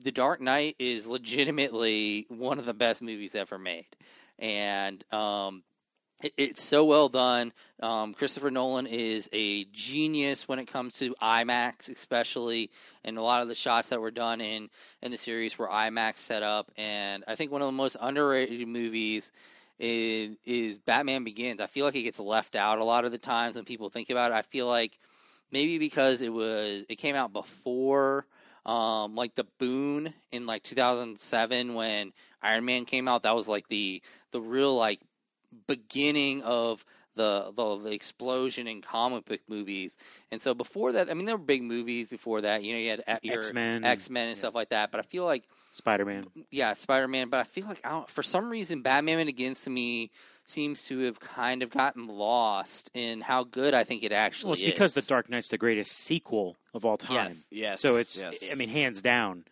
the 0.00 0.12
Dark 0.12 0.42
Knight 0.42 0.76
is 0.78 1.06
legitimately 1.06 2.26
one 2.28 2.58
of 2.58 2.66
the 2.66 2.74
best 2.74 3.00
movies 3.00 3.34
ever 3.34 3.58
made, 3.58 3.96
and 4.38 5.02
um, 5.10 5.62
it's 6.36 6.62
so 6.62 6.84
well 6.84 7.08
done. 7.08 7.52
Um, 7.80 8.14
Christopher 8.14 8.50
Nolan 8.50 8.86
is 8.86 9.28
a 9.32 9.64
genius 9.64 10.46
when 10.46 10.58
it 10.58 10.66
comes 10.66 10.98
to 10.98 11.14
IMAX, 11.22 11.88
especially, 11.88 12.70
and 13.04 13.18
a 13.18 13.22
lot 13.22 13.42
of 13.42 13.48
the 13.48 13.54
shots 13.54 13.88
that 13.88 14.00
were 14.00 14.10
done 14.10 14.40
in 14.40 14.70
in 15.02 15.10
the 15.10 15.18
series 15.18 15.58
were 15.58 15.68
IMAX 15.68 16.18
set 16.18 16.42
up. 16.42 16.70
And 16.76 17.24
I 17.26 17.34
think 17.34 17.50
one 17.50 17.62
of 17.62 17.66
the 17.66 17.72
most 17.72 17.96
underrated 18.00 18.66
movies 18.68 19.32
is, 19.78 20.36
is 20.44 20.78
Batman 20.78 21.24
Begins. 21.24 21.60
I 21.60 21.66
feel 21.66 21.84
like 21.84 21.96
it 21.96 22.02
gets 22.02 22.20
left 22.20 22.54
out 22.54 22.78
a 22.78 22.84
lot 22.84 23.04
of 23.04 23.12
the 23.12 23.18
times 23.18 23.56
when 23.56 23.64
people 23.64 23.90
think 23.90 24.10
about 24.10 24.30
it. 24.30 24.34
I 24.34 24.42
feel 24.42 24.66
like 24.66 24.98
maybe 25.50 25.78
because 25.78 26.22
it 26.22 26.32
was 26.32 26.84
it 26.88 26.96
came 26.96 27.16
out 27.16 27.32
before 27.32 28.26
um, 28.64 29.14
like 29.14 29.34
the 29.34 29.46
boon 29.58 30.14
in 30.30 30.46
like 30.46 30.62
2007 30.62 31.74
when 31.74 32.12
Iron 32.42 32.64
Man 32.64 32.84
came 32.84 33.08
out. 33.08 33.24
That 33.24 33.34
was 33.34 33.48
like 33.48 33.68
the 33.68 34.02
the 34.30 34.40
real 34.40 34.76
like 34.76 35.00
beginning 35.66 36.42
of 36.42 36.84
the, 37.14 37.52
the 37.54 37.76
the 37.76 37.90
explosion 37.92 38.66
in 38.66 38.80
comic 38.80 39.26
book 39.26 39.40
movies. 39.46 39.98
And 40.30 40.40
so 40.40 40.54
before 40.54 40.92
that, 40.92 41.10
I 41.10 41.14
mean, 41.14 41.26
there 41.26 41.36
were 41.36 41.44
big 41.44 41.62
movies 41.62 42.08
before 42.08 42.40
that. 42.40 42.62
You 42.62 42.72
know, 42.72 42.78
you 42.80 42.90
had 42.90 43.00
uh, 43.06 43.18
X-Men. 43.22 43.84
X 43.84 44.08
Men 44.08 44.28
and 44.28 44.36
Yeah. 44.36 44.40
stuff 44.40 44.54
like 44.54 44.70
that. 44.70 44.90
But 44.90 45.00
I 45.00 45.02
feel 45.02 45.24
like 45.24 45.44
Spider 45.72 46.06
Man. 46.06 46.24
yeah, 46.50 46.72
Spider 46.72 47.08
Man. 47.08 47.28
But 47.28 47.40
I 47.40 47.44
feel 47.44 47.66
like 47.66 47.80
I 47.84 47.90
don't, 47.90 48.08
for 48.08 48.22
some 48.22 48.48
reason, 48.48 48.80
Batman 48.80 49.26
Begins 49.26 49.62
to 49.64 49.70
me 49.70 50.10
seems 50.46 50.84
to 50.86 51.00
have 51.00 51.20
kind 51.20 51.62
of 51.62 51.70
gotten 51.70 52.08
lost 52.08 52.90
in 52.94 53.20
how 53.20 53.44
good 53.44 53.74
I 53.74 53.84
think 53.84 54.02
it 54.02 54.12
actually 54.12 54.48
Well, 54.48 54.52
it's 54.54 54.62
is. 54.62 54.70
because 54.72 54.92
The 54.94 55.02
Dark 55.02 55.28
Knight's 55.28 55.50
the 55.50 55.58
greatest 55.58 55.92
sequel 55.92 56.56
of 56.74 56.84
all 56.86 56.96
time. 56.96 57.28
Yes. 57.28 57.46
Yes. 57.50 57.80
So 57.82 57.96
it's, 57.96 58.20
yes. 58.22 58.42
I 58.50 58.54
mean, 58.54 58.68
hands 58.70 59.02
down, 59.02 59.44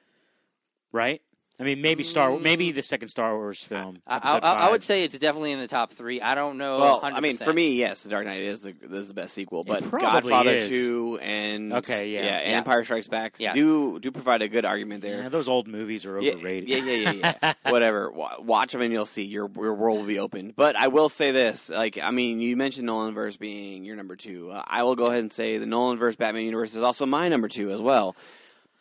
right? 0.92 1.20
I 1.60 1.62
mean, 1.62 1.82
maybe 1.82 2.02
Star, 2.02 2.38
maybe 2.38 2.72
the 2.72 2.82
second 2.82 3.08
Star 3.08 3.36
Wars 3.36 3.62
film. 3.62 3.98
I, 4.06 4.16
I, 4.16 4.38
I, 4.38 4.52
I 4.66 4.70
would 4.70 4.82
say 4.82 5.04
it's 5.04 5.18
definitely 5.18 5.52
in 5.52 5.60
the 5.60 5.68
top 5.68 5.92
three. 5.92 6.18
I 6.18 6.34
don't 6.34 6.56
know. 6.56 6.78
Well, 6.78 7.00
100%. 7.02 7.12
I 7.12 7.20
mean, 7.20 7.36
for 7.36 7.52
me, 7.52 7.74
yes, 7.74 8.02
The 8.02 8.08
Dark 8.08 8.24
Knight 8.24 8.40
is 8.40 8.62
the 8.62 8.74
is 8.90 9.08
the 9.08 9.14
best 9.14 9.34
sequel, 9.34 9.62
but 9.62 9.82
Godfather 9.90 10.54
is. 10.54 10.68
Two 10.68 11.18
and 11.20 11.74
Okay, 11.74 12.08
yeah. 12.08 12.22
yeah, 12.24 12.36
and 12.38 12.50
Yeah. 12.52 12.56
Empire 12.56 12.82
Strikes 12.84 13.08
Back 13.08 13.34
Yes. 13.38 13.54
do 13.54 14.00
do 14.00 14.10
provide 14.10 14.40
a 14.40 14.48
good 14.48 14.64
argument 14.64 15.02
there. 15.02 15.22
Yeah, 15.24 15.28
those 15.28 15.48
old 15.48 15.68
movies 15.68 16.06
are 16.06 16.18
Yeah, 16.18 16.32
overrated. 16.32 16.68
Yeah, 16.68 16.78
yeah, 16.78 17.10
yeah, 17.12 17.34
yeah. 17.42 17.52
Whatever. 17.70 18.10
Watch 18.10 18.72
them 18.72 18.80
and 18.80 18.90
you'll 18.90 19.04
see 19.04 19.24
your 19.24 19.50
your 19.56 19.74
world 19.74 19.98
will 19.98 20.06
be 20.06 20.18
open. 20.18 20.54
But 20.56 20.76
I 20.76 20.88
will 20.88 21.10
say 21.10 21.30
this: 21.30 21.68
like, 21.68 21.98
I 22.02 22.10
mean, 22.10 22.40
you 22.40 22.56
mentioned 22.56 22.88
Nolanverse 22.88 23.38
being 23.38 23.84
your 23.84 23.96
number 23.96 24.16
two. 24.16 24.50
Uh, 24.50 24.62
I 24.66 24.82
will 24.82 24.96
go 24.96 25.06
ahead 25.08 25.20
and 25.20 25.32
say 25.32 25.58
the 25.58 25.66
Nolanverse 25.66 26.16
Batman 26.16 26.44
universe 26.44 26.74
is 26.74 26.80
also 26.82 27.04
my 27.04 27.28
number 27.28 27.48
two 27.48 27.70
as 27.70 27.82
well. 27.82 28.16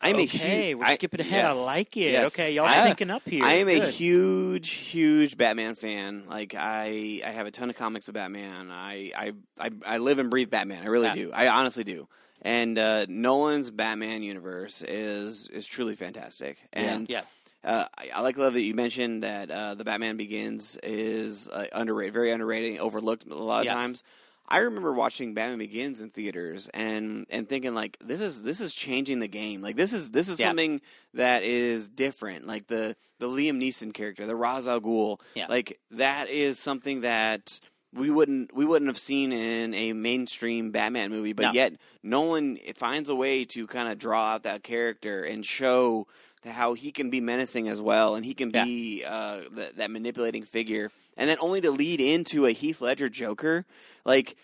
I'm 0.01 0.15
a 0.15 0.23
okay, 0.23 0.71
hu- 0.71 0.77
we're 0.79 0.85
I- 0.85 0.93
skipping 0.93 1.19
ahead. 1.19 1.45
I 1.45 1.51
like 1.51 1.97
it. 1.97 2.11
yes. 2.13 2.25
Okay, 2.27 2.53
y'all 2.53 2.65
I- 2.67 2.89
syncing 2.93 3.11
up 3.11 3.27
here. 3.27 3.43
I 3.43 3.53
am 3.55 3.67
a 3.67 3.79
huge, 3.89 4.69
huge 4.69 5.37
Batman 5.37 5.75
fan. 5.75 6.23
Like 6.27 6.55
I, 6.55 7.21
I 7.25 7.29
have 7.31 7.47
a 7.47 7.51
ton 7.51 7.69
of 7.69 7.75
comics 7.75 8.07
of 8.07 8.13
Batman. 8.13 8.71
I, 8.71 9.11
I, 9.15 9.33
I, 9.59 9.71
I 9.85 9.97
live 9.97 10.19
and 10.19 10.29
breathe 10.29 10.49
Batman. 10.49 10.83
I 10.83 10.87
really 10.87 11.07
Yeah. 11.07 11.13
do. 11.15 11.31
I 11.33 11.47
honestly 11.49 11.83
do. 11.83 12.07
And 12.41 12.79
uh, 12.79 13.05
Nolan's 13.09 13.69
Batman 13.71 14.23
universe 14.23 14.81
is 14.87 15.47
is 15.47 15.67
truly 15.67 15.95
fantastic. 15.95 16.57
And 16.71 17.09
yeah. 17.09 17.23
uh, 17.65 17.85
I, 17.97 18.11
I 18.15 18.21
like 18.21 18.37
love 18.37 18.53
that 18.53 18.61
you 18.61 18.73
mentioned 18.73 19.23
that 19.23 19.51
uh, 19.51 19.75
the 19.75 19.83
Batman 19.83 20.15
Begins 20.15 20.77
is 20.81 21.49
uh, 21.49 21.65
underrated, 21.73 22.13
very 22.13 22.31
underrated, 22.31 22.79
overlooked 22.79 23.25
a 23.29 23.35
lot 23.35 23.59
of 23.59 23.65
Yes. 23.65 23.73
times. 23.73 24.03
I 24.51 24.57
remember 24.59 24.91
watching 24.93 25.33
Batman 25.35 25.59
Begins 25.59 25.99
in 26.01 26.09
theaters 26.09 26.69
and 26.73 27.25
and 27.29 27.47
thinking 27.47 27.75
like 27.75 27.97
this 28.03 28.19
is 28.19 28.41
this 28.41 28.59
is 28.59 28.73
changing 28.73 29.19
the 29.19 29.27
game. 29.27 29.61
Like 29.61 29.75
this 29.75 29.93
is 29.93 30.09
this 30.11 30.27
is 30.27 30.39
Yeah. 30.39 30.47
something 30.47 30.81
that 31.13 31.43
is 31.43 31.87
different. 31.87 32.47
Like 32.47 32.67
the 32.67 32.95
the 33.19 33.27
Liam 33.29 33.57
Neeson 33.57 33.93
character, 33.93 34.25
the 34.25 34.35
Ra's 34.35 34.67
al 34.67 34.81
Ghul. 34.81 35.19
Yeah. 35.35 35.45
Like 35.47 35.79
that 35.91 36.29
is 36.29 36.57
something 36.59 37.01
that 37.01 37.59
we 37.93 38.09
wouldn't 38.09 38.53
we 38.55 38.65
wouldn't 38.65 38.89
have 38.89 38.99
seen 38.99 39.31
in 39.31 39.73
a 39.73 39.93
mainstream 39.93 40.71
Batman 40.71 41.11
movie, 41.11 41.33
but 41.33 41.43
No. 41.47 41.51
yet 41.53 41.73
Nolan 42.03 42.57
finds 42.75 43.09
a 43.09 43.15
way 43.15 43.45
to 43.45 43.67
kind 43.67 43.87
of 43.89 43.97
draw 43.99 44.33
out 44.33 44.43
that 44.43 44.63
character 44.63 45.23
and 45.23 45.45
show 45.45 46.07
how 46.45 46.73
he 46.73 46.91
can 46.91 47.09
be 47.09 47.19
menacing 47.19 47.67
as 47.67 47.81
well, 47.81 48.15
and 48.15 48.25
he 48.25 48.33
can 48.33 48.49
Yeah. 48.53 48.63
be 48.63 49.03
uh, 49.05 49.41
that, 49.51 49.75
that 49.77 49.91
manipulating 49.91 50.43
figure, 50.43 50.89
and 51.19 51.29
then 51.29 51.37
only 51.39 51.61
to 51.61 51.69
lead 51.69 52.01
into 52.01 52.47
a 52.47 52.51
Heath 52.51 52.81
Ledger 52.81 53.09
Joker, 53.09 53.65
like 54.05 54.35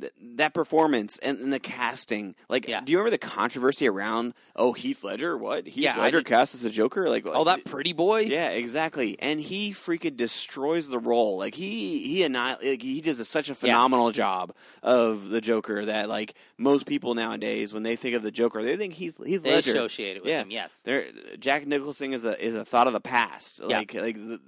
th- 0.00 0.12
that 0.36 0.54
performance 0.54 1.18
and, 1.18 1.40
and 1.40 1.52
the 1.52 1.58
casting. 1.58 2.36
Like, 2.48 2.68
Yeah. 2.68 2.80
do 2.84 2.92
you 2.92 2.98
remember 2.98 3.10
the 3.10 3.18
controversy 3.18 3.88
around? 3.88 4.34
Oh, 4.54 4.72
Heath 4.72 5.02
Ledger, 5.02 5.36
what? 5.36 5.66
Heath 5.66 5.78
Yeah, 5.84 5.98
Ledger 5.98 6.22
cast 6.22 6.54
as 6.54 6.62
a 6.64 6.70
Joker? 6.70 7.08
Like, 7.08 7.26
Oh, 7.26 7.42
that 7.44 7.64
pretty 7.64 7.92
boy. 7.92 8.20
yeah, 8.20 8.50
exactly. 8.50 9.16
And 9.18 9.40
he 9.40 9.72
freaking 9.72 10.16
destroys 10.16 10.88
the 10.88 10.98
role. 11.00 11.38
Like 11.38 11.54
he 11.56 12.02
he 12.06 12.22
annihil- 12.22 12.58
like, 12.62 12.82
he 12.82 13.00
does 13.00 13.18
a, 13.18 13.24
such 13.24 13.48
a 13.50 13.54
phenomenal 13.54 14.12
job 14.12 14.52
of 14.82 15.30
the 15.30 15.40
Joker 15.40 15.84
that 15.86 16.08
like 16.08 16.34
most 16.58 16.86
people 16.86 17.14
nowadays 17.14 17.72
when 17.72 17.82
they 17.82 17.96
think 17.96 18.14
of 18.14 18.22
the 18.22 18.30
Joker, 18.30 18.62
they 18.62 18.76
think 18.76 18.92
Heath 18.94 19.16
Heath 19.24 19.42
They 19.42 19.54
Ledger. 19.54 19.70
associate 19.72 20.18
it 20.18 20.22
with 20.22 20.30
Yeah. 20.30 20.42
him. 20.42 20.50
Yes. 20.52 20.70
There, 20.84 21.06
Jack 21.38 21.66
Nicholson 21.66 22.12
is 22.12 22.24
a 22.24 22.40
is 22.44 22.54
a 22.54 22.64
thought 22.64 22.86
of 22.86 22.92
the 22.92 23.00
past. 23.00 23.60
Yeah. 23.66 23.78
Like 23.78 23.94
like 23.94 24.16
the, 24.16 24.40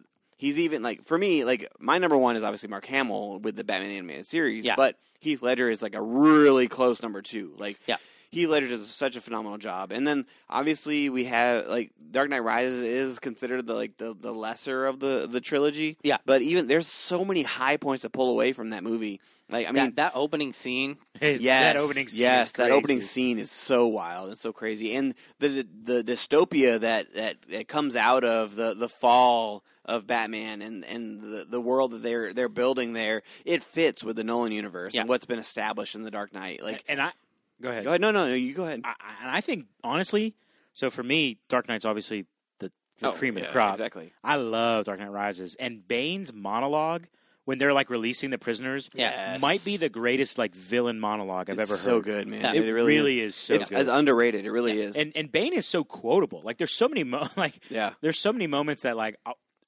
he's 0.42 0.58
even 0.58 0.82
like 0.82 1.04
for 1.04 1.16
me 1.16 1.44
like 1.44 1.70
my 1.78 1.98
number 1.98 2.16
one 2.16 2.34
is 2.34 2.42
obviously 2.42 2.68
Mark 2.68 2.84
Hamill 2.86 3.38
with 3.38 3.54
the 3.54 3.62
Batman 3.62 3.92
animated 3.92 4.26
series. 4.26 4.64
Yeah. 4.64 4.74
But 4.76 4.98
Heath 5.20 5.40
Ledger 5.40 5.70
is 5.70 5.80
like 5.82 5.94
a 5.94 6.02
really 6.02 6.66
close 6.66 7.00
number 7.00 7.22
two. 7.22 7.54
Like 7.58 7.78
Yeah. 7.86 7.98
Heath 8.30 8.48
Ledger 8.48 8.66
does 8.66 8.88
such 8.90 9.14
a 9.14 9.20
phenomenal 9.20 9.58
job, 9.58 9.92
and 9.92 10.08
then 10.08 10.26
obviously 10.50 11.10
we 11.10 11.26
have 11.26 11.68
like 11.68 11.92
Dark 12.10 12.28
Knight 12.30 12.42
Rises 12.42 12.82
is 12.82 13.18
considered 13.20 13.66
the 13.66 13.74
like 13.74 13.98
the, 13.98 14.16
the 14.18 14.32
lesser 14.32 14.86
of 14.86 14.98
the 14.98 15.28
the 15.30 15.40
trilogy. 15.40 15.96
Yeah. 16.02 16.16
but 16.26 16.42
even 16.42 16.66
there's 16.66 16.88
so 16.88 17.24
many 17.24 17.42
high 17.42 17.76
points 17.76 18.02
to 18.02 18.10
pull 18.10 18.30
away 18.30 18.52
from 18.52 18.70
that 18.70 18.82
movie. 18.82 19.20
Like 19.48 19.68
I 19.68 19.70
mean, 19.70 19.84
that, 19.84 19.96
that 19.96 20.12
opening 20.16 20.52
scene. 20.52 20.96
Yes, 21.20 21.40
yes, 21.40 21.74
that 21.74 21.80
opening 21.80 22.08
scene 22.08 22.20
yes, 22.20 22.46
is 22.48 22.52
that 22.54 22.70
opening 22.72 23.00
scene 23.00 23.38
is 23.38 23.50
so 23.50 23.86
wild 23.86 24.30
and 24.30 24.38
so 24.38 24.52
crazy, 24.52 24.94
and 24.96 25.14
the 25.38 25.64
the 25.84 26.02
dystopia 26.02 26.80
that 26.80 27.14
that, 27.14 27.36
that 27.50 27.68
comes 27.68 27.94
out 27.94 28.24
of 28.24 28.56
the 28.56 28.74
the 28.74 28.88
fall 28.88 29.62
of 29.84 30.06
Batman 30.06 30.62
and 30.62 30.84
and 30.84 31.20
the 31.20 31.44
the 31.48 31.60
world 31.60 31.92
that 31.92 32.02
they're 32.02 32.32
they're 32.32 32.48
building 32.48 32.92
there, 32.92 33.22
it 33.44 33.62
fits 33.62 34.04
with 34.04 34.16
the 34.16 34.24
Nolan 34.24 34.52
universe 34.52 34.94
Yeah. 34.94 35.00
and 35.02 35.08
what's 35.08 35.24
been 35.24 35.38
established 35.38 35.94
in 35.94 36.02
the 36.02 36.10
Dark 36.10 36.32
Knight. 36.32 36.62
Like, 36.62 36.84
and 36.88 37.00
I 37.00 37.12
go 37.60 37.68
ahead. 37.70 37.84
go 37.84 37.90
ahead, 37.90 38.00
no, 38.00 38.10
no, 38.10 38.28
no, 38.28 38.34
you 38.34 38.54
go 38.54 38.64
ahead. 38.64 38.82
I, 38.84 38.94
and 39.22 39.30
I 39.30 39.40
think 39.40 39.66
honestly, 39.82 40.34
so 40.72 40.88
for 40.90 41.02
me, 41.02 41.38
Dark 41.48 41.68
Knight's 41.68 41.84
obviously 41.84 42.26
the, 42.60 42.70
the 43.00 43.08
Oh, 43.08 43.12
cream 43.12 43.36
of 43.36 43.42
yeah, 43.42 43.48
the 43.48 43.52
crop. 43.52 43.74
exactly. 43.74 44.12
I 44.22 44.36
love 44.36 44.84
Dark 44.84 45.00
Knight 45.00 45.10
Rises 45.10 45.54
and 45.56 45.86
Bane's 45.86 46.32
monologue 46.32 47.06
when 47.44 47.58
they're 47.58 47.72
like 47.72 47.90
releasing 47.90 48.30
the 48.30 48.38
prisoners. 48.38 48.88
Yeah. 48.94 49.36
might 49.40 49.64
be 49.64 49.76
the 49.76 49.88
greatest 49.88 50.38
like 50.38 50.54
villain 50.54 51.00
monologue 51.00 51.50
I've 51.50 51.58
It's 51.58 51.70
ever 51.72 51.76
so 51.76 51.96
heard. 51.96 52.04
good, 52.04 52.28
man. 52.28 52.42
Yeah. 52.54 52.60
It, 52.62 52.64
really, 52.70 52.94
really 52.96 53.20
is. 53.20 53.32
is, 53.32 53.34
so 53.36 53.54
it's 53.54 53.68
good. 53.68 53.80
it's 53.80 53.90
underrated. 53.90 54.46
It 54.46 54.52
really 54.52 54.80
is. 54.80 54.96
and 54.96 55.10
and 55.16 55.30
Bane 55.32 55.52
is 55.52 55.66
so 55.66 55.82
quotable. 55.82 56.40
Like 56.44 56.58
there's 56.58 56.70
so 56.72 56.88
many 56.88 57.02
mo- 57.02 57.26
like 57.36 57.58
yeah, 57.68 57.94
there's 58.00 58.20
so 58.20 58.32
many 58.32 58.46
moments 58.46 58.82
that 58.82 58.96
like 58.96 59.16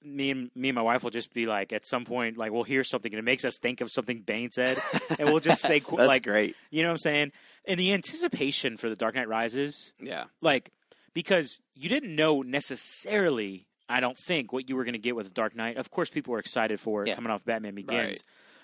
me 0.04 0.30
and 0.30 0.50
me 0.54 0.68
and 0.68 0.76
my 0.76 0.82
wife 0.82 1.02
will 1.02 1.10
just 1.10 1.32
be 1.32 1.46
like 1.46 1.72
at 1.72 1.86
some 1.86 2.04
point 2.04 2.36
like 2.36 2.52
we'll 2.52 2.62
hear 2.64 2.84
something 2.84 3.12
and 3.12 3.18
it 3.18 3.24
makes 3.24 3.44
us 3.44 3.56
think 3.58 3.80
of 3.80 3.90
something 3.90 4.20
Bane 4.20 4.50
said 4.50 4.78
and 5.18 5.30
we'll 5.30 5.40
just 5.40 5.62
say 5.62 5.80
that's 5.80 5.92
like 5.92 6.22
great. 6.24 6.54
you 6.70 6.82
know 6.82 6.88
what 6.88 6.92
I'm 6.94 6.98
saying. 6.98 7.32
And 7.66 7.80
the 7.80 7.92
anticipation 7.94 8.76
for 8.76 8.90
the 8.90 8.96
Dark 8.96 9.14
Knight 9.14 9.28
Rises 9.28 9.92
Yeah, 10.00 10.24
like 10.40 10.70
because 11.14 11.60
you 11.74 11.88
didn't 11.88 12.14
know 12.14 12.42
necessarily 12.42 13.66
i 13.88 14.00
don't 14.00 14.16
think 14.18 14.52
what 14.52 14.68
you 14.68 14.76
were 14.76 14.84
going 14.84 14.94
to 14.94 14.98
get 14.98 15.14
with 15.16 15.26
the 15.26 15.32
dark 15.32 15.54
knight 15.54 15.76
of 15.76 15.90
course 15.90 16.08
people 16.10 16.32
were 16.32 16.38
excited 16.38 16.80
for 16.80 17.02
it 17.02 17.08
Yeah. 17.08 17.14
coming 17.16 17.30
off 17.30 17.44
batman 17.44 17.74
begins 17.74 18.06
Right. 18.06 18.22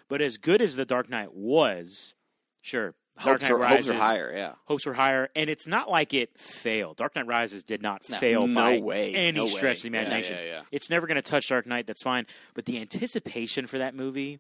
but 0.09 0.21
as 0.23 0.37
good 0.39 0.61
as 0.63 0.77
the 0.77 0.85
dark 0.85 1.09
knight 1.11 1.35
was 1.35 2.15
sure 2.63 2.95
dark 3.17 3.41
hopes 3.41 3.43
knight 3.43 3.51
are, 3.51 3.59
hopes 3.59 3.71
rises 3.73 3.91
are 3.91 3.95
higher. 3.95 4.33
Yeah, 4.35 4.53
hopes 4.65 4.87
were 4.87 4.95
higher 4.95 5.29
and 5.37 5.51
it's 5.51 5.67
not 5.67 5.91
like 5.91 6.15
it 6.15 6.39
failed 6.39 6.97
dark 6.97 7.15
knight 7.17 7.27
rises 7.27 7.63
did 7.63 7.83
not 7.83 8.03
No. 8.09 8.17
fail 8.19 8.47
no 8.47 8.55
by 8.55 8.79
way, 8.79 9.15
any 9.15 9.39
no 9.39 9.47
stretch 9.47 9.83
way. 9.85 9.89
of 9.89 9.93
the 9.93 9.99
Yeah, 9.99 10.01
imagination 10.03 10.37
Yeah, 10.39 10.45
yeah, 10.45 10.63
it's 10.73 10.89
never 10.91 11.07
going 11.07 11.17
to 11.17 11.23
touch 11.23 11.49
dark 11.49 11.67
knight 11.67 11.87
that's 11.87 12.03
fine 12.03 12.27
but 12.55 12.65
the 12.65 12.81
anticipation 12.81 13.67
for 13.67 13.79
that 13.79 13.95
movie 13.95 14.39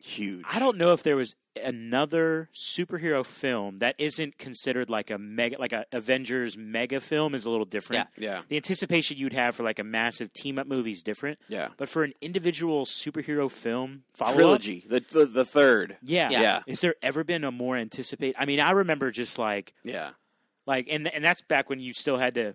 Huge. 0.00 0.44
I 0.48 0.60
don't 0.60 0.76
know 0.78 0.92
if 0.92 1.02
there 1.02 1.16
was 1.16 1.34
another 1.62 2.48
superhero 2.54 3.24
film 3.24 3.78
that 3.78 3.94
isn't 3.98 4.38
considered 4.38 4.88
like 4.90 5.10
a 5.10 5.18
mega, 5.18 5.58
like 5.58 5.72
a 5.72 5.84
Avengers 5.92 6.56
mega 6.56 7.00
film, 7.00 7.34
is 7.34 7.44
a 7.44 7.50
little 7.50 7.64
different. 7.64 8.08
Yeah. 8.16 8.42
The 8.48 8.56
anticipation 8.56 9.16
you'd 9.18 9.32
have 9.32 9.54
for 9.56 9.62
like 9.62 9.78
a 9.78 9.84
massive 9.84 10.32
team 10.32 10.58
up 10.58 10.66
movie 10.66 10.92
is 10.92 11.02
different. 11.02 11.38
Yeah. 11.48 11.68
But 11.76 11.88
for 11.88 12.04
an 12.04 12.12
individual 12.20 12.84
superhero 12.84 13.50
film 13.50 14.02
follow 14.14 14.34
Trilogy. 14.34 14.84
The, 14.88 15.04
the 15.10 15.26
the 15.26 15.44
third. 15.44 15.96
yeah, 16.02 16.30
Yeah. 16.30 16.40
Yeah. 16.40 16.60
Is 16.66 16.80
there 16.80 16.94
ever 17.02 17.24
been 17.24 17.44
a 17.44 17.50
more 17.50 17.76
anticipate? 17.76 18.34
I 18.38 18.44
mean, 18.44 18.60
I 18.60 18.70
remember 18.72 19.10
just 19.10 19.38
like 19.38 19.74
Yeah. 19.84 20.10
like, 20.66 20.88
and 20.90 21.06
and 21.08 21.24
that's 21.24 21.42
back 21.42 21.68
when 21.70 21.80
you 21.80 21.92
still 21.94 22.18
had 22.18 22.34
to 22.34 22.54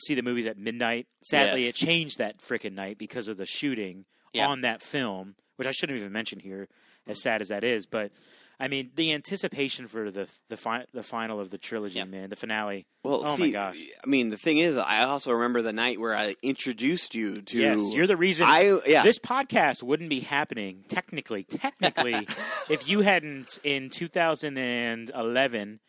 see 0.00 0.14
the 0.14 0.22
movies 0.22 0.46
at 0.46 0.56
midnight. 0.58 1.06
Sadly, 1.22 1.64
Yes. 1.64 1.74
it 1.74 1.86
changed 1.86 2.18
that 2.18 2.38
frickin' 2.38 2.72
night 2.72 2.98
because 2.98 3.26
of 3.28 3.36
the 3.36 3.46
shooting 3.46 4.04
Yeah. 4.32 4.46
on 4.46 4.60
that 4.60 4.80
film, 4.80 5.34
which 5.56 5.66
I 5.66 5.72
shouldn't 5.72 5.98
even 5.98 6.12
mention 6.12 6.38
here, 6.38 6.68
as 7.06 7.20
sad 7.20 7.40
as 7.40 7.48
that 7.48 7.64
is. 7.64 7.84
But 7.86 8.12
I 8.60 8.66
mean, 8.66 8.90
the 8.96 9.12
anticipation 9.12 9.86
for 9.86 10.10
the 10.10 10.28
the 10.48 10.56
fi- 10.56 10.84
the 10.92 11.02
final 11.04 11.38
of 11.38 11.50
the 11.50 11.58
trilogy, 11.58 11.98
Yeah. 11.98 12.04
man, 12.04 12.28
the 12.28 12.34
finale. 12.36 12.86
Well, 13.04 13.22
oh 13.24 13.36
see, 13.36 13.42
my 13.44 13.50
gosh, 13.50 13.78
I 14.02 14.06
mean, 14.08 14.30
the 14.30 14.36
thing 14.36 14.58
is, 14.58 14.76
I 14.76 15.04
also 15.04 15.30
remember 15.32 15.62
the 15.62 15.72
night 15.72 16.00
where 16.00 16.14
I 16.16 16.34
introduced 16.42 17.14
you 17.14 17.36
to. 17.42 17.56
yes, 17.58 17.92
you're 17.94 18.08
the 18.08 18.16
reason. 18.16 18.46
I 18.48 18.80
yeah. 18.84 19.02
This 19.04 19.18
podcast 19.20 19.82
wouldn't 19.84 20.10
be 20.10 20.20
happening 20.20 20.84
technically, 20.88 21.44
technically, 21.44 22.26
if 22.68 22.88
you 22.88 23.02
hadn't 23.02 23.60
in 23.62 23.90
2011, 23.90 25.80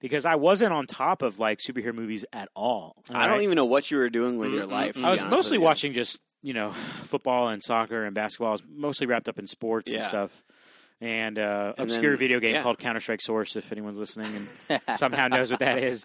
because 0.00 0.24
I 0.24 0.34
wasn't 0.34 0.72
on 0.72 0.86
top 0.86 1.22
of 1.22 1.38
like 1.38 1.58
superhero 1.58 1.94
movies 1.94 2.24
at 2.32 2.48
all. 2.54 2.96
I 3.10 3.26
don't 3.26 3.42
even 3.42 3.56
know 3.56 3.64
what 3.64 3.90
you 3.90 3.98
were 3.98 4.10
doing 4.10 4.38
with 4.38 4.52
your 4.52 4.66
Mm, 4.66 4.70
life. 4.70 5.04
I 5.04 5.10
was 5.10 5.22
mostly 5.24 5.58
watching 5.58 5.92
just 5.92 6.20
you 6.42 6.52
know 6.52 6.72
football 7.04 7.48
and 7.48 7.62
soccer 7.62 8.04
and 8.04 8.14
basketball. 8.14 8.48
I 8.48 8.52
was 8.52 8.62
mostly 8.68 9.06
wrapped 9.06 9.28
up 9.28 9.38
in 9.38 9.46
sports 9.46 9.92
and 9.92 10.02
stuff. 10.02 10.42
And 11.00 11.38
uh, 11.38 11.72
And 11.78 11.84
obscure 11.90 12.10
then- 12.12 12.18
video 12.18 12.40
game 12.40 12.54
yeah. 12.54 12.62
called 12.62 12.78
Counter 12.78 13.00
Strike 13.00 13.22
Source, 13.22 13.56
if 13.56 13.72
anyone's 13.72 13.98
listening 13.98 14.46
and 14.68 14.80
somehow 14.98 15.28
knows 15.28 15.50
what 15.50 15.60
that 15.60 15.78
is. 15.82 16.04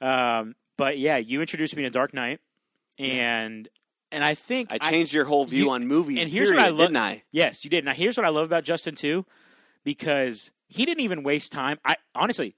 Um, 0.00 0.54
but 0.76 0.98
yeah, 0.98 1.16
you 1.16 1.40
introduced 1.40 1.74
me 1.76 1.82
to 1.82 1.90
Dark 1.90 2.14
Knight, 2.14 2.38
and 2.98 3.68
and 4.12 4.22
I 4.22 4.34
think 4.34 4.68
I 4.70 4.78
changed 4.78 5.12
your 5.12 5.24
whole 5.24 5.44
view 5.46 5.64
you- 5.64 5.70
on 5.70 5.86
movies. 5.88 6.20
and 6.20 6.30
here's 6.30 6.50
period, 6.50 6.62
what 6.62 6.66
I 6.66 6.70
lo- 6.70 6.84
didn't 6.84 6.96
I? 6.98 7.22
Yes, 7.32 7.64
you 7.64 7.70
did. 7.70 7.84
Now 7.84 7.92
here's 7.92 8.16
what 8.16 8.24
I 8.26 8.30
love 8.30 8.44
about 8.44 8.62
Justin 8.64 8.94
too, 8.94 9.24
because 9.84 10.50
he 10.68 10.84
didn't 10.84 11.02
even 11.02 11.22
waste 11.22 11.50
time. 11.52 11.78
I 11.84 11.96
honestly, 12.14 12.54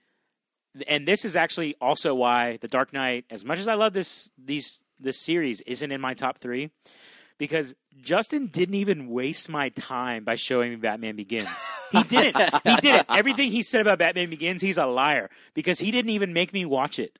and 0.86 1.06
this 1.08 1.24
is 1.24 1.36
actually 1.36 1.74
also 1.80 2.14
why 2.14 2.58
the 2.60 2.68
Dark 2.68 2.92
Knight, 2.92 3.24
as 3.30 3.44
much 3.44 3.58
as 3.58 3.68
I 3.68 3.74
love 3.74 3.92
this 3.92 4.30
these 4.36 4.82
this 5.00 5.18
series, 5.18 5.60
isn't 5.62 5.90
in 5.92 6.00
my 6.00 6.12
top 6.14 6.38
three, 6.38 6.70
because 7.38 7.74
Justin 8.00 8.46
didn't 8.48 8.74
even 8.76 9.08
waste 9.08 9.48
my 9.48 9.70
time 9.70 10.24
by 10.24 10.34
showing 10.36 10.70
me 10.70 10.76
Batman 10.76 11.16
Begins. 11.16 11.48
He 11.90 12.02
didn't. 12.02 12.36
he 12.64 12.76
didn't. 12.82 13.06
Everything 13.08 13.50
he 13.50 13.62
said 13.62 13.80
about 13.80 13.98
Batman 13.98 14.28
Begins, 14.28 14.60
he's 14.60 14.76
a 14.76 14.84
liar 14.84 15.30
because 15.54 15.78
he 15.78 15.90
didn't 15.90 16.10
even 16.10 16.34
make 16.34 16.52
me 16.52 16.66
watch 16.66 16.98
it. 16.98 17.18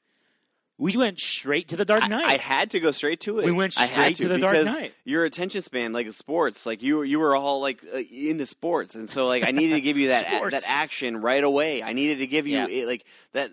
We 0.77 0.95
went 0.97 1.19
straight 1.19 1.69
to 1.69 1.77
the 1.77 1.87
Dark 1.87 2.07
Knight. 2.09 2.27
I 2.27 2.37
had 2.37 2.71
to 2.73 2.79
go 2.81 2.91
straight 2.93 3.21
to 3.21 3.39
it. 3.41 3.47
We 3.47 3.51
went 3.53 3.77
I 3.81 3.87
had 3.87 4.15
straight 4.15 4.17
to 4.19 4.29
the 4.29 4.39
Dark 4.39 4.65
Knight. 4.67 4.93
Your 5.07 5.25
attention 5.25 5.63
span, 5.63 5.93
like 5.95 6.13
sports, 6.13 6.67
like 6.67 6.83
you, 6.83 7.03
you 7.03 7.19
were 7.19 7.35
all 7.35 7.61
like 7.63 7.83
uh, 7.93 7.97
into 8.13 8.45
sports, 8.47 8.95
and 8.95 9.09
so 9.09 9.27
like 9.27 9.43
I 9.43 9.51
needed 9.53 9.77
to 9.77 9.81
give 9.81 9.97
you 9.97 10.09
that 10.09 10.29
Sports. 10.37 10.55
that 10.55 10.65
action 10.69 11.17
right 11.17 11.43
away. 11.43 11.83
I 11.83 11.95
needed 11.95 12.19
to 12.19 12.27
give 12.27 12.47
you 12.47 12.59
Yeah. 12.59 12.67
it, 12.69 12.87
like 12.87 13.05
that 13.33 13.51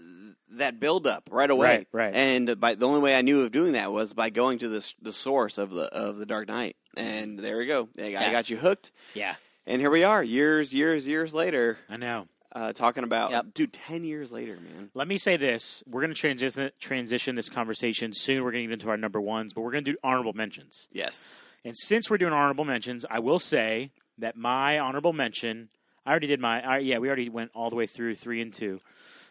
that 0.57 0.79
build 0.79 1.07
up 1.07 1.29
right 1.31 1.49
away. 1.49 1.67
Right, 1.67 1.87
right. 1.91 2.13
And 2.15 2.59
by 2.59 2.75
the 2.75 2.87
only 2.87 2.99
way 3.01 3.15
I 3.15 3.21
knew 3.21 3.41
of 3.41 3.51
doing 3.51 3.73
that 3.73 3.91
was 3.91 4.13
by 4.13 4.29
going 4.29 4.59
to 4.59 4.67
the 4.69 4.93
the 5.01 5.13
source 5.13 5.57
of 5.57 5.71
the 5.71 5.83
of 5.93 6.17
the 6.17 6.25
Dark 6.25 6.47
Knight, 6.47 6.75
and 6.97 7.37
there 7.39 7.57
we 7.57 7.65
go. 7.65 7.89
I, 7.97 8.03
I 8.03 8.07
Yeah. 8.07 8.31
got 8.31 8.49
you 8.49 8.57
hooked, 8.57 8.91
yeah, 9.13 9.35
and 9.65 9.81
here 9.81 9.89
we 9.91 10.03
are, 10.03 10.23
years, 10.23 10.73
years, 10.73 11.07
years 11.07 11.33
later, 11.33 11.77
I 11.89 11.97
know. 11.97 12.27
uh, 12.53 12.71
talking 12.73 13.03
about 13.03 13.31
Yep. 13.31 13.45
dude, 13.53 13.73
ten 13.73 14.03
years 14.03 14.31
later, 14.31 14.55
man. 14.59 14.89
Let 14.93 15.07
me 15.07 15.17
say 15.17 15.37
this: 15.37 15.83
we're 15.87 16.01
going 16.01 16.13
to 16.13 16.19
transition 16.19 16.71
transition 16.79 17.35
this 17.35 17.49
conversation 17.49 18.13
soon. 18.13 18.43
We're 18.43 18.51
going 18.51 18.63
to 18.63 18.67
get 18.69 18.73
into 18.73 18.89
our 18.89 18.97
number 18.97 19.19
ones, 19.21 19.53
but 19.53 19.61
we're 19.61 19.71
going 19.71 19.83
to 19.85 19.91
do 19.91 19.97
honorable 20.03 20.33
mentions. 20.33 20.87
Yes. 20.91 21.41
And 21.63 21.75
since 21.77 22.09
we're 22.09 22.17
doing 22.19 22.31
honorable 22.33 22.63
mentions, 22.65 23.05
I 23.09 23.19
will 23.19 23.39
say 23.39 23.91
that 24.19 24.37
my 24.37 24.77
honorable 24.79 25.13
mention. 25.13 25.69
I 26.05 26.11
already 26.11 26.27
did 26.27 26.39
my. 26.39 26.61
I, 26.63 26.77
yeah, 26.77 26.99
we 26.99 27.07
already 27.07 27.29
went 27.29 27.49
all 27.55 27.71
the 27.71 27.75
way 27.75 27.87
through 27.87 28.13
three 28.15 28.39
and 28.39 28.53
two. 28.53 28.79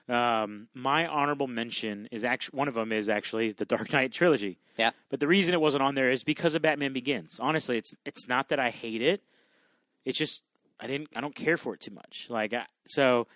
Um, 0.09 0.69
my 0.75 1.07
honorable 1.07 1.47
mention 1.47 2.09
is 2.13 2.25
actually 2.25 2.59
one 2.59 2.69
of 2.69 2.75
them 2.75 2.93
is 2.93 3.09
actually 3.09 3.53
the 3.53 3.65
Dark 3.65 3.93
Knight 3.93 4.13
trilogy. 4.13 4.59
Yeah. 4.77 4.91
But 5.09 5.21
the 5.21 5.27
reason 5.27 5.55
it 5.55 5.61
wasn't 5.61 5.83
on 5.83 5.95
there 5.95 6.11
is 6.11 6.25
because 6.25 6.55
of 6.55 6.63
Batman 6.63 6.93
Begins. 6.93 7.39
Honestly, 7.41 7.79
it's 7.79 7.95
it's 8.05 8.29
not 8.29 8.49
that 8.51 8.59
I 8.59 8.71
hate 8.71 9.01
it. 9.01 9.23
It's 10.05 10.19
just 10.19 10.43
I 10.79 10.87
didn't 10.87 11.09
I 11.17 11.21
don't 11.21 11.35
care 11.35 11.57
for 11.57 11.75
it 11.75 11.81
too 11.81 11.93
much. 11.93 12.27
Like 12.29 12.53
I, 12.53 12.67
so 12.87 13.27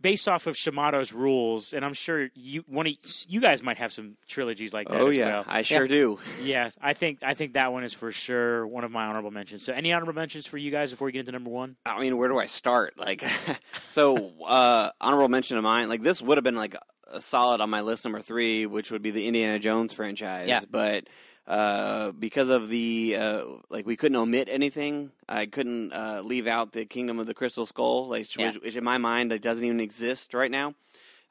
based 0.00 0.28
off 0.28 0.46
of 0.46 0.56
Shamato's 0.56 1.12
rules, 1.12 1.72
and 1.72 1.84
I'm 1.84 1.92
sure 1.92 2.28
you 2.34 2.64
one 2.66 2.86
of, 2.86 2.94
you 3.28 3.40
guys 3.40 3.62
might 3.62 3.78
have 3.78 3.92
some 3.92 4.16
trilogies 4.26 4.72
like 4.72 4.88
that 4.88 5.00
Oh 5.00 5.08
as 5.08 5.16
yeah, 5.16 5.26
well. 5.26 5.44
I 5.46 5.62
sure 5.62 5.86
do. 5.88 6.18
Yes, 6.42 6.76
I 6.80 6.94
think 6.94 7.18
I 7.22 7.34
think 7.34 7.54
that 7.54 7.72
one 7.72 7.84
is 7.84 7.92
for 7.92 8.12
sure 8.12 8.66
one 8.66 8.84
of 8.84 8.90
my 8.90 9.06
honorable 9.06 9.30
mentions. 9.30 9.62
So, 9.64 9.72
any 9.72 9.92
honorable 9.92 10.14
mentions 10.14 10.46
for 10.46 10.56
you 10.56 10.70
guys 10.70 10.90
before 10.90 11.06
we 11.06 11.12
get 11.12 11.20
into 11.20 11.32
number 11.32 11.50
one? 11.50 11.76
I 11.84 12.00
mean, 12.00 12.16
where 12.16 12.28
do 12.28 12.38
I 12.38 12.46
start? 12.46 12.98
Like, 12.98 13.24
so 13.90 14.32
uh, 14.44 14.90
honorable 15.00 15.28
mention 15.28 15.58
of 15.58 15.64
mine. 15.64 15.88
Like, 15.88 16.02
this 16.02 16.22
would 16.22 16.38
have 16.38 16.44
been 16.44 16.56
like 16.56 16.76
a 17.10 17.20
solid 17.20 17.60
on 17.60 17.70
my 17.70 17.80
list 17.80 18.04
number 18.04 18.20
three, 18.20 18.66
which 18.66 18.90
would 18.90 19.02
be 19.02 19.10
the 19.10 19.26
Indiana 19.26 19.58
Jones 19.58 19.92
franchise. 19.92 20.48
Yeah. 20.48 20.60
But 20.70 21.08
uh, 21.48 22.12
because 22.12 22.50
of 22.50 22.68
the 22.68 23.16
uh, 23.18 23.44
like, 23.70 23.86
we 23.86 23.96
couldn't 23.96 24.16
omit 24.16 24.48
anything. 24.50 25.10
I 25.28 25.46
couldn't 25.46 25.92
uh, 25.92 26.20
leave 26.24 26.46
out 26.46 26.72
the 26.72 26.84
Kingdom 26.84 27.18
of 27.18 27.26
the 27.26 27.34
Crystal 27.34 27.66
Skull, 27.66 28.06
like, 28.08 28.36
Yeah. 28.36 28.48
which, 28.52 28.62
which 28.62 28.76
in 28.76 28.84
my 28.84 28.98
mind 28.98 29.30
like, 29.30 29.40
doesn't 29.40 29.64
even 29.64 29.80
exist 29.80 30.34
right 30.34 30.50
now. 30.50 30.74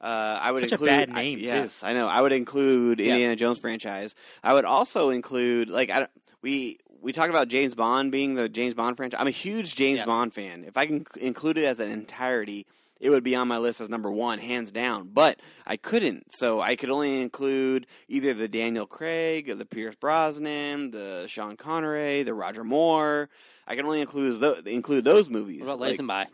Uh, 0.01 0.39
I 0.41 0.51
would 0.51 0.61
Such 0.61 0.71
a 0.71 0.75
include 0.75 0.89
bad 0.89 1.09
I- 1.11 1.23
name, 1.23 1.39
too. 1.39 1.45
yes, 1.45 1.83
I 1.83 1.93
know. 1.93 2.07
I 2.07 2.21
would 2.21 2.33
include 2.33 2.99
Yeah. 2.99 3.13
Indiana 3.13 3.35
Jones 3.35 3.59
franchise. 3.59 4.15
I 4.43 4.53
would 4.53 4.65
also 4.65 5.09
include 5.09 5.69
like 5.69 5.89
I 5.89 6.07
we 6.41 6.79
we 7.01 7.13
talked 7.13 7.29
about 7.29 7.47
James 7.47 7.73
Bond 7.75 8.11
being 8.11 8.35
the 8.35 8.49
James 8.49 8.73
Bond 8.73 8.97
franchise. 8.97 9.19
I'm 9.19 9.27
a 9.27 9.31
huge 9.31 9.75
James 9.75 9.97
Yes. 9.97 10.05
Bond 10.07 10.33
fan. 10.33 10.65
If 10.67 10.77
I 10.77 10.85
can 10.87 11.05
include 11.21 11.57
it 11.57 11.65
as 11.65 11.79
an 11.79 11.89
entirety, 11.91 12.65
it 12.99 13.09
would 13.09 13.23
be 13.23 13.35
on 13.35 13.47
my 13.47 13.57
list 13.57 13.81
as 13.81 13.89
number 13.89 14.11
one, 14.11 14.39
hands 14.39 14.71
down. 14.71 15.09
But 15.13 15.39
I 15.65 15.77
couldn't, 15.77 16.31
so 16.31 16.61
I 16.61 16.75
could 16.75 16.89
only 16.89 17.21
include 17.21 17.87
either 18.07 18.33
the 18.33 18.47
Daniel 18.47 18.85
Craig, 18.85 19.57
the 19.57 19.65
Pierce 19.65 19.95
Brosnan, 19.95 20.91
the 20.91 21.25
Sean 21.27 21.57
Connery, 21.57 22.23
the 22.23 22.33
Roger 22.33 22.63
Moore. 22.63 23.29
I 23.67 23.75
can 23.75 23.85
only 23.85 24.01
include 24.01 24.39
those, 24.39 24.61
include 24.63 25.03
those 25.05 25.29
movies. 25.29 25.59
What 25.61 25.73
about 25.75 25.79
Like, 25.79 25.99
Lazenby? 25.99 26.27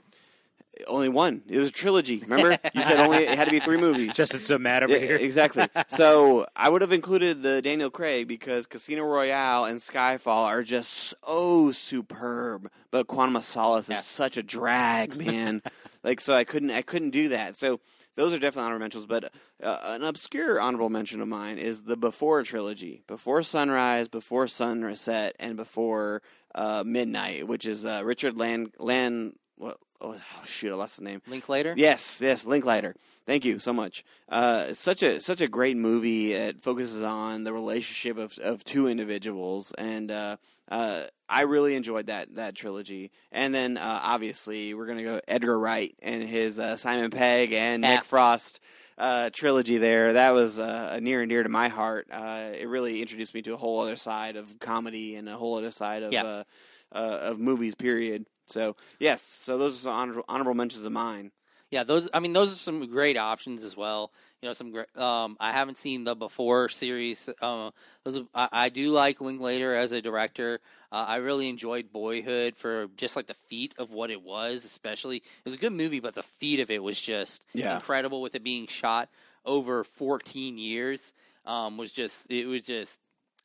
only 0.87 1.07
one. 1.09 1.43
It 1.47 1.59
was 1.59 1.69
a 1.69 1.71
trilogy. 1.71 2.17
Remember, 2.27 2.57
you 2.73 2.81
said 2.81 2.99
only 2.99 3.17
it 3.17 3.37
had 3.37 3.45
to 3.45 3.51
be 3.51 3.59
three 3.59 3.77
movies. 3.77 4.07
Just 4.07 4.17
Justin's 4.31 4.45
so 4.47 4.57
mad 4.57 4.81
over 4.81 4.93
Yeah, 4.93 4.99
here. 5.05 5.15
exactly. 5.17 5.67
So 5.87 6.47
I 6.55 6.67
would 6.69 6.81
have 6.81 6.91
included 6.91 7.43
the 7.43 7.61
Daniel 7.61 7.91
Craig 7.91 8.27
because 8.27 8.65
Casino 8.65 9.03
Royale 9.03 9.65
and 9.65 9.79
Skyfall 9.79 10.45
are 10.47 10.63
just 10.63 11.13
so 11.23 11.71
superb, 11.71 12.71
but 12.89 13.05
Quantum 13.05 13.35
of 13.35 13.45
Solace 13.45 13.87
Yeah. 13.87 13.99
is 13.99 14.05
such 14.05 14.35
a 14.35 14.41
drag, 14.43 15.15
man. 15.15 15.61
like 16.03 16.19
so, 16.19 16.33
I 16.33 16.43
couldn't 16.43 16.71
I 16.71 16.81
couldn't 16.81 17.11
do 17.11 17.29
that. 17.29 17.55
So 17.57 17.79
those 18.15 18.33
are 18.33 18.39
definitely 18.39 18.65
honorable 18.65 18.83
mentions. 18.83 19.05
But 19.05 19.31
uh, 19.63 19.77
an 19.83 20.03
obscure 20.03 20.59
honorable 20.59 20.89
mention 20.89 21.21
of 21.21 21.27
mine 21.27 21.57
is 21.57 21.83
the 21.83 21.97
Before 21.97 22.43
trilogy: 22.43 23.03
Before 23.07 23.43
Sunrise, 23.43 24.07
Before 24.07 24.47
Sunset, 24.47 25.35
and 25.39 25.55
Before 25.55 26.21
uh, 26.55 26.83
Midnight, 26.85 27.47
which 27.47 27.65
is 27.65 27.85
uh, 27.85 28.01
Richard 28.03 28.37
Land 28.37 28.73
Land. 28.79 29.33
What? 29.57 29.77
Oh, 30.01 30.15
shoot! 30.43 30.71
I 30.71 30.75
lost 30.75 30.97
the 30.97 31.03
name. 31.03 31.21
Linklater? 31.27 31.73
Yes, 31.77 32.19
yes, 32.21 32.45
Linklater. 32.45 32.95
Thank 33.25 33.45
you 33.45 33.57
so 33.59 33.71
much. 33.71 34.03
Uh, 34.27 34.65
it's 34.69 34.79
such 34.79 35.01
a 35.01 35.21
such 35.21 35.39
a 35.39 35.47
great 35.47 35.77
movie. 35.77 36.33
It 36.33 36.61
focuses 36.61 37.01
on 37.01 37.43
the 37.45 37.53
relationship 37.53 38.17
of 38.17 38.37
of 38.39 38.63
two 38.65 38.87
individuals, 38.87 39.73
and 39.77 40.11
uh, 40.11 40.37
uh, 40.69 41.03
I 41.29 41.43
really 41.43 41.75
enjoyed 41.75 42.07
that 42.07 42.35
that 42.35 42.55
trilogy. 42.55 43.11
And 43.31 43.55
then 43.55 43.77
uh, 43.77 43.99
obviously 44.03 44.73
we're 44.73 44.87
gonna 44.87 45.03
go 45.03 45.21
Edgar 45.27 45.57
Wright 45.57 45.95
and 46.01 46.23
his 46.23 46.59
uh, 46.59 46.75
Simon 46.75 47.09
Pegg 47.11 47.53
and. 47.53 47.81
Nick 47.83 48.03
Frost 48.03 48.59
uh, 48.97 49.29
trilogy. 49.31 49.77
There, 49.77 50.13
that 50.13 50.31
was 50.31 50.59
uh, 50.59 50.99
near 51.01 51.21
and 51.21 51.29
dear 51.29 51.43
to 51.43 51.49
my 51.49 51.69
heart. 51.69 52.07
Uh, 52.11 52.49
it 52.59 52.67
really 52.67 53.01
introduced 53.01 53.33
me 53.33 53.41
to 53.43 53.53
a 53.53 53.57
whole 53.57 53.79
other 53.79 53.95
side 53.95 54.35
of 54.35 54.59
comedy 54.59 55.15
and 55.15 55.29
a 55.29 55.37
whole 55.37 55.57
other 55.57 55.71
side 55.71 56.03
of 56.03 56.11
Yeah. 56.11 56.23
uh, 56.25 56.43
uh, 56.91 57.19
of 57.21 57.39
movies. 57.39 57.73
Period. 57.75 58.25
So 58.47 58.75
yes, 58.99 59.21
so 59.21 59.57
those 59.57 59.75
are 59.75 59.81
some 59.83 59.93
honorable, 59.93 60.25
honorable 60.27 60.53
mentions 60.53 60.83
of 60.85 60.91
mine. 60.91 61.31
Yeah, 61.71 61.83
those. 61.83 62.07
I 62.13 62.19
mean, 62.19 62.33
those 62.33 62.51
are 62.53 62.55
some 62.55 62.85
great 62.87 63.17
options 63.17 63.63
as 63.63 63.75
well. 63.75 64.11
You 64.41 64.49
know, 64.49 64.53
some 64.53 64.69
great. 64.69 64.95
Um, 64.95 65.37
I 65.39 65.51
haven't 65.51 65.77
seen 65.77 66.03
the 66.03 66.13
Before 66.15 66.69
series. 66.69 67.27
Uh, 67.41 67.71
those, 68.03 68.23
I, 68.35 68.47
I 68.51 68.69
do 68.69 68.91
like 68.91 69.21
Linklater 69.21 69.73
as 69.73 69.91
a 69.91 69.99
director. 69.99 70.59
Uh, 70.91 71.05
I 71.07 71.15
really 71.15 71.49
enjoyed 71.49 71.91
Boyhood 71.91 72.55
for 72.55 72.89
just 72.95 73.15
like 73.15 73.25
the 73.25 73.33
feat 73.33 73.73
of 73.79 73.89
what 73.89 74.11
it 74.11 74.21
was. 74.21 74.65
Especially, 74.65 75.17
it 75.17 75.23
was 75.45 75.55
a 75.55 75.57
good 75.57 75.73
movie, 75.73 75.99
but 75.99 76.13
the 76.13 76.21
feat 76.21 76.59
of 76.59 76.69
it 76.69 76.83
was 76.83 77.01
just 77.01 77.43
Yeah. 77.55 77.73
incredible. 77.73 78.21
With 78.21 78.35
it 78.35 78.43
being 78.43 78.67
shot 78.67 79.09
over 79.43 79.83
14 79.83 80.59
years, 80.59 81.11
um, 81.45 81.77
was 81.77 81.91
just 81.91 82.29
it 82.29 82.45
was 82.45 82.61
just 82.61 82.99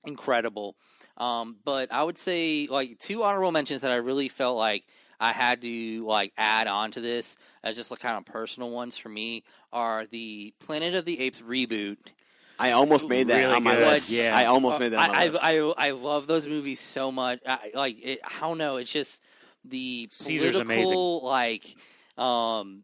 incredible. 0.09 0.75
Um, 1.17 1.57
but 1.65 1.93
I 1.93 2.03
would 2.03 2.19
say 2.19 2.67
like 2.71 2.99
two 2.99 3.23
honorable 3.23 3.53
mentions 3.53 3.83
that 3.83 3.91
I 3.91 3.97
really 3.97 4.29
felt 4.29 4.57
like 4.57 4.85
I 5.21 5.33
had 5.33 5.63
to 5.63 6.07
like 6.07 6.33
add 6.37 6.67
on 6.69 6.93
to 6.93 7.01
this 7.01 7.37
as 7.63 7.77
just 7.77 7.91
like 7.91 8.01
kind 8.01 8.17
of 8.17 8.25
personal 8.25 8.71
ones 8.71 8.97
for 8.97 9.09
me 9.09 9.45
are 9.73 10.07
the 10.07 10.53
Planet 10.61 10.95
of 10.95 11.05
the 11.05 11.21
Apes 11.21 11.41
reboot. 11.41 11.97
I 12.61 12.73
almost 12.73 13.09
made 13.09 13.29
that 13.29 13.39
Really 13.39 13.53
on 13.55 13.63
my 13.63 13.77
good, 13.77 13.87
list. 13.87 14.11
yeah. 14.11 14.37
I 14.37 14.47
almost 14.47 14.81
made 14.81 14.93
that 14.93 14.99
on 15.01 15.15
my 15.15 15.23
I, 15.23 15.29
list. 15.29 15.45
I, 15.45 15.59
I 15.59 15.89
I 15.89 15.91
love 15.93 16.27
those 16.27 16.47
movies 16.49 16.81
so 16.81 17.13
much. 17.13 17.41
I, 17.47 17.71
like 17.75 18.05
it, 18.05 18.21
I 18.25 18.41
don't 18.41 18.59
know. 18.59 18.77
It's 18.79 18.91
just 18.91 19.21
the 19.65 20.09
Caesar's 20.11 20.61
political 20.61 21.25
like 21.25 21.77
um 22.19 22.83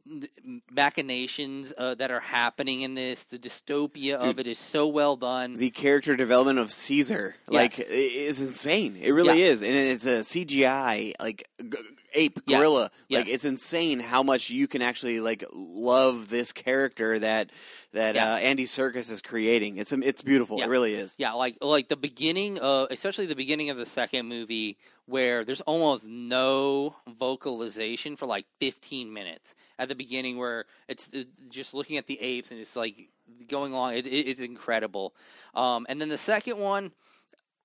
machinations 0.71 1.73
uh, 1.77 1.95
that 1.97 2.11
are 2.11 2.21
happening 2.21 2.83
in 2.83 2.95
this. 2.95 3.25
The 3.25 3.39
dystopia 3.39 4.15
of 4.15 4.39
it 4.39 4.47
is 4.47 4.59
so 4.59 4.87
well 4.87 5.17
done. 5.17 5.57
the 5.57 5.71
character 5.71 6.17
development 6.17 6.59
of 6.59 6.73
Caesar, 6.73 7.37
like, 7.49 7.79
Yes. 7.79 7.89
i- 7.89 7.93
is 7.93 8.41
insane. 8.41 8.97
It 9.01 9.11
really 9.11 9.43
is, 9.43 9.63
and 9.63 9.75
it's 9.75 10.07
a 10.07 10.23
CGI 10.23 11.13
like 11.21 11.49
g- 11.61 11.79
ape 12.15 12.39
Yes. 12.47 12.59
gorilla. 12.59 12.83
Like, 13.11 13.27
Yes. 13.27 13.29
it's 13.29 13.45
insane 13.45 14.01
how 14.01 14.23
much 14.23 14.51
you 14.51 14.67
can 14.69 14.83
actually 14.83 15.21
like 15.21 15.45
love 15.53 16.29
this 16.29 16.53
character 16.53 17.19
that 17.19 17.51
that 17.93 18.15
Yeah. 18.15 18.35
uh, 18.35 18.37
Andy 18.39 18.65
Serkis 18.65 19.11
is 19.11 19.21
creating. 19.23 19.77
It's 19.77 19.93
it's 19.93 20.23
beautiful. 20.23 20.59
Yeah. 20.59 20.65
It 20.65 20.69
really 20.69 20.95
is. 20.95 21.15
Yeah, 21.19 21.33
like 21.33 21.59
like 21.61 21.89
the 21.89 21.97
beginning 21.97 22.59
of 22.59 22.89
especially 22.91 23.27
the 23.27 23.37
beginning 23.37 23.71
of 23.71 23.77
the 23.77 23.87
second 23.87 24.27
movie 24.27 24.79
where 25.07 25.45
there's 25.45 25.61
almost 25.63 26.07
no 26.07 26.97
vocalization 27.07 28.17
for 28.17 28.25
like 28.27 28.47
15 28.61 29.13
minutes 29.13 29.55
at 29.79 29.89
the 29.89 29.95
beginning 29.95 30.39
where 30.39 30.65
it's 30.89 31.11
just 31.51 31.75
looking 31.75 31.99
at 31.99 32.07
the 32.07 32.19
apes 32.21 32.51
and 32.51 32.59
it's 32.59 32.75
like 32.75 33.11
going 33.49 33.73
along 33.73 33.95
it, 33.95 34.07
it, 34.07 34.27
it's 34.29 34.41
incredible. 34.41 35.15
Um, 35.55 35.85
and 35.89 36.01
then 36.01 36.09
the 36.09 36.19
second 36.19 36.59
one 36.59 36.93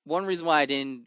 one 0.06 0.26
reason 0.26 0.46
why 0.46 0.62
I 0.62 0.66
didn't 0.66 1.04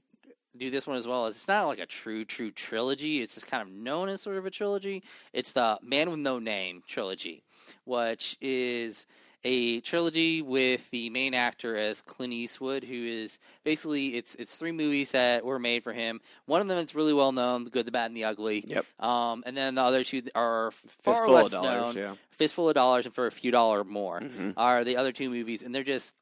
do 0.56 0.70
this 0.70 0.86
one 0.86 0.96
as 0.96 1.06
well 1.06 1.26
is 1.26 1.36
it's 1.36 1.48
not 1.48 1.66
like 1.66 1.78
a 1.78 1.86
true 1.86 2.24
true 2.24 2.50
trilogy. 2.50 3.22
It's 3.22 3.34
just 3.34 3.46
kind 3.46 3.62
of 3.66 3.72
known 3.74 4.08
as 4.08 4.20
sort 4.22 4.36
of 4.36 4.46
a 4.46 4.50
trilogy. 4.50 5.02
It's 5.32 5.52
the 5.52 5.78
Man 5.82 6.10
with 6.10 6.18
No 6.20 6.38
Name 6.38 6.82
trilogy, 6.86 7.42
which 7.84 8.36
is 8.40 9.06
a 9.44 9.80
trilogy 9.80 10.40
with 10.40 10.88
the 10.92 11.10
main 11.10 11.34
actor 11.34 11.76
as 11.76 12.00
Clint 12.00 12.32
Eastwood, 12.32 12.84
who 12.84 12.94
is 12.94 13.38
basically 13.64 14.14
it's 14.14 14.34
it's 14.36 14.54
three 14.56 14.70
movies 14.72 15.10
that 15.12 15.44
were 15.44 15.58
made 15.58 15.82
for 15.82 15.92
him. 15.92 16.20
One 16.46 16.60
of 16.60 16.68
them 16.68 16.78
is 16.78 16.94
really 16.94 17.12
well 17.12 17.32
known, 17.32 17.64
The 17.64 17.70
Good, 17.70 17.86
the 17.86 17.90
Bad, 17.90 18.06
and 18.06 18.16
the 18.16 18.24
Ugly. 18.24 18.64
Yep. 18.68 18.84
Um, 19.00 19.42
and 19.46 19.56
then 19.56 19.74
the 19.74 19.82
other 19.82 20.04
two 20.04 20.22
are 20.34 20.70
far 21.02 21.14
Fistful 21.14 21.34
less 21.34 21.46
of 21.46 21.52
dollars. 21.52 21.94
known. 21.94 21.96
Yeah. 21.96 22.14
Fistful 22.30 22.68
of 22.68 22.74
Dollars 22.74 23.06
and 23.06 23.14
for 23.14 23.26
a 23.26 23.32
few 23.32 23.50
dollar 23.50 23.82
more 23.84 24.20
Mhm. 24.20 24.54
are 24.56 24.84
the 24.84 24.96
other 24.96 25.10
two 25.12 25.28
movies, 25.30 25.62
and 25.62 25.74
they're 25.74 25.82
just 25.82 26.12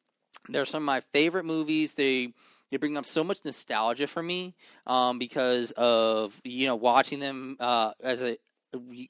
they're 0.48 0.64
some 0.64 0.82
of 0.82 0.86
my 0.86 1.00
favorite 1.12 1.44
movies. 1.44 1.94
They 1.94 2.32
they 2.70 2.76
bring 2.76 2.96
up 2.96 3.06
so 3.06 3.24
much 3.24 3.40
nostalgia 3.44 4.06
for 4.06 4.22
me 4.22 4.54
um, 4.86 5.18
because 5.18 5.72
of 5.76 6.40
you 6.44 6.66
know 6.66 6.76
watching 6.76 7.20
them 7.20 7.56
uh, 7.60 7.92
as 8.02 8.22
a 8.22 8.38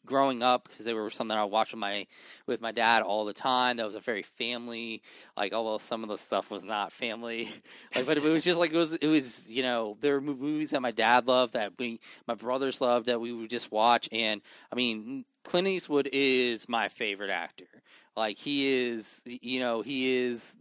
growing 0.06 0.42
up 0.42 0.68
because 0.68 0.86
they 0.86 0.94
were 0.94 1.10
something 1.10 1.36
I 1.36 1.44
watched 1.44 1.72
with 1.72 1.80
my 1.80 2.06
with 2.46 2.60
my 2.60 2.72
dad 2.72 3.02
all 3.02 3.24
the 3.24 3.32
time. 3.32 3.76
That 3.76 3.86
was 3.86 3.94
a 3.94 4.00
very 4.00 4.22
family 4.22 5.02
like 5.36 5.52
although 5.52 5.78
some 5.78 6.02
of 6.02 6.08
the 6.08 6.16
stuff 6.16 6.50
was 6.50 6.64
not 6.64 6.92
family 6.92 7.50
like 7.94 8.06
but 8.06 8.16
it 8.16 8.22
was 8.22 8.44
just 8.44 8.58
like 8.58 8.72
it 8.72 8.76
was 8.76 8.94
it 8.94 9.06
was 9.06 9.46
you 9.48 9.62
know 9.62 9.96
there 10.00 10.14
were 10.14 10.20
movies 10.20 10.70
that 10.70 10.80
my 10.80 10.90
dad 10.90 11.26
loved 11.26 11.52
that 11.52 11.72
we 11.78 12.00
my 12.26 12.34
brothers 12.34 12.80
loved 12.80 13.06
that 13.06 13.20
we 13.20 13.32
would 13.32 13.50
just 13.50 13.70
watch 13.70 14.08
and 14.12 14.40
I 14.72 14.76
mean 14.76 15.24
Clint 15.44 15.68
Eastwood 15.68 16.08
is 16.12 16.68
my 16.68 16.88
favorite 16.88 17.30
actor. 17.30 17.64
Like 18.16 18.36
he 18.36 18.66
is, 18.68 19.22
you 19.24 19.60
know, 19.60 19.80
he 19.80 20.26
is 20.26 20.54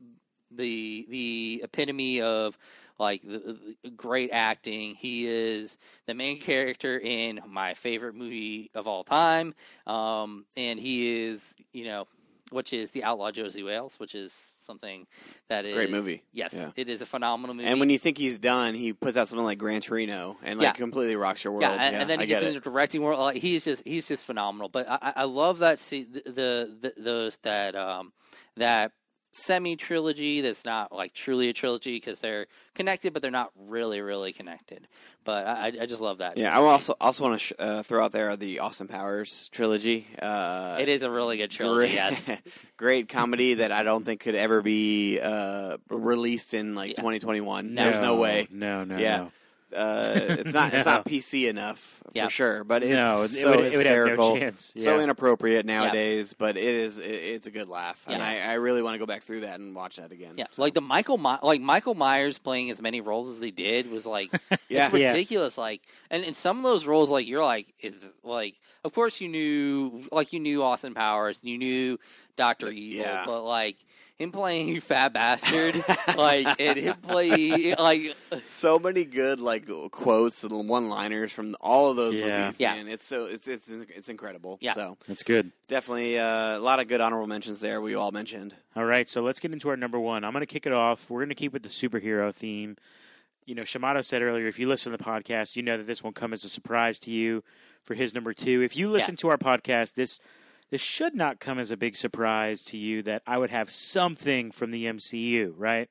the 0.51 1.05
the 1.09 1.61
epitome 1.63 2.21
of 2.21 2.57
like 2.97 3.21
the, 3.21 3.75
the 3.83 3.89
great 3.91 4.29
acting. 4.31 4.95
He 4.95 5.27
is 5.27 5.77
the 6.05 6.13
main 6.13 6.39
character 6.39 6.97
in 6.97 7.39
my 7.47 7.73
favorite 7.73 8.15
movie 8.15 8.71
of 8.75 8.87
all 8.87 9.03
time, 9.03 9.53
um, 9.87 10.45
and 10.57 10.79
he 10.79 11.23
is, 11.25 11.53
you 11.73 11.85
know, 11.85 12.07
which 12.51 12.73
is 12.73 12.91
the 12.91 13.03
Outlaw 13.03 13.31
Josey 13.31 13.63
Wales, 13.63 13.95
which 13.99 14.15
is 14.15 14.33
something 14.65 15.07
that 15.49 15.65
is 15.65 15.73
Great 15.75 15.89
movie. 15.91 16.23
Yes, 16.31 16.53
Yeah. 16.53 16.71
it 16.75 16.89
is 16.89 17.01
a 17.01 17.05
phenomenal 17.05 17.55
movie. 17.55 17.67
And 17.67 17.79
when 17.79 17.89
you 17.89 17.97
think 17.97 18.17
he's 18.19 18.37
done, 18.37 18.75
he 18.75 18.93
puts 18.93 19.17
out 19.17 19.27
something 19.27 19.45
like 19.45 19.57
Gran 19.57 19.81
Torino 19.81 20.37
and 20.43 20.59
like 20.59 20.65
Yeah. 20.67 20.71
completely 20.73 21.15
rocks 21.15 21.43
your 21.43 21.53
world. 21.53 21.63
Yeah, 21.63 21.73
and, 21.73 21.95
and 21.95 22.09
then 22.09 22.19
he 22.19 22.25
get 22.27 22.41
gets 22.41 22.47
into 22.47 22.59
directing 22.59 23.01
world. 23.01 23.19
Like, 23.19 23.37
he's 23.37 23.63
just 23.65 23.81
he's 23.87 24.07
just 24.07 24.25
phenomenal. 24.25 24.69
But 24.69 24.87
I, 24.89 24.97
I- 25.01 25.13
I 25.17 25.23
love 25.23 25.59
that 25.59 25.79
see 25.79 26.03
the, 26.03 26.21
the, 26.25 26.77
the 26.81 26.93
those 27.01 27.37
that 27.43 27.75
um 27.75 28.13
that 28.57 28.91
semi 29.31 29.75
trilogy 29.75 30.41
that's 30.41 30.65
not 30.65 30.91
like 30.91 31.13
truly 31.13 31.49
a 31.49 31.53
trilogy 31.53 31.95
because 31.95 32.19
they're 32.19 32.47
connected, 32.75 33.13
but 33.13 33.21
they're 33.21 33.31
not 33.31 33.51
really 33.55 34.01
really 34.01 34.33
connected. 34.33 34.87
But 35.23 35.45
I, 35.47 35.51
I 35.51 35.65
I 35.81 35.85
just 35.85 36.01
love 36.01 36.19
that. 36.19 36.37
Yeah, 36.37 36.57
I 36.57 36.61
also 36.61 36.95
also 36.99 37.23
want 37.23 37.39
to 37.39 37.45
sh- 37.45 37.53
uh, 37.59 37.83
throw 37.83 38.03
out 38.03 38.11
there 38.11 38.35
the 38.35 38.59
Austin 38.59 38.87
Powers 38.87 39.49
trilogy. 39.51 40.07
Uh, 40.21 40.77
it 40.79 40.89
is 40.89 41.03
a 41.03 41.11
really 41.11 41.37
good 41.37 41.51
trilogy. 41.51 41.89
Great, 41.89 41.93
Yes, 41.93 42.29
great 42.77 43.09
comedy 43.09 43.55
that 43.55 43.71
I 43.71 43.83
don't 43.83 44.03
think 44.03 44.21
could 44.21 44.35
ever 44.35 44.61
be 44.61 45.19
uh, 45.19 45.77
released 45.89 46.53
in 46.53 46.73
like 46.75 46.91
Yeah. 46.91 46.95
2021. 46.97 47.73
No. 47.73 47.83
There's 47.83 47.99
no 48.01 48.15
way. 48.15 48.47
No, 48.49 48.83
no, 48.83 48.97
Yeah. 48.97 49.17
no. 49.17 49.31
Uh, 49.75 50.13
it's 50.39 50.53
not 50.53 50.73
it's 50.73 50.85
not 50.93 51.05
PC 51.05 51.47
enough 51.49 52.01
Yeah. 52.13 52.25
for 52.25 52.31
sure, 52.31 52.63
but 52.63 52.83
it's 52.83 52.91
no, 52.93 53.21
it, 53.23 53.27
so 53.29 53.49
would, 53.57 53.59
it 53.71 53.77
would 53.77 53.85
have 53.85 53.95
no 53.95 54.05
hysterical, 54.05 54.37
chance. 54.37 54.73
so 54.75 54.99
inappropriate 54.99 55.65
nowadays. 55.65 56.33
But 56.33 56.57
it 56.57 56.73
is 56.75 56.97
it, 56.97 57.05
it's 57.09 57.47
a 57.47 57.51
good 57.51 57.69
laugh, 57.69 58.03
and 58.07 58.21
I, 58.21 58.39
I 58.39 58.53
really 58.55 58.81
want 58.81 58.95
to 58.95 58.99
go 58.99 59.05
back 59.05 59.23
through 59.23 59.41
that 59.41 59.59
and 59.59 59.75
watch 59.75 59.97
that 59.97 60.11
again. 60.11 60.33
yeah. 60.37 60.45
So, 60.51 60.61
Like 60.61 60.73
the 60.73 60.81
Michael 60.81 61.17
My- 61.17 61.39
like 61.43 61.61
Michael 61.61 61.93
Myers 61.95 62.39
playing 62.39 62.71
as 62.71 62.81
many 62.81 62.99
roles 63.01 63.29
as 63.29 63.39
they 63.39 63.51
did 63.51 63.91
was 63.91 64.05
like 64.05 64.31
yeah, 64.69 64.85
it's 64.85 64.93
ridiculous. 64.93 65.57
Like, 65.57 65.81
and 66.09 66.23
in 66.23 66.33
some 66.33 66.57
of 66.57 66.63
those 66.63 66.85
roles, 66.87 67.11
like 67.11 67.27
you're 67.27 67.43
like, 67.45 67.67
is 67.79 67.93
like, 68.23 68.59
of 68.83 68.93
course 68.93 69.21
you 69.21 69.27
knew, 69.27 70.03
like 70.11 70.33
you 70.33 70.39
knew 70.39 70.63
Austin 70.63 70.93
Powers, 70.95 71.39
you 71.43 71.57
knew 71.57 71.99
Doctor 72.37 72.69
Evil, 72.69 73.01
Yeah. 73.05 73.23
but 73.25 73.43
like 73.43 73.77
him 74.19 74.31
playing 74.31 74.67
you 74.67 74.81
fat 74.81 75.13
bastard, 75.13 75.83
like, 76.15 76.59
and 76.59 76.77
him 76.77 76.95
play 76.97 77.73
like, 77.75 78.15
so 78.45 78.77
many 78.77 79.05
good 79.05 79.39
like 79.39 79.67
quotes 79.91 80.43
and 80.43 80.67
one-liners 80.69 81.31
from 81.31 81.55
all 81.61 81.89
of 81.89 81.95
those 81.95 82.13
Yeah. 82.13 82.41
movies. 82.45 82.59
Yeah. 82.59 82.75
man. 82.75 82.87
it's 82.89 83.05
so 83.05 83.25
it's 83.25 83.47
it's 83.47 83.69
it's 83.69 84.09
incredible. 84.09 84.57
Yeah. 84.61 84.73
So 84.73 84.97
That's 85.07 85.23
good. 85.23 85.51
definitely 85.69 86.19
uh, 86.19 86.57
a 86.57 86.59
lot 86.59 86.79
of 86.79 86.87
good 86.87 87.01
honorable 87.01 87.27
mentions 87.27 87.61
there. 87.61 87.79
We 87.81 87.95
all 87.95 88.11
mentioned. 88.11 88.55
All 88.75 88.85
right, 88.85 89.07
so 89.09 89.21
let's 89.21 89.39
get 89.39 89.51
into 89.53 89.69
our 89.69 89.77
number 89.77 89.99
one. 89.99 90.23
I'm 90.23 90.31
going 90.33 90.41
to 90.41 90.45
kick 90.45 90.65
it 90.67 90.73
off. 90.73 91.09
We're 91.09 91.21
going 91.21 91.29
to 91.29 91.35
keep 91.35 91.53
with 91.53 91.63
the 91.63 91.69
superhero 91.69 92.33
theme. 92.33 92.75
You 93.45 93.55
know, 93.55 93.63
Shamato 93.63 94.05
said 94.05 94.21
earlier, 94.21 94.47
if 94.47 94.59
you 94.59 94.67
listen 94.67 94.91
to 94.91 94.97
the 94.97 95.03
podcast, 95.03 95.55
you 95.55 95.63
know 95.63 95.75
that 95.77 95.87
this 95.87 96.03
won't 96.03 96.15
come 96.15 96.33
as 96.33 96.43
a 96.43 96.49
surprise 96.49 96.99
to 96.99 97.11
you 97.11 97.43
for 97.83 97.95
his 97.95 98.13
number 98.13 98.33
two. 98.33 98.61
If 98.61 98.75
you 98.77 98.89
listen 98.89 99.15
to 99.17 99.29
our 99.29 99.37
podcast, 99.37 99.93
this 99.95 100.19
this 100.69 100.81
should 100.81 101.15
not 101.15 101.39
come 101.39 101.59
as 101.59 101.71
a 101.71 101.77
big 101.77 101.95
surprise 101.95 102.63
to 102.63 102.77
you 102.77 103.01
that 103.03 103.23
I 103.25 103.37
would 103.37 103.49
have 103.49 103.71
something 103.71 104.51
from 104.51 104.71
the 104.71 104.85
MCU, 104.85 105.53
right? 105.55 105.89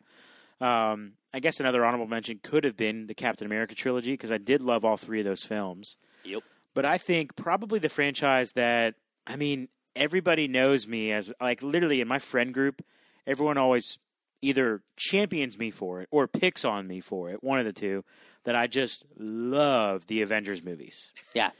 Um, 0.61 1.13
I 1.33 1.41
guess 1.41 1.61
another 1.61 1.85
honorable 1.85 2.07
mention 2.07 2.41
could 2.43 2.65
have 2.65 2.77
been 2.77 3.07
the 3.07 3.15
Captain 3.15 3.47
America 3.47 3.75
trilogy 3.75 4.13
because 4.13 4.33
I 4.33 4.39
did 4.39 4.63
love 4.63 4.85
all 4.85 4.97
three 4.97 5.21
of 5.21 5.25
those 5.25 5.43
films. 5.43 5.97
Yep. 6.25 6.43
But 6.75 6.85
I 6.85 6.99
think 6.99 7.37
probably 7.37 7.79
the 7.79 7.89
franchise 7.89 8.53
that 8.53 8.95
I 9.27 9.37
mean 9.37 9.69
everybody 9.97 10.49
knows 10.49 10.87
me 10.87 11.13
as 11.13 11.33
like 11.41 11.63
literally 11.63 12.01
in 12.01 12.09
my 12.09 12.19
friend 12.19 12.55
group, 12.55 12.83
everyone 13.27 13.59
always 13.59 13.99
either 14.41 14.83
champions 14.97 15.59
me 15.59 15.71
for 15.71 16.01
it 16.01 16.09
or 16.11 16.29
picks 16.29 16.65
on 16.65 16.87
me 16.87 17.01
for 17.01 17.31
it, 17.31 17.43
one 17.43 17.59
of 17.59 17.65
the 17.65 17.73
two, 17.73 18.05
that 18.45 18.55
I 18.55 18.69
just 18.69 19.05
love 19.19 20.07
the 20.07 20.23
Avengers 20.23 20.63
movies. 20.63 21.13
Yeah. 21.35 21.51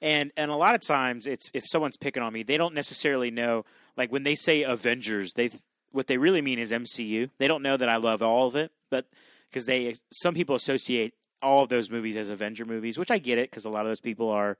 And 0.00 0.32
and 0.36 0.50
a 0.50 0.56
lot 0.56 0.74
of 0.74 0.80
times 0.80 1.26
it's 1.26 1.50
if 1.52 1.64
someone's 1.66 1.96
picking 1.96 2.22
on 2.22 2.32
me, 2.32 2.42
they 2.42 2.56
don't 2.56 2.74
necessarily 2.74 3.30
know 3.30 3.64
like 3.96 4.12
when 4.12 4.22
they 4.22 4.34
say 4.34 4.62
Avengers, 4.62 5.32
they 5.34 5.50
what 5.90 6.06
they 6.06 6.18
really 6.18 6.42
mean 6.42 6.58
is 6.58 6.70
MCU. 6.70 7.30
They 7.38 7.48
don't 7.48 7.62
know 7.62 7.76
that 7.76 7.88
I 7.88 7.96
love 7.96 8.22
all 8.22 8.46
of 8.46 8.54
it, 8.56 8.70
but 8.90 9.06
because 9.50 9.66
they 9.66 9.94
some 10.12 10.34
people 10.34 10.54
associate 10.54 11.14
all 11.42 11.62
of 11.62 11.68
those 11.68 11.90
movies 11.90 12.16
as 12.16 12.28
Avenger 12.28 12.64
movies, 12.64 12.98
which 12.98 13.10
I 13.10 13.18
get 13.18 13.38
it 13.38 13.50
because 13.50 13.64
a 13.64 13.70
lot 13.70 13.82
of 13.82 13.88
those 13.88 14.00
people 14.00 14.28
are 14.30 14.58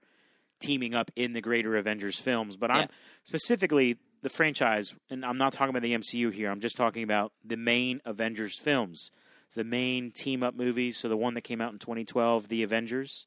teaming 0.60 0.94
up 0.94 1.10
in 1.16 1.32
the 1.32 1.40
greater 1.40 1.76
Avengers 1.76 2.18
films. 2.18 2.56
But 2.56 2.70
Yeah. 2.70 2.76
I'm 2.76 2.88
specifically 3.24 3.98
the 4.22 4.28
franchise, 4.28 4.94
and 5.10 5.24
I'm 5.24 5.38
not 5.38 5.52
talking 5.52 5.70
about 5.70 5.82
the 5.82 5.94
MCU 5.94 6.32
here. 6.32 6.50
I'm 6.50 6.60
just 6.60 6.76
talking 6.76 7.02
about 7.04 7.32
the 7.44 7.56
main 7.56 8.00
Avengers 8.04 8.58
films, 8.60 9.12
the 9.54 9.64
main 9.64 10.10
team 10.10 10.42
up 10.42 10.54
movies. 10.56 10.98
So 10.98 11.08
the 11.08 11.16
one 11.16 11.34
that 11.34 11.42
came 11.42 11.60
out 11.60 11.72
in 11.72 11.78
2012, 11.78 12.48
The 12.48 12.62
Avengers, 12.64 13.26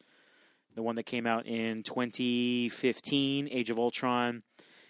the 0.76 0.82
one 0.82 0.96
that 0.96 1.04
came 1.04 1.26
out 1.26 1.46
in 1.46 1.84
2015, 1.84 3.50
Age 3.52 3.70
of 3.70 3.78
Ultron, 3.78 4.44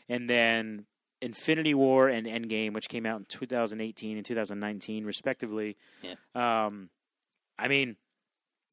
and 0.09 0.29
then 0.29 0.85
Infinity 1.21 1.73
War 1.73 2.07
and 2.07 2.25
Endgame, 2.25 2.73
which 2.73 2.89
came 2.89 3.05
out 3.05 3.19
in 3.19 3.25
2018 3.25 4.17
and 4.17 4.25
2019, 4.25 5.05
respectively. 5.05 5.77
Yeah. 6.01 6.15
Um, 6.35 6.89
I 7.57 7.67
mean, 7.67 7.95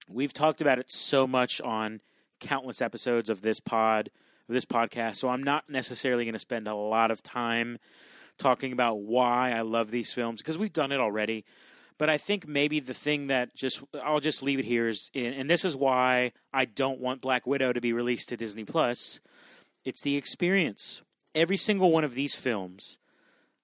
we've 0.09 0.32
talked 0.32 0.61
about 0.61 0.78
it 0.78 0.90
so 0.90 1.26
much 1.26 1.61
on 1.61 2.00
countless 2.40 2.80
episodes 2.80 3.28
of 3.28 3.42
this 3.42 3.61
pod, 3.61 4.11
of 4.48 4.54
this 4.54 4.64
podcast. 4.64 5.16
So 5.16 5.28
I'm 5.28 5.42
not 5.42 5.68
necessarily 5.68 6.24
going 6.24 6.34
to 6.34 6.38
spend 6.38 6.66
a 6.68 6.74
lot 6.74 7.11
of 7.11 7.22
time 7.22 7.78
talking 8.38 8.72
about 8.72 9.00
why 9.00 9.52
I 9.52 9.62
love 9.62 9.90
these 9.90 10.12
films 10.12 10.40
because 10.40 10.59
we've 10.59 10.72
done 10.72 10.92
it 10.92 11.00
already. 11.00 11.44
But 11.99 12.09
I 12.09 12.16
think 12.16 12.46
maybe 12.46 12.78
the 12.78 12.94
thing 12.94 13.26
that 13.26 13.55
just 13.57 13.82
I'll 14.03 14.20
just 14.20 14.42
leave 14.42 14.61
it 14.61 14.64
here 14.64 14.88
is, 14.88 15.11
and 15.14 15.51
this 15.51 15.64
is 15.64 15.76
why 15.76 16.32
I 16.53 16.64
don't 16.64 17.01
want 17.01 17.20
Black 17.20 17.46
Widow 17.46 17.72
to 17.72 17.80
be 17.80 17.92
released 17.92 18.28
to 18.28 18.36
Disney 18.36 18.64
Plus. 18.64 19.20
It's 19.84 20.01
the 20.03 20.16
experience. 20.16 21.03
Every 21.34 21.57
single 21.57 21.90
one 21.90 22.05
of 22.05 22.14
these 22.14 22.34
films, 22.34 22.99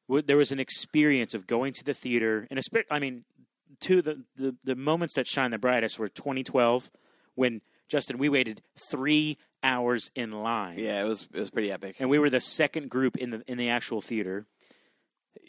there 0.09 0.37
was 0.37 0.53
an 0.53 0.61
experience 0.61 1.32
of 1.35 1.47
going 1.47 1.72
to 1.74 1.85
the 1.85 1.95
theater, 1.95 2.47
and 2.51 2.61
I 2.91 2.99
mean, 2.99 3.24
two 3.80 4.03
the, 4.03 4.24
the 4.37 4.57
the 4.64 4.74
moments 4.74 5.14
that 5.14 5.28
shine 5.28 5.51
the 5.53 5.59
brightest 5.59 5.99
were 5.99 6.09
2012 6.09 6.91
when 7.37 7.61
Justin 7.89 8.18
we 8.18 8.28
waited 8.28 8.62
three 8.91 9.39
hours 9.62 10.11
in 10.14 10.32
line. 10.32 10.78
Yeah, 10.78 11.01
it 11.01 11.05
was 11.05 11.28
it 11.32 11.41
was 11.41 11.51
pretty 11.51 11.70
epic. 11.70 11.97
and 11.99 12.11
we 12.11 12.18
were 12.18 12.30
the 12.30 12.41
second 12.41 12.91
group 12.91 13.16
in 13.16 13.30
the 13.30 13.43
in 13.47 13.59
the 13.59 13.68
actual 13.68 14.01
theater. 14.01 14.47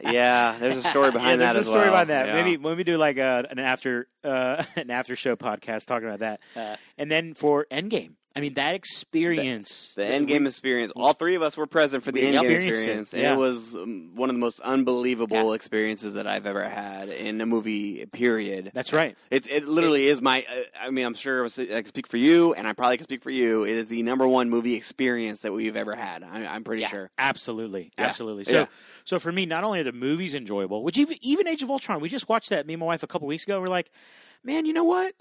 yeah, 0.00 0.56
there's 0.58 0.76
a 0.76 0.82
story 0.82 1.10
behind 1.10 1.40
yeah, 1.40 1.46
that 1.48 1.52
there's 1.54 1.66
as 1.66 1.66
a 1.66 1.70
story 1.70 1.84
well. 1.90 1.94
about 1.94 2.06
that. 2.08 2.26
Yeah. 2.28 2.34
Maybe 2.34 2.56
when 2.56 2.76
we 2.76 2.84
do 2.84 2.96
like 2.96 3.18
a, 3.18 3.46
an 3.50 3.58
after 3.58 4.08
uh, 4.24 4.64
an 4.76 4.90
after 4.90 5.16
show 5.16 5.36
podcast 5.36 5.86
talking 5.86 6.08
about 6.08 6.20
that, 6.20 6.40
Uh, 6.56 6.76
and 6.96 7.10
then 7.10 7.34
for 7.34 7.66
Endgame. 7.70 8.12
I 8.38 8.40
mean 8.40 8.54
that 8.54 8.76
experience, 8.76 9.94
The 9.96 10.04
end 10.06 10.28
game 10.28 10.46
experience. 10.46 10.92
All 10.94 11.12
three 11.12 11.34
of 11.34 11.42
us 11.42 11.56
were 11.56 11.66
present 11.66 12.04
for 12.04 12.12
the 12.12 12.20
end 12.22 12.32
game 12.34 12.44
experienced 12.44 12.66
it, 12.66 12.68
experience, 12.70 13.12
and 13.14 13.22
yeah. 13.22 13.32
it 13.34 13.36
was 13.36 13.74
um, 13.74 14.12
one 14.14 14.30
of 14.30 14.36
the 14.36 14.40
most 14.40 14.60
unbelievable 14.60 15.52
experiences 15.54 16.14
that 16.14 16.28
I've 16.28 16.46
ever 16.46 16.68
had 16.68 17.08
in 17.08 17.40
a 17.40 17.46
movie. 17.46 18.06
Period. 18.06 18.70
That's 18.74 18.92
right. 18.92 19.16
It's 19.32 19.48
it 19.48 19.66
literally 19.66 20.06
is 20.06 20.22
my. 20.22 20.44
Uh, 20.48 20.60
I 20.80 20.90
mean, 20.90 21.04
I'm 21.04 21.14
sure 21.14 21.44
I 21.46 21.48
can 21.50 21.86
speak 21.86 22.06
for 22.06 22.16
you, 22.16 22.54
and 22.54 22.68
I 22.68 22.74
probably 22.74 22.96
can 22.98 23.04
speak 23.04 23.24
for 23.24 23.30
you. 23.30 23.64
It 23.64 23.74
is 23.76 23.88
the 23.88 24.02
number 24.04 24.28
one 24.28 24.48
movie 24.50 24.74
experience 24.74 25.40
that 25.40 25.52
we've 25.52 25.76
ever 25.76 25.96
had. 25.96 26.22
I, 26.22 26.46
I'm 26.46 26.62
pretty 26.62 26.82
Yeah, 26.82 26.88
sure. 26.88 27.10
absolutely, 27.18 27.90
Yeah. 27.98 28.06
absolutely. 28.06 28.44
So, 28.44 28.52
Yeah. 28.52 28.66
so 29.04 29.18
for 29.18 29.32
me, 29.32 29.46
not 29.46 29.64
only 29.64 29.80
are 29.80 29.84
the 29.84 29.92
movies 29.92 30.34
enjoyable, 30.34 30.84
which 30.84 30.96
even 30.96 31.16
even 31.22 31.48
Age 31.48 31.64
of 31.64 31.70
Ultron, 31.70 32.00
we 32.00 32.08
just 32.08 32.28
watched 32.28 32.50
that. 32.50 32.66
Me 32.66 32.74
and 32.74 32.80
my 32.80 32.86
wife 32.86 33.02
a 33.02 33.08
couple 33.08 33.26
weeks 33.26 33.42
ago. 33.42 33.60
We're 33.60 33.66
like, 33.66 33.90
man, 34.44 34.64
you 34.64 34.72
know 34.72 34.84
what? 34.84 35.14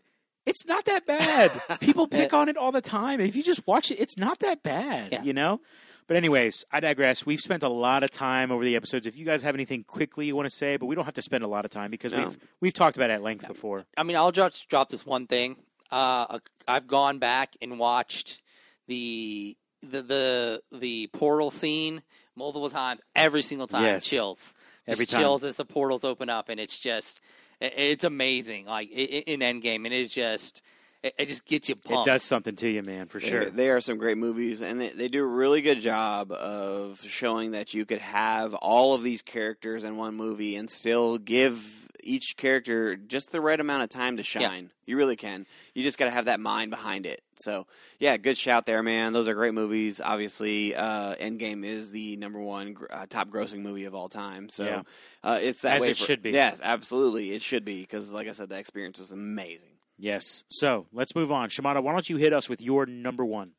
It's 0.48 0.66
not 0.66 0.86
that 0.86 1.06
bad. 1.06 1.52
People 1.80 2.08
pick 2.20 2.34
on 2.34 2.50
it 2.50 2.58
all 2.58 2.72
the 2.72 2.82
time. 2.82 3.20
If 3.20 3.36
you 3.36 3.44
just 3.44 3.68
watch 3.68 3.92
it, 3.92 4.00
it's 4.00 4.18
not 4.18 4.40
that 4.40 4.64
bad. 4.64 5.12
Yeah. 5.12 5.22
You 5.24 5.34
know. 5.34 5.62
But 6.08 6.16
anyways, 6.16 6.64
I 6.72 6.80
digress. 6.80 7.26
We've 7.26 7.40
spent 7.42 7.64
a 7.64 7.70
lot 7.70 8.02
of 8.02 8.10
time 8.12 8.50
over 8.50 8.64
the 8.64 8.78
episodes. 8.78 9.06
If 9.06 9.18
you 9.18 9.26
guys 9.26 9.44
have 9.44 9.56
anything 9.56 9.84
quickly 9.84 10.26
you 10.26 10.36
want 10.38 10.50
to 10.50 10.56
say, 10.56 10.78
but 10.78 10.86
we 10.86 10.96
don't 10.96 11.04
have 11.04 11.16
to 11.16 11.22
spend 11.22 11.44
a 11.44 11.48
lot 11.48 11.66
of 11.66 11.72
time 11.72 11.92
because 11.92 12.14
No. 12.14 12.24
we've 12.24 12.38
we've 12.62 12.74
talked 12.74 12.96
about 12.96 13.10
it 13.10 13.14
at 13.16 13.22
length 13.24 13.46
before. 13.46 13.84
I 13.98 14.04
mean, 14.04 14.16
I'll 14.16 14.32
just 14.32 14.70
drop 14.70 14.90
this 14.90 15.06
one 15.06 15.28
thing. 15.28 15.58
Uh, 15.92 16.40
I've 16.68 16.88
gone 16.88 17.20
back 17.20 17.56
and 17.62 17.78
watched 17.78 18.42
the 18.88 19.58
the 19.84 20.02
the 20.02 20.62
the 20.72 21.08
portal 21.08 21.52
scene 21.52 22.02
multiple 22.38 22.70
times. 22.70 23.02
Every 23.16 23.42
single 23.42 23.68
time, 23.68 23.84
Yes. 23.84 24.06
chills. 24.06 24.54
Every 24.88 25.06
Just 25.06 25.12
time. 25.16 25.22
chills 25.24 25.44
as 25.44 25.58
the 25.58 25.66
portals 25.66 26.06
open 26.06 26.30
up, 26.30 26.48
and 26.48 26.58
it's 26.60 26.78
just 26.80 27.20
it's 27.62 28.04
amazing. 28.04 28.66
Like 28.66 28.90
i- 28.92 29.00
i- 29.00 29.24
in 29.28 29.40
Endgame, 29.42 29.86
and 29.86 29.94
it 29.94 30.10
just 30.10 30.62
it, 31.04 31.14
it 31.20 31.28
just 31.28 31.46
gets 31.46 31.70
you 31.70 31.76
pumped. 31.76 32.08
It 32.08 32.12
does 32.12 32.24
something 32.24 32.56
to 32.56 32.68
you, 32.70 32.82
man, 32.84 33.08
for 33.08 33.20
They- 33.20 33.30
sure. 33.30 33.46
They 33.46 33.70
are 33.70 33.82
some 33.82 33.98
great 33.98 34.18
movies, 34.18 34.62
and 34.62 34.82
they, 34.82 34.90
they 34.90 35.08
do 35.08 35.24
a 35.24 35.28
really 35.28 35.62
good 35.62 35.80
job 35.80 36.32
of 36.32 37.02
showing 37.06 37.52
that 37.52 37.74
you 37.74 37.86
could 37.86 38.00
have 38.00 38.54
all 38.56 38.94
of 38.96 39.04
these 39.04 39.22
characters 39.22 39.84
in 39.84 39.96
one 39.98 40.16
movie 40.16 40.56
and 40.56 40.70
still 40.70 41.18
give 41.20 41.87
each 42.08 42.38
character 42.38 42.96
just 42.96 43.32
the 43.32 43.42
right 43.42 43.60
amount 43.60 43.84
of 43.84 43.90
time 43.90 44.18
to 44.18 44.24
shine. 44.24 44.72
You 44.86 44.98
really 44.98 45.16
can. 45.16 45.46
You 45.76 45.84
just 45.84 45.98
got 45.98 46.06
to 46.06 46.12
have 46.12 46.26
that 46.26 46.40
mind 46.40 46.72
behind 46.72 47.06
it. 47.06 47.22
So, 47.36 47.68
yeah, 48.00 48.18
good 48.18 48.38
shout 48.38 48.66
there, 48.66 48.82
man. 48.82 49.14
Those 49.14 49.28
are 49.28 49.34
great 49.36 49.54
movies. 49.54 50.00
Obviously, 50.04 50.74
uh, 50.76 51.16
Endgame 51.16 51.66
is 51.66 51.92
the 51.92 52.16
number 52.18 52.40
one 52.40 52.76
uh, 52.90 53.06
top 53.10 53.30
grossing 53.30 53.60
movie 53.60 53.86
of 53.86 53.94
all 53.94 54.10
time. 54.10 54.50
So, 54.50 54.64
Yeah. 54.64 54.82
uh, 55.24 55.40
it's 55.42 55.62
that 55.62 55.76
As 55.76 55.82
way 55.82 55.90
it 55.90 55.98
for- 55.98 56.06
should 56.06 56.22
be. 56.22 56.32
Yes, 56.32 56.60
absolutely, 56.64 57.34
it 57.34 57.42
should 57.42 57.66
be 57.66 57.82
because, 57.82 58.12
like 58.12 58.28
I 58.28 58.32
said, 58.32 58.50
the 58.50 58.58
experience 58.58 58.98
was 58.98 59.12
amazing. 59.12 59.70
Yes. 60.00 60.44
So 60.50 60.88
let's 60.94 61.16
move 61.16 61.32
on. 61.32 61.50
Shamato, 61.50 61.82
why 61.84 61.92
don't 61.92 62.10
you 62.10 62.18
hit 62.18 62.32
us 62.34 62.48
with 62.48 62.62
your 62.62 62.86
number 62.86 63.26
one? 63.26 63.52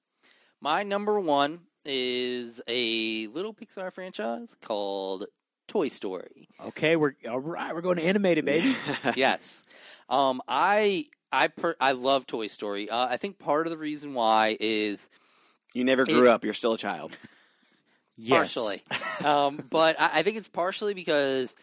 My 0.60 0.82
number 0.82 1.20
one 1.20 1.60
is 1.84 2.60
a 2.68 3.26
little 3.28 3.54
Pixar 3.54 3.92
franchise 3.92 4.56
called 4.62 5.26
Toy 5.68 5.88
Story. 5.88 6.48
Okay, 6.60 6.96
we're 6.96 7.14
all 7.28 7.38
right. 7.38 7.74
We're 7.74 7.82
going 7.82 7.98
to 7.98 8.04
animate 8.04 8.38
it, 8.38 8.44
baby. 8.44 8.74
yes. 9.16 9.62
Um, 10.08 10.42
I 10.48 11.06
I 11.30 11.48
per, 11.48 11.76
I 11.80 11.92
love 11.92 12.26
Toy 12.26 12.48
Story. 12.48 12.90
Uh, 12.90 13.06
I 13.08 13.16
think 13.18 13.38
part 13.38 13.66
of 13.66 13.70
the 13.70 13.76
reason 13.78 14.14
why 14.14 14.56
is 14.58 15.08
you 15.74 15.84
never 15.84 16.04
grew 16.04 16.28
up. 16.28 16.44
You're 16.44 16.54
still 16.54 16.72
a 16.72 16.78
child. 16.78 17.16
Yes. 18.20 18.52
partially, 18.52 18.82
um, 19.24 19.64
but 19.70 19.94
I, 20.00 20.10
I 20.14 20.22
think 20.24 20.38
it's 20.38 20.48
partially 20.48 20.92
because 20.92 21.54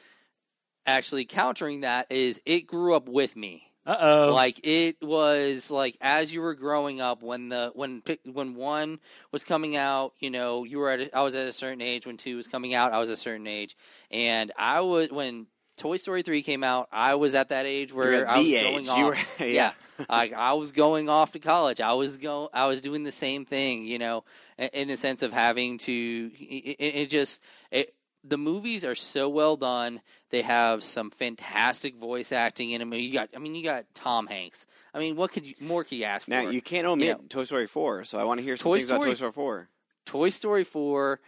actually 0.85 1.25
countering 1.25 1.81
that 1.81 2.09
is 2.09 2.39
it 2.45 2.61
grew 2.61 2.95
up 2.95 3.09
with 3.09 3.35
me. 3.35 3.69
Uh 3.85 3.97
oh. 3.99 4.33
Like 4.33 4.59
it 4.63 4.97
was 5.01 5.69
like 5.69 5.97
as 6.01 6.33
you 6.33 6.41
were 6.41 6.55
growing 6.55 7.01
up 7.01 7.21
when 7.21 7.49
the 7.49 7.71
when 7.75 8.01
when 8.25 8.55
one 8.55 8.99
was 9.31 9.43
coming 9.43 9.75
out, 9.75 10.13
you 10.19 10.31
know, 10.31 10.63
you 10.63 10.79
were 10.79 10.89
at 10.89 10.99
a, 11.01 11.15
I 11.15 11.21
was 11.21 11.35
at 11.35 11.47
a 11.47 11.51
certain 11.51 11.81
age 11.81 12.07
when 12.07 12.17
two 12.17 12.35
was 12.35 12.47
coming 12.47 12.73
out, 12.73 12.93
I 12.93 12.99
was 12.99 13.11
a 13.11 13.17
certain 13.17 13.45
age, 13.45 13.77
and 14.09 14.51
I 14.57 14.81
was 14.81 15.11
when 15.11 15.45
Toy 15.77 15.97
Story 15.97 16.23
three 16.23 16.41
came 16.41 16.63
out, 16.63 16.87
I 16.91 17.15
was 17.15 17.35
at 17.35 17.49
that 17.49 17.65
age 17.65 17.93
where 17.93 18.27
I 18.27 18.37
was 18.37 18.47
the 18.47 18.61
going 18.61 18.89
off. 18.89 19.39
Were, 19.39 19.45
yeah. 19.45 19.73
I, 20.09 20.29
I 20.29 20.53
was 20.53 20.71
going 20.71 21.07
off 21.09 21.33
to 21.33 21.39
college. 21.39 21.79
I 21.79 21.93
was 21.93 22.17
go. 22.17 22.49
I 22.53 22.65
was 22.65 22.81
doing 22.81 23.03
the 23.03 23.11
same 23.11 23.45
thing, 23.45 23.85
you 23.85 23.99
know, 23.99 24.23
in, 24.57 24.69
in 24.73 24.87
the 24.87 24.97
sense 24.97 25.21
of 25.21 25.31
having 25.31 25.77
to. 25.79 26.31
It, 26.39 26.77
it 26.79 27.09
just 27.09 27.41
it, 27.71 27.93
the 28.27 28.37
movies 28.37 28.83
are 28.83 28.95
so 28.95 29.29
well 29.29 29.55
done. 29.55 30.01
They 30.29 30.41
have 30.41 30.83
some 30.83 31.11
fantastic 31.11 31.95
voice 31.95 32.31
acting 32.31 32.71
in 32.71 32.79
them. 32.79 32.93
You 32.93 33.13
got, 33.13 33.29
I 33.35 33.39
mean, 33.39 33.55
you 33.55 33.63
got 33.63 33.85
Tom 33.93 34.27
Hanks. 34.27 34.65
I 34.93 34.99
mean, 34.99 35.15
what 35.15 35.31
could 35.31 35.45
you 35.45 35.53
more 35.59 35.83
could 35.83 35.97
you 35.97 36.05
ask 36.05 36.27
Now 36.27 36.43
for? 36.45 36.51
you 36.51 36.61
can't 36.61 36.87
omit 36.87 37.07
You 37.07 37.13
know- 37.13 37.21
Toy 37.29 37.43
Story 37.43 37.67
four, 37.67 38.03
so 38.03 38.17
I 38.17 38.23
want 38.23 38.39
to 38.39 38.43
hear 38.43 38.57
some 38.57 38.71
Toy 38.71 38.77
things 38.79 38.89
about 38.89 39.03
Toy 39.03 39.13
Story 39.13 39.31
four. 39.31 39.69
Toy 40.05 40.29
Story 40.29 40.63
4, 40.63 41.19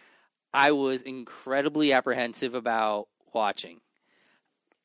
I 0.53 0.71
was 0.71 1.01
incredibly 1.01 1.91
apprehensive 1.93 2.53
about 2.55 3.07
watching. 3.33 3.81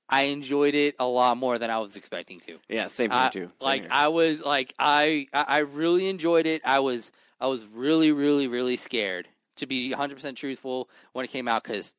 I 0.09 0.23
enjoyed 0.25 0.75
it 0.75 0.95
a 0.99 1.07
lot 1.07 1.37
more 1.37 1.59
than 1.59 1.71
I 1.71 1.79
was 1.79 1.97
expecting 1.97 2.41
to. 2.41 2.59
Yeah, 2.69 2.89
same 2.89 3.11
here 3.11 3.31
too. 3.33 3.41
Same 3.41 3.51
like 3.61 3.83
here. 3.83 3.91
I 3.91 4.09
was 4.09 4.43
like 4.43 4.75
I 4.79 5.27
I 5.33 5.43
I 5.43 5.59
really 5.59 6.09
enjoyed 6.09 6.47
it. 6.47 6.61
I 6.65 6.81
was 6.81 7.13
I 7.41 7.47
was 7.47 7.65
really 7.65 8.13
really 8.13 8.47
really 8.49 8.77
scared 8.77 9.29
to 9.57 9.67
be 9.67 9.93
100% 9.95 10.37
truthful 10.37 10.89
when 11.13 11.25
it 11.25 11.29
came 11.29 11.49
out 11.49 11.65
cuz 11.65 11.95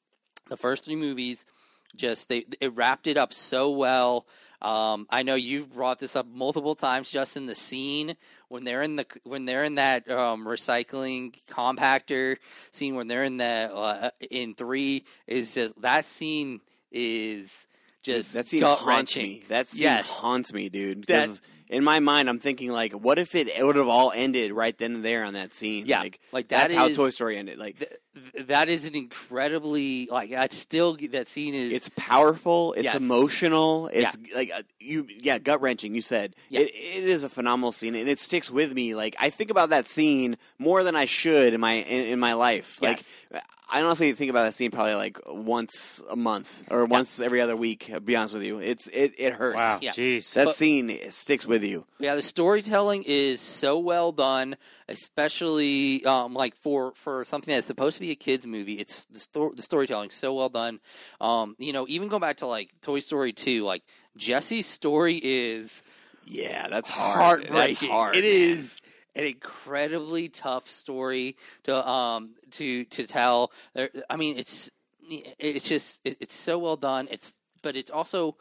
the 0.53 0.57
first 0.57 0.85
three 0.85 0.95
movies 0.95 1.47
just 1.95 2.29
they 2.29 2.45
it 2.61 2.75
wrapped 2.75 3.07
it 3.07 3.17
up 3.17 3.33
so 3.33 3.71
well. 3.71 4.27
Um, 4.61 5.07
I 5.09 5.23
know 5.23 5.33
you've 5.33 5.73
brought 5.73 5.99
this 5.99 6.15
up 6.15 6.27
multiple 6.27 6.75
times 6.75 7.09
just 7.09 7.35
in 7.35 7.47
the 7.47 7.55
scene 7.55 8.15
when 8.49 8.63
they're 8.63 8.83
in 8.83 8.95
the 8.97 9.05
when 9.23 9.45
they're 9.45 9.63
in 9.63 9.75
that 9.75 10.07
um, 10.11 10.45
recycling 10.45 11.33
compactor 11.49 12.37
scene 12.71 12.93
when 12.93 13.07
they're 13.07 13.23
in 13.23 13.37
the 13.37 13.45
uh, 13.73 14.09
in 14.29 14.53
3 14.53 15.03
is 15.25 15.55
just 15.55 15.81
that 15.81 16.05
scene 16.05 16.61
is 16.91 17.65
just 18.03 18.33
that 18.33 18.47
scene 18.47 18.61
haunts 18.61 19.17
me. 19.17 19.43
That 19.49 19.67
scene 19.69 19.81
Yes. 19.81 20.07
haunts 20.09 20.53
me, 20.53 20.69
dude. 20.69 21.05
That- 21.07 21.23
Because 21.23 21.41
in 21.69 21.83
my 21.83 21.99
mind, 21.99 22.29
I'm 22.29 22.39
thinking 22.39 22.71
like, 22.71 22.93
what 22.93 23.19
if 23.19 23.35
it, 23.35 23.47
would 23.63 23.75
have 23.75 23.87
all 23.87 24.11
ended 24.13 24.51
right 24.51 24.77
then 24.77 24.95
and 24.95 25.05
there 25.05 25.25
on 25.25 25.33
that 25.33 25.53
scene? 25.53 25.85
Yeah, 25.85 25.99
like, 26.01 26.19
like, 26.31 26.47
that 26.49 26.69
that's 26.69 26.73
how 26.73 26.89
Toy 26.89 27.09
Story 27.09 27.37
ended. 27.37 27.57
Like, 27.57 27.79
Th- 27.79 27.91
th- 28.33 28.47
that 28.47 28.69
is 28.69 28.87
an 28.87 28.95
incredibly 28.95 30.07
like 30.11 30.29
that's 30.29 30.57
still 30.57 30.97
that 31.11 31.27
scene 31.27 31.53
is 31.53 31.73
it's 31.73 31.89
powerful. 31.95 32.73
It's 32.73 32.83
Yes. 32.85 32.95
emotional. 32.95 33.87
It's 33.91 34.17
like 34.35 34.51
uh, 34.53 34.63
you, 34.79 35.07
yeah, 35.09 35.39
gut 35.39 35.61
wrenching. 35.61 35.95
You 35.95 36.01
said 36.01 36.35
Yeah. 36.49 36.61
it, 36.61 36.75
it 36.75 37.03
is 37.05 37.23
a 37.23 37.29
phenomenal 37.29 37.71
scene, 37.71 37.95
and 37.95 38.07
it 38.09 38.19
sticks 38.19 38.51
with 38.51 38.73
me. 38.73 38.95
Like 38.95 39.15
I 39.19 39.29
think 39.29 39.49
about 39.49 39.69
that 39.69 39.87
scene 39.87 40.37
more 40.59 40.83
than 40.83 40.95
I 40.95 41.05
should 41.05 41.53
in 41.53 41.61
my 41.61 41.73
in, 41.73 42.05
in 42.13 42.19
my 42.19 42.33
life. 42.33 42.77
Yes. 42.81 43.17
Like 43.31 43.43
I 43.75 43.81
honestly 43.81 44.13
think 44.13 44.29
about 44.29 44.43
that 44.43 44.53
scene 44.53 44.69
probably 44.69 44.93
like 44.93 45.17
once 45.27 45.99
a 46.07 46.15
month 46.15 46.63
or 46.69 46.85
once 46.85 47.19
every 47.19 47.41
other 47.41 47.55
week. 47.55 47.85
To 47.87 47.99
be 47.99 48.15
honest 48.15 48.35
with 48.35 48.43
you, 48.43 48.59
it's 48.59 48.87
it 48.87 49.13
it 49.17 49.33
hurts. 49.33 49.55
Wow. 49.55 49.79
Yeah. 49.81 49.91
Jeez. 49.93 50.31
That 50.35 50.45
But- 50.45 50.55
scene 50.55 50.91
it 50.91 51.11
sticks 51.13 51.45
with 51.47 51.63
you. 51.63 51.85
yeah 51.99 52.13
the 52.15 52.21
storytelling 52.21 53.03
is 53.03 53.41
so 53.41 53.79
well 53.79 54.11
done 54.11 54.55
especially 55.17 56.03
um 56.05 56.33
like 56.33 56.55
for 56.57 56.91
for 56.95 57.23
something 57.23 57.53
that's 57.53 57.67
supposed 57.67 57.95
to 57.95 58.01
be 58.01 58.11
a 58.11 58.15
kids 58.15 58.45
movie 58.45 58.73
it's 58.79 59.05
the 59.05 59.19
story 59.19 59.51
the 59.55 59.61
storytelling 59.61 60.09
so 60.09 60.33
well 60.33 60.49
done 60.49 60.79
um 61.21 61.55
you 61.59 61.71
know 61.73 61.85
even 61.87 62.07
go 62.09 62.19
back 62.19 62.37
to 62.37 62.45
like 62.47 62.69
Toy 62.81 62.99
Story 62.99 63.31
2 63.33 63.63
like 63.63 63.83
Jesse's 64.17 64.65
story 64.65 65.19
is 65.23 65.81
Yeah, 66.25 66.67
that's 66.69 66.89
hard. 66.89 67.17
heartbreaking. 67.49 67.53
That's 67.55 67.77
hard. 67.85 68.15
It 68.15 68.23
man. 68.23 68.57
is 68.57 68.79
an 69.15 69.25
incredibly 69.25 70.29
tough 70.29 70.67
story 70.67 71.37
to 71.63 71.87
um 71.87 72.31
to 72.51 72.85
to 72.85 73.05
tell. 73.07 73.51
I 74.09 74.15
mean, 74.17 74.37
it's 74.37 74.69
it's 75.09 75.67
just 75.67 75.99
it, 76.03 76.17
it's 76.19 76.33
so 76.35 76.57
well 76.59 76.75
done. 76.77 77.07
It's 77.11 77.31
but 77.61 77.75
it's 77.75 77.91
also 77.91 78.37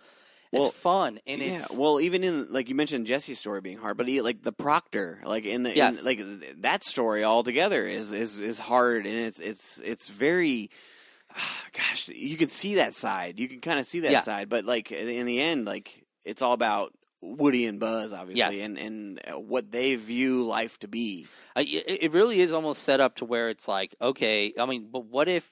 it's 0.52 0.60
Well, 0.60 0.70
fun 0.70 1.20
and 1.26 1.42
yeah, 1.42 1.60
it's 1.62 1.70
well, 1.72 2.00
even 2.00 2.24
in 2.24 2.52
like 2.52 2.68
you 2.68 2.74
mentioned 2.74 3.06
Jesse's 3.06 3.38
story 3.38 3.60
being 3.60 3.78
hard, 3.78 3.96
but 3.96 4.06
he, 4.08 4.20
like 4.20 4.42
the 4.42 4.52
Proctor, 4.52 5.20
like 5.24 5.44
in 5.44 5.62
the 5.62 5.76
in, 5.76 6.04
like 6.04 6.20
that 6.62 6.84
story 6.84 7.24
altogether 7.24 7.86
is 7.86 8.12
is 8.12 8.38
is 8.38 8.58
hard, 8.58 9.06
and 9.06 9.16
it's 9.16 9.40
it's 9.40 9.78
it's 9.84 10.08
very. 10.08 10.70
gosh, 11.72 12.08
you 12.08 12.36
can 12.36 12.48
see 12.48 12.74
that 12.74 12.94
side. 12.94 13.38
You 13.40 13.48
can 13.48 13.60
kind 13.60 13.78
of 13.80 13.86
see 13.86 14.00
that 14.00 14.12
Yeah. 14.12 14.20
side, 14.20 14.50
but 14.50 14.66
like 14.66 14.92
in 14.92 15.24
the 15.24 15.40
end, 15.40 15.64
like 15.64 16.04
it's 16.24 16.42
all 16.42 16.52
about 16.52 16.92
Woody 17.22 17.66
and 17.66 17.78
Buzz, 17.78 18.12
obviously, 18.12 18.56
Yes. 18.56 18.64
and 18.66 18.76
and 18.78 19.20
uh, 19.26 19.38
what 19.38 19.70
they 19.70 19.94
view 19.94 20.42
life 20.42 20.78
to 20.80 20.88
be. 20.88 21.26
It 21.56 22.12
really 22.12 22.40
is 22.40 22.52
almost 22.52 22.82
set 22.82 23.00
up 23.00 23.16
to 23.16 23.24
where 23.24 23.48
it's 23.48 23.68
like, 23.68 23.94
okay, 24.00 24.52
I 24.58 24.66
mean, 24.66 24.88
but 24.92 25.06
what 25.06 25.28
if 25.28 25.50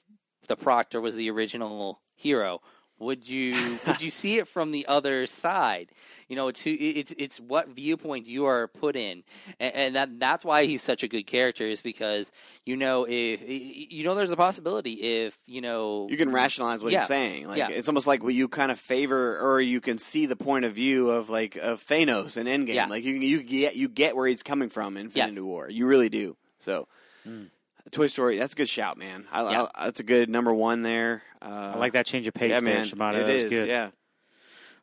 the 0.49 0.57
Proctor 0.57 1.01
was 1.01 1.15
the 1.15 1.31
original 1.31 2.03
hero? 2.17 2.61
Would 3.01 3.27
you 3.29 3.79
would 3.87 4.01
you 4.03 4.11
see 4.11 4.39
it 4.39 4.47
from 4.47 4.71
the 4.73 4.87
other 4.87 5.27
side? 5.27 5.89
You 6.29 6.37
know, 6.37 6.49
it's 6.49 6.63
who, 6.63 6.77
it's 6.79 7.13
it's 7.19 7.41
what 7.41 7.69
viewpoint 7.71 8.27
you 8.27 8.45
are 8.45 8.69
put 8.69 8.95
in, 8.95 9.25
and, 9.59 9.75
and 9.75 9.97
that 9.97 10.21
that's 10.21 10.45
why 10.45 10.67
he's 10.67 10.83
such 10.83 11.03
a 11.03 11.09
good 11.09 11.27
character 11.27 11.67
is 11.67 11.83
because 11.83 12.31
you 12.67 12.77
know 12.77 13.07
if 13.09 13.41
you 13.49 14.05
know 14.05 14.15
there's 14.15 14.31
a 14.31 14.37
possibility 14.37 14.93
if 15.25 15.39
you 15.47 15.61
know 15.61 16.07
You 16.11 16.17
can 16.19 16.31
rationalize 16.31 16.83
what 16.83 16.93
Yeah. 16.93 17.01
he's 17.01 17.09
saying. 17.09 17.49
Like 17.49 17.59
Yeah. 17.59 17.71
it's 17.71 17.89
almost 17.89 18.07
like 18.07 18.23
what 18.23 18.35
you 18.35 18.47
kind 18.49 18.71
of 18.71 18.79
favor, 18.79 19.39
or 19.41 19.61
you 19.61 19.81
can 19.81 19.99
see 19.99 20.27
the 20.27 20.37
point 20.37 20.65
of 20.67 20.75
view 20.75 21.11
of 21.11 21.31
like 21.31 21.57
of 21.57 21.83
Thanos 21.85 22.37
in 22.37 22.47
Endgame. 22.47 22.75
Yeah. 22.75 22.87
Like 22.87 23.03
you 23.05 23.15
you 23.15 23.43
get 23.43 23.75
you 23.77 23.89
get 23.89 24.15
where 24.15 24.29
he's 24.29 24.43
coming 24.43 24.69
from 24.69 24.97
in 24.97 25.07
Infinity 25.07 25.37
Yes. 25.37 25.43
War. 25.43 25.69
You 25.71 25.87
really 25.87 26.11
do. 26.11 26.37
So. 26.59 26.87
Mm. 27.27 27.49
Toy 27.91 28.07
Story, 28.07 28.39
that's 28.39 28.53
a 28.53 28.57
good 28.57 28.69
shout, 28.69 28.99
man. 28.99 29.27
I, 29.33 29.51
Yeah. 29.51 29.67
I- 29.75 29.85
that's 29.87 30.01
a 30.01 30.05
good 30.05 30.29
number 30.29 30.53
one 30.53 30.83
there. 30.83 31.23
Uh, 31.43 31.73
I 31.75 31.79
like 31.79 31.93
that 31.93 32.07
change 32.07 32.27
of 32.29 32.35
pace 32.35 32.51
yeah, 32.51 32.61
there, 32.61 32.75
man. 32.75 32.87
Shamato. 32.87 33.29
It 33.29 33.43
that 33.43 33.51
good. 33.51 33.69
yeah. 33.69 33.91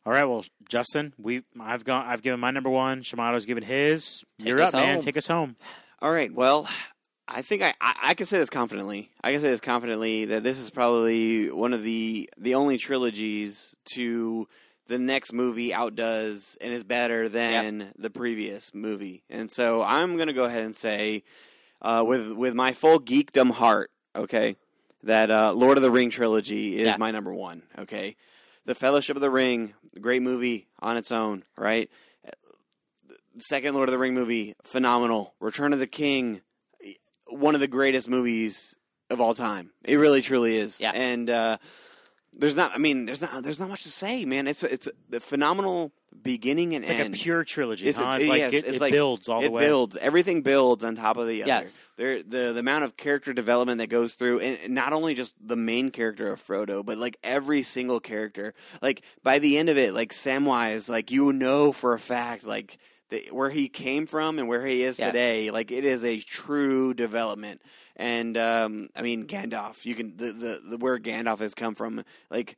All 0.06 0.12
right, 0.12 0.24
well, 0.24 0.44
Justin, 0.68 1.12
we 1.18 1.42
I've 1.60 1.84
gone. 1.84 2.06
I've 2.06 2.22
given 2.22 2.40
my 2.40 2.50
number 2.50 2.70
one. 2.70 3.02
Shamato's 3.02 3.44
given 3.44 3.62
his. 3.62 4.24
Take 4.38 4.48
You're 4.48 4.62
up, 4.62 4.72
man. 4.72 5.00
Take 5.00 5.16
us 5.18 5.26
home. 5.26 5.56
All 6.00 6.10
right. 6.10 6.32
Well, 6.32 6.68
I 7.26 7.42
think 7.42 7.62
I, 7.62 7.74
I, 7.80 7.94
I 8.02 8.14
can 8.14 8.26
say 8.26 8.38
this 8.38 8.48
confidently. 8.48 9.10
I 9.22 9.32
can 9.32 9.40
say 9.40 9.50
this 9.50 9.60
confidently 9.60 10.24
that 10.26 10.42
this 10.42 10.58
is 10.58 10.70
probably 10.70 11.50
one 11.50 11.74
of 11.74 11.82
the 11.82 12.30
the 12.38 12.54
only 12.54 12.78
trilogies 12.78 13.74
to 13.92 14.48
the 14.86 14.98
next 14.98 15.34
movie 15.34 15.74
outdoes 15.74 16.56
and 16.60 16.72
is 16.72 16.84
better 16.84 17.28
than 17.28 17.92
the 17.98 18.08
previous 18.08 18.72
movie. 18.72 19.22
And 19.28 19.50
so 19.50 19.82
I'm 19.82 20.16
going 20.16 20.28
to 20.28 20.32
go 20.32 20.44
ahead 20.44 20.62
and 20.62 20.74
say, 20.74 21.24
uh, 21.82 22.04
with 22.06 22.32
with 22.32 22.54
my 22.54 22.72
full 22.72 22.98
geekdom 23.00 23.50
heart, 23.52 23.90
okay, 24.16 24.56
that 25.02 25.30
uh, 25.30 25.52
Lord 25.52 25.76
of 25.78 25.82
the 25.82 25.90
Ring 25.90 26.10
trilogy 26.10 26.76
is 26.76 26.86
Yeah. 26.86 26.96
my 26.96 27.10
number 27.10 27.32
one. 27.34 27.62
Okay, 27.78 28.16
The 28.64 28.74
Fellowship 28.74 29.16
of 29.16 29.22
the 29.22 29.30
Ring, 29.30 29.74
great 30.00 30.22
movie 30.22 30.66
on 30.80 30.96
its 30.96 31.12
own, 31.12 31.44
right? 31.56 31.90
Second 33.38 33.74
Lord 33.74 33.88
of 33.88 33.92
the 33.92 33.98
Ring 33.98 34.14
movie, 34.14 34.54
phenomenal. 34.64 35.34
Return 35.40 35.72
of 35.72 35.78
the 35.78 35.86
King, 35.86 36.40
one 37.26 37.54
of 37.54 37.60
the 37.60 37.68
greatest 37.68 38.08
movies 38.08 38.74
of 39.10 39.20
all 39.20 39.32
time. 39.32 39.70
It 39.84 39.96
really, 39.96 40.22
truly 40.22 40.56
is. 40.56 40.80
Yeah. 40.80 40.90
And 40.92 41.30
uh, 41.30 41.58
there's 42.38 42.56
not. 42.56 42.72
I 42.74 42.78
mean, 42.78 43.06
there's 43.06 43.20
not. 43.20 43.42
There's 43.42 43.60
not 43.60 43.68
much 43.68 43.82
to 43.82 43.90
say, 43.90 44.24
man. 44.24 44.46
It's 44.46 44.62
a, 44.62 44.72
it's 44.72 44.86
a, 44.86 44.92
the 45.10 45.20
phenomenal 45.20 45.92
beginning 46.22 46.74
and 46.74 46.82
It's 46.84 46.90
like 46.90 47.06
a 47.06 47.10
pure 47.10 47.44
trilogy. 47.44 47.86
It's 47.86 48.00
a- 48.00 48.04
huh? 48.04 48.16
it's 48.20 48.28
like 48.28 48.38
yes, 48.38 48.52
it, 48.52 48.56
it's 48.64 48.68
it 48.76 48.80
like- 48.80 48.92
builds 48.92 49.28
all 49.28 49.40
the 49.42 49.50
way. 49.50 49.62
It 49.62 49.66
builds. 49.68 49.96
Everything 49.96 50.42
builds 50.42 50.82
on 50.84 50.96
top 50.96 51.16
of 51.16 51.26
the 51.28 51.42
other. 51.42 51.48
Yes. 51.48 51.86
There, 51.96 52.22
the 52.22 52.52
the 52.52 52.60
amount 52.60 52.84
of 52.84 52.96
character 52.96 53.32
development 53.32 53.78
that 53.78 53.88
goes 53.88 54.14
through, 54.14 54.40
and 54.40 54.74
not 54.74 54.92
only 54.92 55.14
just 55.14 55.34
the 55.44 55.56
main 55.56 55.90
character 55.90 56.32
of 56.32 56.40
Frodo, 56.44 56.84
but 56.84 56.96
like 56.98 57.18
every 57.22 57.62
single 57.62 58.00
character. 58.00 58.54
Like 58.80 59.02
by 59.22 59.38
the 59.38 59.58
end 59.58 59.68
of 59.68 59.76
it, 59.78 59.92
like 59.94 60.12
Samwise, 60.12 60.88
like 60.88 61.10
you 61.10 61.32
know 61.32 61.72
for 61.72 61.92
a 61.92 61.98
fact, 61.98 62.44
like 62.44 62.78
the, 63.10 63.28
where 63.30 63.50
he 63.50 63.68
came 63.68 64.06
from 64.06 64.38
and 64.38 64.48
where 64.48 64.64
he 64.66 64.82
is 64.82 64.98
Yeah. 64.98 65.06
today. 65.06 65.50
Like 65.50 65.70
it 65.70 65.84
is 65.84 66.04
a 66.04 66.20
true 66.20 66.94
development. 66.94 67.62
And 67.96 68.36
um, 68.36 68.88
I 68.96 69.02
mean 69.02 69.26
Gandalf, 69.26 69.84
you 69.84 69.94
can 69.94 70.16
the, 70.16 70.32
the 70.32 70.62
the 70.70 70.76
where 70.78 70.98
Gandalf 70.98 71.40
has 71.40 71.54
come 71.54 71.74
from, 71.74 72.04
like. 72.30 72.56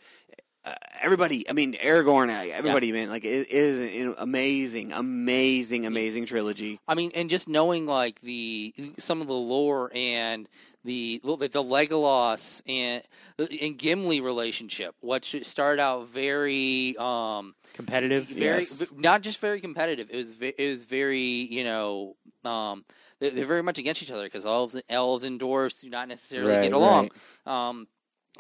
Uh, 0.63 0.75
everybody, 1.01 1.49
I 1.49 1.55
mean 1.55 1.73
Aragorn, 1.75 2.29
uh, 2.29 2.51
everybody, 2.53 2.93
man, 2.93 3.09
like 3.09 3.25
it 3.25 3.51
is 3.51 3.95
an 4.07 4.15
amazing, 4.19 4.93
amazing, 4.93 5.87
amazing 5.87 6.27
trilogy. 6.27 6.79
I 6.87 6.95
mean, 6.95 7.13
and 7.15 7.31
just 7.31 7.49
knowing 7.49 7.87
like 7.87 8.21
the 8.21 8.75
some 8.99 9.23
of 9.23 9.27
the 9.27 9.33
lore 9.33 9.91
and 9.95 10.47
the 10.85 11.21
the 11.25 11.49
Legolas 11.65 12.61
and 12.67 13.03
and 13.39 13.79
Gimli 13.79 14.21
relationship, 14.21 14.95
which 15.01 15.35
started 15.45 15.81
out 15.81 16.09
very 16.09 16.95
um 16.99 17.55
Competitive. 17.73 18.27
very 18.27 18.61
Yes. 18.61 18.93
not 18.95 19.23
just 19.23 19.39
very 19.41 19.63
competitive. 19.63 20.09
It 20.11 20.17
was 20.17 20.35
ve- 20.35 20.55
it 20.59 20.71
was 20.71 20.85
very 20.85 21.23
you 21.23 21.65
know 21.65 22.17
um 22.45 22.85
they're, 23.19 23.31
they're 23.31 23.47
very 23.47 23.63
much 23.63 23.79
against 23.79 24.03
each 24.03 24.11
other 24.11 24.25
because 24.25 24.45
elves 24.45 24.77
elves 24.91 25.25
and 25.25 25.41
dwarves 25.41 25.81
do 25.81 25.89
not 25.89 26.07
necessarily 26.09 26.53
Right, 26.53 26.63
get 26.65 26.73
along. 26.75 27.11
Um, 27.47 27.87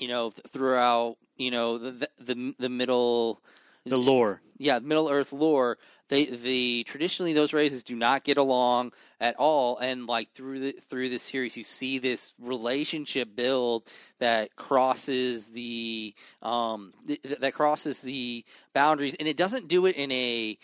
you 0.00 0.08
know 0.08 0.30
throughout 0.30 1.16
you 1.36 1.50
know 1.50 1.78
the 1.78 2.08
the 2.18 2.54
the, 2.58 2.68
middle 2.68 3.40
The 3.86 3.96
lore. 3.98 4.42
yeah, 4.58 4.78
Middle 4.78 5.08
Earth 5.08 5.32
lore, 5.32 5.78
they 6.08 6.26
the 6.26 6.84
traditionally 6.84 7.32
those 7.32 7.52
races 7.52 7.82
do 7.82 7.96
not 7.96 8.24
get 8.24 8.36
along 8.36 8.92
at 9.20 9.36
all, 9.36 9.78
and 9.78 10.06
like 10.06 10.30
through 10.32 10.60
the 10.60 10.72
through 10.72 11.08
this 11.08 11.22
series, 11.22 11.56
you 11.56 11.64
see 11.64 11.98
this 11.98 12.34
relationship 12.38 13.34
build 13.34 13.84
that 14.18 14.56
crosses 14.56 15.48
the 15.52 16.14
um 16.42 16.92
th- 17.06 17.20
that 17.40 17.54
crosses 17.54 18.00
the 18.00 18.44
boundaries, 18.74 19.14
and 19.18 19.28
it 19.28 19.36
doesn't 19.36 19.68
do 19.68 19.86
it 19.86 19.96
in 19.96 20.10
a 20.12 20.58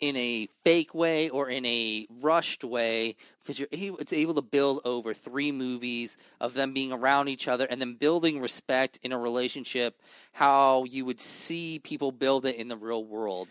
in 0.00 0.16
a 0.16 0.48
fake 0.64 0.94
way 0.94 1.28
or 1.28 1.48
in 1.48 1.64
a 1.64 2.06
rushed 2.20 2.64
way 2.64 3.16
because 3.42 3.58
you're 3.58 3.68
able, 3.72 3.98
it's 3.98 4.12
able 4.12 4.34
to 4.34 4.42
build 4.42 4.80
over 4.84 5.14
three 5.14 5.52
movies 5.52 6.16
of 6.40 6.54
them 6.54 6.72
being 6.72 6.92
around 6.92 7.28
each 7.28 7.48
other 7.48 7.64
and 7.66 7.80
then 7.80 7.94
building 7.94 8.40
respect 8.40 8.98
in 9.02 9.12
a 9.12 9.18
relationship 9.18 10.00
how 10.32 10.84
you 10.84 11.04
would 11.04 11.20
see 11.20 11.78
people 11.78 12.12
build 12.12 12.44
it 12.44 12.56
in 12.56 12.68
the 12.68 12.76
real 12.76 13.04
world. 13.04 13.48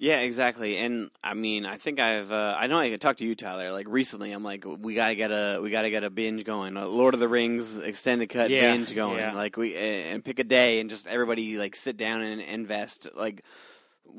Yeah, 0.00 0.20
exactly. 0.20 0.76
And 0.76 1.10
I 1.24 1.34
mean, 1.34 1.66
I 1.66 1.76
think 1.76 1.98
I've 1.98 2.30
uh, 2.30 2.54
I 2.56 2.68
know 2.68 2.78
I 2.78 2.94
talked 2.96 3.18
to 3.18 3.24
you, 3.24 3.34
Tyler. 3.34 3.72
Like 3.72 3.88
recently, 3.88 4.30
I'm 4.30 4.44
like, 4.44 4.64
we 4.64 4.94
gotta 4.94 5.16
get 5.16 5.32
a 5.32 5.58
we 5.60 5.70
gotta 5.70 5.90
get 5.90 6.04
a 6.04 6.10
binge 6.10 6.44
going, 6.44 6.76
a 6.76 6.86
Lord 6.86 7.14
of 7.14 7.20
the 7.20 7.28
Rings 7.28 7.76
extended 7.76 8.28
cut 8.28 8.48
Yeah, 8.48 8.60
binge 8.60 8.94
going. 8.94 9.18
yeah. 9.18 9.32
Like 9.32 9.56
we 9.56 9.74
and 9.74 10.24
pick 10.24 10.38
a 10.38 10.44
day 10.44 10.78
and 10.78 10.88
just 10.88 11.08
everybody 11.08 11.58
like 11.58 11.74
sit 11.74 11.96
down 11.96 12.22
and 12.22 12.40
invest 12.40 13.08
like. 13.16 13.42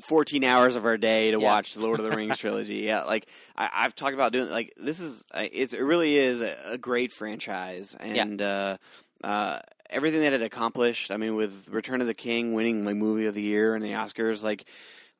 14 0.00 0.44
hours 0.44 0.76
of 0.76 0.84
our 0.84 0.96
day 0.96 1.30
to 1.32 1.38
Yeah. 1.40 1.44
watch 1.46 1.74
the 1.74 1.80
Lord 1.80 2.00
of 2.00 2.04
the 2.08 2.16
Rings 2.16 2.38
trilogy. 2.38 2.74
Yeah, 2.86 3.02
like 3.02 3.26
I, 3.56 3.68
I've 3.72 3.94
talked 3.94 4.14
about 4.14 4.32
doing 4.32 4.48
like 4.50 4.72
this 4.76 5.00
is 5.00 5.24
it's 5.34 5.72
it 5.72 5.80
really 5.82 6.16
is 6.16 6.40
a, 6.40 6.56
a 6.72 6.78
great 6.78 7.12
franchise 7.12 7.94
and 7.98 8.40
uh, 8.40 8.76
uh, 9.24 9.58
everything 9.90 10.20
that 10.20 10.32
it 10.32 10.42
accomplished. 10.42 11.10
I 11.10 11.16
mean, 11.16 11.34
with 11.34 11.68
Return 11.68 12.00
of 12.00 12.06
the 12.06 12.14
King 12.14 12.54
winning 12.54 12.84
like 12.84 12.96
movie 12.96 13.26
of 13.26 13.34
the 13.34 13.42
year 13.42 13.74
and 13.74 13.84
the 13.84 13.92
Oscars, 13.92 14.42
like 14.42 14.64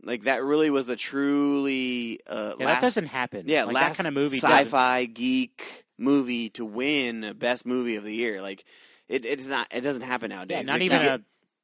like 0.03 0.23
that 0.23 0.43
really 0.43 0.71
was 0.71 0.87
the 0.87 0.97
truly 0.97 2.21
uh, 2.27 2.55
Yeah, 2.59 2.67
last, 2.67 2.81
that 2.81 2.87
doesn't 2.87 3.09
happen. 3.09 3.45
yeah 3.49 3.65
like 3.65 3.75
last 3.75 3.97
that 3.99 4.03
kind 4.05 4.09
of 4.09 4.15
movie. 4.15 4.41
doesn't- 4.41 4.51
sci-fi 4.67 5.05
geek 5.07 5.85
movie 5.99 6.49
to 6.51 6.65
win 6.65 7.35
best 7.39 7.67
movie 7.67 7.97
of 7.97 8.05
the 8.05 8.15
year. 8.15 8.41
Like 8.41 8.65
it 9.09 9.25
it's 9.27 9.47
not 9.47 9.67
it 9.71 9.83
doesn't 9.83 10.03
happen 10.03 10.31
nowadays. 10.31 10.57
Yeah, 10.59 10.63
not 10.63 10.73
Like, 10.75 10.83
even 10.83 11.03
a, 11.03 11.21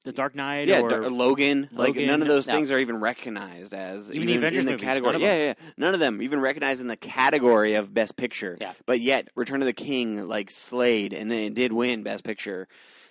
the 0.06 0.12
Dark 0.12 0.34
Knight 0.34 0.68
yeah, 0.68 0.80
or 0.80 0.88
Dar- 0.88 1.10
Logan. 1.10 1.68
Like 1.72 1.88
Logan, 1.88 2.06
none 2.06 2.22
of 2.22 2.28
those 2.28 2.46
no. 2.46 2.54
things 2.54 2.70
are 2.70 2.78
even 2.78 3.00
recognized 3.00 3.74
as 3.74 4.10
Even 4.12 4.28
the 4.28 4.36
Avengers 4.36 4.60
in 4.60 4.66
the 4.66 4.72
movies, 4.72 4.84
category. 4.86 5.18
yeah, 5.20 5.36
yeah, 5.36 5.54
none 5.76 5.92
of 5.94 6.00
them 6.00 6.22
even 6.22 6.40
recognized 6.40 6.80
in 6.80 6.86
the 6.86 6.96
category 6.96 7.74
of 7.74 7.92
best 7.92 8.16
picture. 8.16 8.56
Yeah. 8.60 8.72
but 8.86 9.00
yet 9.00 9.28
Return 9.34 9.60
of 9.60 9.66
the 9.66 9.72
King 9.72 10.26
like 10.28 10.50
slayed 10.50 11.12
and 11.12 11.32
it 11.32 11.54
did 11.54 11.72
win 11.72 12.02
best 12.04 12.24
picture. 12.24 12.68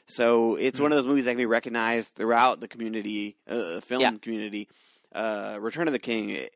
So 0.07 0.55
it's 0.55 0.79
Hmm. 0.79 0.83
one 0.83 0.91
of 0.93 0.95
those 0.97 1.05
movies 1.05 1.25
that 1.25 1.31
can 1.31 1.37
be 1.37 1.45
recognized 1.45 2.15
throughout 2.15 2.61
the 2.61 2.67
community, 2.67 3.35
uh, 3.47 3.81
film 3.81 4.01
Yeah. 4.01 4.11
community. 4.21 4.67
Uh, 5.13 5.57
Return 5.59 5.87
of 5.87 5.91
the 5.93 5.99
King. 5.99 6.29
it- 6.29 6.53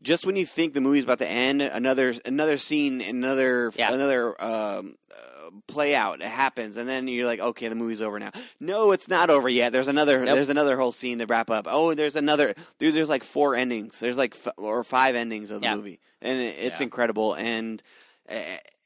just 0.00 0.24
when 0.24 0.36
you 0.36 0.46
think 0.46 0.74
the 0.74 0.80
movie's 0.80 1.02
about 1.04 1.18
to 1.18 1.26
end, 1.26 1.60
another 1.60 2.14
another 2.24 2.56
scene, 2.56 3.00
another 3.00 3.72
Yeah. 3.74 3.92
another 3.92 4.40
um, 4.40 4.94
uh, 5.10 5.37
Um, 5.48 5.62
play 5.66 5.94
out 5.94 6.20
It 6.20 6.26
happens, 6.28 6.76
and 6.76 6.88
then 6.88 7.08
you're 7.08 7.26
like, 7.26 7.40
okay, 7.40 7.68
the 7.68 7.74
movie's 7.74 8.02
over 8.02 8.18
now. 8.18 8.30
No, 8.60 8.92
it's 8.92 9.08
not 9.08 9.30
over 9.30 9.48
yet. 9.48 9.72
There's 9.72 9.88
another. 9.88 10.24
Nope. 10.24 10.34
There's 10.36 10.48
another 10.48 10.76
whole 10.76 10.92
scene 10.92 11.18
to 11.18 11.26
wrap 11.26 11.50
up. 11.50 11.66
Oh, 11.68 11.94
there's 11.94 12.16
another. 12.16 12.54
Dude, 12.78 12.94
there's 12.94 13.08
like 13.08 13.24
four 13.24 13.54
endings. 13.54 13.98
There's 14.00 14.16
like 14.18 14.36
f- 14.36 14.52
or 14.56 14.84
five 14.84 15.14
endings 15.14 15.50
of 15.50 15.60
the 15.60 15.66
Yeah. 15.66 15.76
movie, 15.76 16.00
and 16.22 16.38
it, 16.38 16.56
it's 16.58 16.80
Yeah. 16.80 16.84
incredible. 16.84 17.34
And 17.34 17.82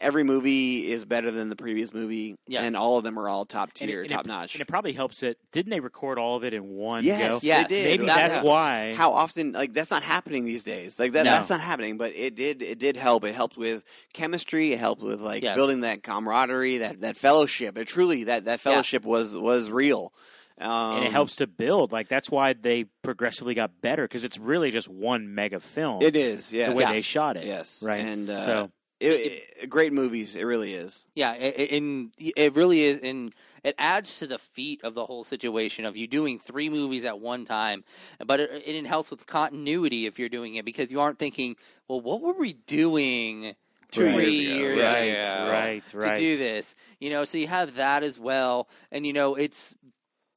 every 0.01 0.25
movie 0.25 0.91
is 0.91 1.05
better 1.05 1.31
than 1.31 1.49
the 1.49 1.57
previous 1.57 1.93
movie, 1.93 2.35
Yes. 2.47 2.65
and 2.65 2.77
all 2.77 2.99
of 2.99 3.05
them 3.05 3.19
are 3.19 3.29
all 3.29 3.45
top 3.45 3.73
tier, 3.73 4.05
top 4.07 4.25
it, 4.25 4.29
notch. 4.29 4.55
And 4.55 4.63
it 4.63 4.69
probably 4.69 4.93
helps 4.93 5.23
it. 5.23 5.39
Didn't 5.53 5.71
they 5.71 5.81
record 5.81 6.19
all 6.19 6.37
of 6.37 6.45
it 6.45 6.55
in 6.55 6.69
one 6.71 7.05
Yes, 7.05 7.29
go? 7.29 7.39
Yeah, 7.43 7.63
they 7.63 7.69
did. 7.69 7.85
Maybe 8.01 8.07
That- 8.07 8.33
that's 8.33 8.45
why. 8.45 8.95
how 8.95 9.13
often 9.13 9.53
like 9.53 9.73
that's 9.73 9.91
not 9.91 10.03
happening 10.03 10.45
these 10.45 10.65
days 10.65 10.99
like 10.99 11.13
that 11.13 11.25
No. 11.25 11.33
that's 11.33 11.51
not 11.51 11.61
happening 11.61 11.97
but 11.99 12.13
it 12.15 12.35
did 12.35 12.63
it 12.63 12.79
did 12.79 12.97
help 12.97 13.25
it 13.25 13.35
helped 13.35 13.57
with 13.57 13.83
chemistry 14.13 14.73
it 14.73 14.79
helped 14.79 15.03
with 15.03 15.21
like 15.21 15.43
Yes. 15.43 15.57
building 15.57 15.81
that 15.81 16.03
camaraderie 16.03 16.79
that 16.79 17.01
that 17.01 17.17
fellowship 17.17 17.77
it 17.79 17.87
truly 17.87 18.25
that 18.25 18.45
that 18.47 18.61
fellowship 18.61 19.05
was 19.05 19.37
was 19.37 19.71
real 19.71 20.13
um, 20.59 20.97
and 20.99 21.05
it 21.07 21.13
helps 21.13 21.37
to 21.37 21.47
build. 21.47 21.91
Like 21.93 22.09
that's 22.09 22.31
why 22.31 22.53
they 22.53 22.85
progressively 23.03 23.55
got 23.55 23.81
better 23.81 24.05
because 24.05 24.23
it's 24.23 24.39
really 24.39 24.71
just 24.71 24.89
one 24.89 25.35
mega 25.35 25.59
film. 25.61 26.03
it 26.03 26.15
is 26.17 26.53
yeah 26.53 26.69
the 26.69 26.75
way 26.77 26.83
Yeah. 26.83 26.93
they 26.93 27.01
shot 27.03 27.37
it. 27.37 27.45
yes 27.47 27.83
right. 27.85 28.05
and 28.05 28.29
uh, 28.31 28.45
so 28.45 28.71
it, 29.03 29.45
it, 29.63 29.71
great 29.71 29.93
movies. 29.93 30.37
It 30.37 30.45
really 30.45 30.75
is. 30.75 31.05
Yeah, 31.15 31.35
it, 31.35 31.59
it, 31.59 31.77
and 31.77 32.11
it 32.19 32.55
really 32.55 32.83
is, 32.83 33.01
and 33.03 33.35
it 33.65 33.75
adds 33.79 34.19
to 34.21 34.27
the 34.27 34.39
feat 34.39 34.83
of 34.85 34.95
the 34.95 35.07
whole 35.07 35.25
situation 35.25 35.85
of 35.85 35.97
you 35.97 36.07
doing 36.07 36.39
three 36.39 36.69
movies 36.69 37.05
at 37.05 37.21
one 37.21 37.45
time. 37.45 37.85
But 38.25 38.41
it, 38.41 38.63
it 38.67 38.87
helps 38.87 39.11
with 39.11 39.27
continuity 39.27 40.07
if 40.07 40.19
you're 40.19 40.29
doing 40.29 40.55
it 40.57 40.65
because 40.65 40.91
you 40.91 41.01
aren't 41.01 41.19
thinking, 41.19 41.57
well, 41.89 42.01
what 42.01 42.21
were 42.21 42.33
we 42.35 42.55
doing? 42.55 43.55
Two 43.91 44.07
Right. 44.07 44.27
years, 44.27 44.35
Years 44.39 44.79
ago. 44.79 44.83
Right, 44.87 45.03
ago 45.09 45.53
right, 45.53 45.95
right. 45.95 46.15
to 46.15 46.21
do 46.21 46.37
this, 46.39 46.75
you 46.99 47.11
know. 47.11 47.25
So 47.25 47.37
you 47.37 47.47
have 47.49 47.75
that 47.75 48.03
as 48.03 48.19
well, 48.19 48.69
and 48.91 49.07
you 49.07 49.13
know 49.13 49.35
it's 49.35 49.75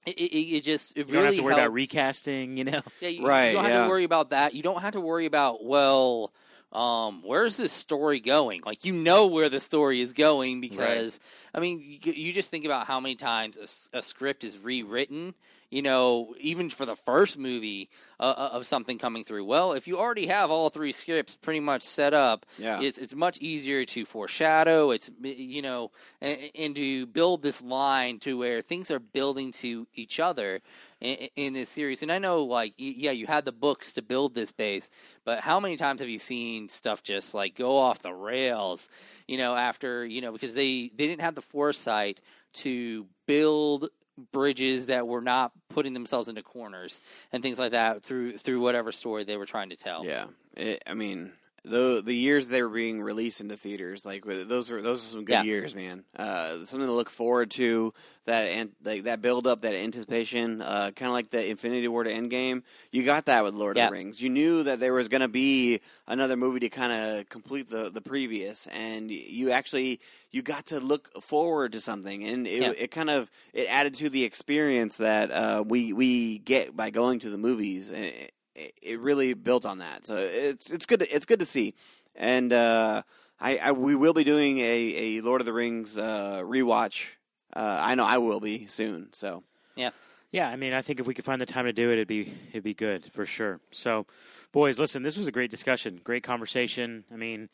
it, 0.06 0.18
it, 0.18 0.58
it 0.58 0.64
just 0.66 0.92
it 0.98 1.08
You 1.08 1.14
really 1.14 1.16
don't 1.16 1.26
have 1.26 1.36
to 1.36 1.44
worry 1.44 1.54
about 1.54 1.74
recasting, 1.74 2.58
you 2.58 2.66
know. 2.66 2.82
Yeah, 3.00 3.10
you, 3.10 3.26
Right, 3.26 3.48
you 3.48 3.54
don't 3.54 3.64
have 3.64 3.74
yeah. 3.74 3.84
to 3.84 3.90
worry 3.90 4.04
about 4.04 4.32
that. 4.32 4.54
You 4.56 4.62
don't 4.62 4.82
have 4.82 4.92
to 4.94 5.00
worry 5.02 5.26
about 5.26 5.64
well, 5.64 6.34
um, 6.76 7.22
where's 7.24 7.56
this 7.58 7.72
story 7.72 8.20
going? 8.20 8.62
Like 8.66 8.84
you 8.86 8.94
know 8.94 9.28
where 9.28 9.50
the 9.50 9.60
story 9.60 10.02
is 10.02 10.14
going 10.14 10.62
because 10.62 11.20
I 11.54 11.60
mean, 11.60 12.00
you, 12.04 12.14
you 12.14 12.34
just 12.34 12.50
think 12.50 12.66
about 12.66 12.86
how 12.88 13.00
many 13.00 13.16
times 13.16 13.88
a 13.94 14.02
script 14.02 14.44
is 14.44 14.58
rewritten. 14.60 15.34
You 15.72 15.82
know, 15.82 16.36
even 16.40 16.70
for 16.70 16.86
the 16.86 16.96
first 16.96 17.38
movie 17.40 17.90
uh, 18.20 18.24
uh, 18.24 18.50
of 18.54 18.68
something 18.68 18.98
coming 19.00 19.26
through. 19.26 19.46
Well, 19.46 19.74
if 19.74 19.88
you 19.88 19.98
already 19.98 20.28
have 20.28 20.52
all 20.52 20.70
three 20.70 20.92
scripts 20.92 21.36
pretty 21.36 21.60
much 21.60 21.82
set 21.84 22.14
up, 22.14 22.46
Yeah. 22.60 22.82
it's 22.82 23.00
it's 23.00 23.16
much 23.16 23.40
easier 23.40 23.84
to 23.86 24.06
foreshadow. 24.06 24.92
It's 24.92 25.10
you 25.22 25.62
know, 25.64 25.92
and, 26.22 26.38
and 26.54 26.76
to 26.76 27.08
build 27.08 27.42
this 27.42 27.62
line 27.64 28.20
to 28.20 28.38
where 28.38 28.62
things 28.62 28.92
are 28.92 29.00
building 29.00 29.52
to 29.54 29.88
each 29.96 30.20
other 30.20 30.62
in, 31.06 31.30
in 31.36 31.54
this 31.54 31.70
series. 31.70 32.02
And 32.02 32.12
I 32.12 32.20
know, 32.20 32.44
like, 32.44 32.74
yeah, 32.78 33.12
you 33.12 33.28
had 33.28 33.46
the 33.46 33.52
books 33.52 33.94
to 33.94 34.02
build 34.02 34.34
this 34.34 34.52
base, 34.52 34.90
but 35.24 35.40
how 35.40 35.60
many 35.60 35.78
times 35.78 36.02
have 36.02 36.10
you 36.10 36.20
seen 36.20 36.68
stuff 36.70 37.04
just 37.04 37.34
like 37.34 37.56
go 37.56 37.78
off 37.78 38.02
the 38.02 38.14
rails? 38.14 38.90
You 39.28 39.38
know, 39.38 39.56
after 39.56 40.06
you 40.06 40.22
know, 40.22 40.32
because 40.32 40.54
they 40.54 40.92
they 40.96 41.08
didn't 41.08 41.22
have 41.22 41.36
the 41.36 41.42
foresight 41.42 42.22
to 42.54 43.06
build 43.28 43.90
bridges 44.32 44.86
that 44.86 45.08
were 45.08 45.22
not 45.22 45.52
putting 45.70 45.94
themselves 45.94 46.28
into 46.28 46.42
corners 46.42 47.02
and 47.34 47.44
things 47.44 47.60
like 47.60 47.72
that 47.72 48.02
through 48.02 48.38
through 48.38 48.62
whatever 48.62 48.92
story 48.92 49.24
they 49.24 49.38
were 49.38 49.46
trying 49.46 49.70
to 49.70 49.76
tell. 49.76 50.06
Yeah, 50.06 50.28
it, 50.56 50.84
I 50.88 50.94
mean 50.94 51.32
the 51.66 52.02
the 52.06 52.14
years 52.16 52.48
they 52.48 52.62
were 52.62 52.70
being 52.70 53.02
released 53.02 53.42
into 53.42 53.58
theaters, 53.58 54.06
like 54.06 54.24
those 54.26 54.70
were 54.70 54.82
those 54.82 55.06
are 55.06 55.12
some 55.14 55.26
good 55.26 55.34
Yeah. 55.34 55.44
years, 55.44 55.74
man. 55.76 56.04
Uh, 56.16 56.64
something 56.66 56.88
to 56.88 56.94
look 56.94 57.10
forward 57.10 57.52
to. 57.52 57.94
That 58.26 58.46
and 58.48 58.72
like 58.84 59.04
that 59.04 59.22
build 59.22 59.46
up, 59.46 59.62
that 59.62 59.76
anticipation, 59.76 60.60
uh, 60.60 60.90
kind 60.96 61.10
of 61.10 61.14
like 61.14 61.30
the 61.30 61.48
Infinity 61.48 61.88
War 61.88 62.04
to 62.04 62.12
Endgame. 62.12 62.64
You 62.92 63.04
got 63.04 63.26
that 63.28 63.44
with 63.44 63.54
Lord 63.54 63.78
Yeah. 63.78 63.86
of 63.86 63.90
the 63.92 63.98
Rings. 63.98 64.20
You 64.20 64.30
knew 64.30 64.64
that 64.64 64.80
there 64.80 64.94
was 64.94 65.08
going 65.08 65.22
to 65.22 65.28
be 65.28 65.80
another 66.08 66.36
movie 66.36 66.60
to 66.62 66.70
kind 66.70 66.92
of 66.92 67.30
complete 67.30 67.70
the 67.70 67.92
the 67.92 68.02
previous, 68.02 68.66
and 68.68 69.12
you 69.12 69.52
actually 69.52 70.00
you 70.32 70.42
got 70.42 70.66
to 70.68 70.80
look 70.80 71.22
forward 71.22 71.72
to 71.74 71.80
something, 71.82 72.24
and 72.24 72.48
it, 72.48 72.62
Yeah. 72.62 72.72
it 72.76 72.90
kind 72.90 73.12
of 73.12 73.30
it 73.54 73.68
added 73.70 73.94
to 73.96 74.10
the 74.10 74.24
experience 74.24 74.98
that 74.98 75.30
uh, 75.32 75.64
we 75.66 75.94
we 75.94 76.40
get 76.40 76.76
by 76.76 76.90
going 76.90 77.20
to 77.20 77.30
the 77.30 77.38
movies. 77.38 77.92
And 77.92 78.12
it, 78.56 78.62
it- 78.62 78.74
it 78.82 79.00
really 79.00 79.34
built 79.34 79.66
on 79.66 79.80
that. 79.80 80.06
So 80.06 80.16
it's 80.18 80.70
it's 80.70 80.86
good. 80.86 81.00
To, 81.00 81.16
it's 81.16 81.26
good 81.26 81.40
to 81.40 81.46
see, 81.46 81.74
and 82.16 82.52
uh, 82.54 83.04
I, 83.40 83.58
I 83.58 83.72
we 83.74 83.96
will 83.96 84.14
be 84.14 84.24
doing 84.24 84.60
a, 84.60 85.18
a 85.18 85.22
Lord 85.22 85.42
of 85.42 85.46
the 85.46 85.54
Rings 85.54 85.98
uh, 85.98 86.42
rewatch. 86.44 87.08
Uh, 87.56 87.78
I 87.82 87.96
know 87.96 88.06
I 88.06 88.18
will 88.18 88.40
be 88.40 88.66
soon. 88.68 89.10
So 89.14 89.44
yeah. 89.76 89.92
Yeah, 90.32 90.50
I 90.50 90.58
mean, 90.58 90.74
I 90.74 90.82
think 90.82 91.00
if 91.00 91.08
we 91.08 91.14
could 91.14 91.24
find 91.24 91.40
the 91.40 91.46
time 91.46 91.64
to 91.66 91.72
do 91.72 91.90
it, 91.92 91.94
it'd 91.94 92.08
be 92.10 92.34
it'd 92.52 92.64
be 92.64 92.74
good 92.74 93.06
for 93.12 93.26
sure. 93.26 93.62
So, 93.72 94.06
boys, 94.52 94.80
listen, 94.80 95.02
this 95.04 95.18
was 95.18 95.28
a 95.28 95.32
great 95.32 95.50
discussion, 95.52 96.02
great 96.04 96.24
conversation. 96.24 97.06
I 97.14 97.16
mean, 97.16 97.48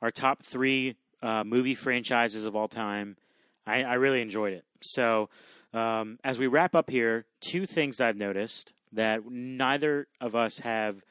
our 0.00 0.10
top 0.10 0.42
three 0.42 0.96
uh, 1.22 1.44
movie 1.44 1.74
franchises 1.74 2.46
of 2.46 2.56
all 2.56 2.68
time. 2.68 3.16
I, 3.66 3.84
I 3.84 3.94
really 3.94 4.22
enjoyed 4.22 4.54
it. 4.54 4.64
So, 4.80 5.28
um, 5.74 6.18
as 6.24 6.38
we 6.38 6.46
wrap 6.46 6.74
up 6.74 6.88
here, 6.90 7.26
two 7.40 7.66
things 7.66 8.00
I've 8.00 8.18
noticed 8.18 8.72
that 8.92 9.20
neither 9.30 10.06
of 10.20 10.34
us 10.34 10.58
have 10.60 11.02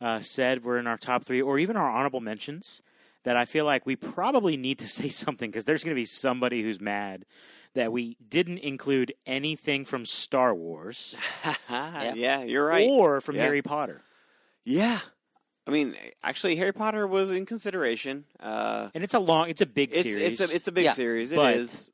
uh, 0.00 0.20
said 0.20 0.64
were 0.64 0.78
in 0.78 0.86
our 0.86 0.96
top 0.98 1.24
three, 1.24 1.40
or 1.42 1.58
even 1.58 1.76
our 1.76 1.90
honorable 1.90 2.20
mentions. 2.20 2.82
That 3.24 3.36
I 3.36 3.44
feel 3.44 3.66
like 3.66 3.84
we 3.84 3.96
probably 3.96 4.56
need 4.56 4.78
to 4.78 4.88
say 4.98 5.08
something 5.10 5.50
because 5.50 5.64
there's 5.66 5.84
going 5.84 5.94
to 5.94 6.00
be 6.00 6.06
somebody 6.06 6.62
who's 6.62 6.80
mad 6.80 7.26
that 7.74 7.92
we 7.92 8.16
didn't 8.28 8.58
include 8.58 9.12
anything 9.26 9.84
from 9.84 10.04
Star 10.06 10.52
Wars 10.54 11.16
yeah. 11.70 12.42
you're 12.42 12.64
right. 12.66 12.88
or 12.88 13.20
from 13.20 13.36
Yeah. 13.36 13.42
Harry 13.42 13.62
Potter. 13.62 14.00
yeah, 14.64 14.98
I 15.66 15.70
mean, 15.70 15.94
actually, 16.24 16.56
Harry 16.56 16.72
Potter 16.72 17.06
was 17.06 17.30
in 17.30 17.46
consideration. 17.46 18.24
Uh, 18.40 18.88
And 18.94 19.04
it's 19.04 19.14
a 19.14 19.20
long, 19.20 19.50
it's 19.50 19.60
a 19.60 19.66
big 19.66 19.90
it's 19.90 20.02
series. 20.02 20.40
it's 20.40 20.52
a 20.52 20.56
it's 20.56 20.66
a 20.68 20.72
big 20.72 20.84
Yeah, 20.86 20.94
series. 20.94 21.30
It 21.30 21.36
but- 21.36 21.54
is. 21.56 21.90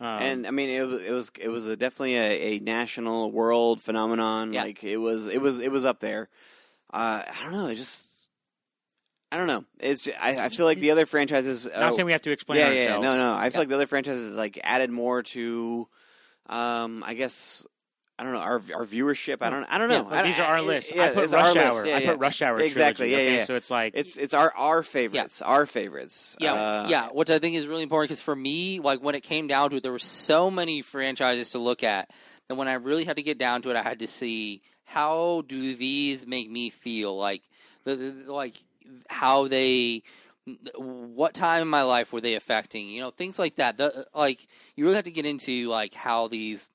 Um, 0.00 0.06
and 0.22 0.46
I 0.46 0.50
mean, 0.50 0.70
it 0.70 0.82
was 0.86 1.02
it 1.02 1.12
was 1.12 1.30
it 1.38 1.48
was 1.48 1.66
a, 1.66 1.76
definitely 1.76 2.16
a, 2.16 2.56
a 2.56 2.58
national 2.60 3.30
world 3.30 3.82
phenomenon. 3.82 4.52
Yeah. 4.54 4.62
Like 4.62 4.82
it 4.82 4.96
was 4.96 5.26
it 5.26 5.40
was 5.40 5.60
it 5.60 5.70
was 5.70 5.84
up 5.84 6.00
there. 6.00 6.28
Uh, 6.92 7.22
I 7.28 7.42
don't 7.42 7.52
know. 7.52 7.66
It 7.66 7.74
just 7.76 8.28
I 9.30 9.36
don't 9.36 9.46
know. 9.46 9.64
It's 9.78 10.08
I, 10.20 10.46
I 10.46 10.48
feel 10.48 10.66
like 10.66 10.80
the 10.80 10.90
other 10.90 11.06
franchises. 11.06 11.66
I'm 11.66 11.72
not 11.72 11.88
uh, 11.88 11.90
saying 11.92 12.06
we 12.06 12.12
have 12.12 12.22
to 12.22 12.32
explain 12.32 12.60
yeah, 12.60 12.70
yeah, 12.70 12.80
ourselves. 12.80 13.02
no, 13.04 13.16
no. 13.16 13.34
I 13.34 13.50
feel 13.50 13.52
Yeah. 13.52 13.58
like 13.60 13.68
the 13.68 13.74
other 13.76 13.86
franchises 13.86 14.30
like 14.32 14.58
added 14.64 14.90
more 14.90 15.22
to. 15.22 15.86
Um, 16.46 17.04
I 17.06 17.14
guess 17.14 17.64
I 18.20 18.22
don't 18.22 18.32
know 18.32 18.38
our 18.40 18.60
our 18.74 18.84
viewership. 18.84 19.38
I 19.40 19.48
don't 19.48 19.64
I 19.64 19.78
don't 19.78 19.88
know. 19.88 20.02
like, 20.02 20.12
I- 20.12 20.22
these 20.26 20.38
are 20.38 20.42
our 20.46 20.60
lists. 20.60 20.92
Yeah, 20.94 21.04
I 21.04 21.08
put 21.14 21.24
it's 21.24 21.32
our 21.32 21.42
Rush 21.42 21.54
list. 21.54 21.66
Hour. 21.66 21.86
Yeah, 21.86 21.96
I 21.96 22.06
put 22.06 22.18
Rush 22.18 22.42
Hour. 22.42 22.60
Exactly, 22.60 23.08
trilogy, 23.08 23.10
yeah, 23.24 23.28
okay? 23.30 23.36
yeah. 23.38 23.44
So 23.44 23.56
it's 23.56 23.70
like 23.70 23.94
It's 23.96 24.18
it's 24.18 24.34
our 24.34 24.52
our 24.54 24.82
favorites. 24.82 25.40
Our 25.40 25.64
favorites. 25.64 26.36
Yeah, 26.38 26.52
Uh, 26.52 26.86
yeah, 26.90 27.08
which 27.08 27.30
I 27.30 27.38
think 27.38 27.56
is 27.56 27.66
really 27.66 27.82
important 27.82 28.10
because 28.10 28.20
for 28.20 28.36
me, 28.36 28.78
like 28.78 29.00
when 29.02 29.14
it 29.14 29.22
came 29.22 29.46
down 29.46 29.70
to 29.70 29.76
it, 29.76 29.82
there 29.82 29.90
were 29.92 29.98
so 29.98 30.50
many 30.50 30.82
franchises 30.82 31.50
to 31.52 31.58
look 31.58 31.82
at 31.82 32.10
that 32.48 32.56
when 32.56 32.68
I 32.68 32.74
really 32.74 33.04
had 33.04 33.16
to 33.16 33.22
get 33.22 33.38
down 33.38 33.62
to 33.62 33.70
it, 33.70 33.76
I 33.76 33.82
had 33.82 34.00
to 34.00 34.06
see 34.06 34.60
how 34.84 35.42
do 35.48 35.74
these 35.74 36.26
make 36.26 36.50
me 36.50 36.68
feel, 36.68 37.16
like 37.16 37.42
the, 37.84 37.96
the 37.96 38.32
like 38.32 38.56
how 39.08 39.48
they. 39.48 40.02
What 40.76 41.32
time 41.34 41.62
in 41.62 41.68
my 41.68 41.82
life 41.82 42.12
were 42.12 42.20
they 42.20 42.34
affecting? 42.34 42.88
You 42.88 43.00
know, 43.02 43.10
things 43.10 43.38
like 43.38 43.56
that. 43.56 43.76
The, 43.76 44.06
like 44.14 44.46
you 44.74 44.84
really 44.84 44.96
have 44.96 45.04
to 45.04 45.10
get 45.10 45.26
into 45.26 45.68
like 45.68 45.94
how 45.94 46.28
these 46.28 46.68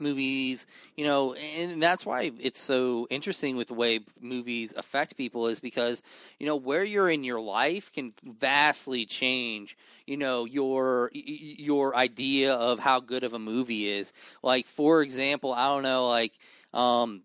movies, 0.00 0.66
you 0.96 1.04
know, 1.04 1.34
and 1.34 1.82
that's 1.82 2.04
why 2.06 2.30
it's 2.40 2.60
so 2.60 3.06
interesting 3.10 3.56
with 3.56 3.68
the 3.68 3.74
way 3.74 4.00
movies 4.20 4.72
affect 4.76 5.16
people 5.16 5.46
is 5.48 5.60
because, 5.60 6.02
you 6.38 6.46
know, 6.46 6.56
where 6.56 6.84
you're 6.84 7.10
in 7.10 7.24
your 7.24 7.40
life 7.40 7.92
can 7.92 8.12
vastly 8.24 9.04
change, 9.04 9.76
you 10.06 10.16
know, 10.16 10.44
your 10.44 11.10
your 11.12 11.94
idea 11.96 12.54
of 12.54 12.78
how 12.78 13.00
good 13.00 13.24
of 13.24 13.32
a 13.34 13.38
movie 13.38 13.88
is. 13.88 14.12
Like 14.42 14.66
for 14.66 15.02
example, 15.02 15.52
I 15.52 15.66
don't 15.68 15.82
know, 15.82 16.08
like 16.08 16.32
um 16.72 17.22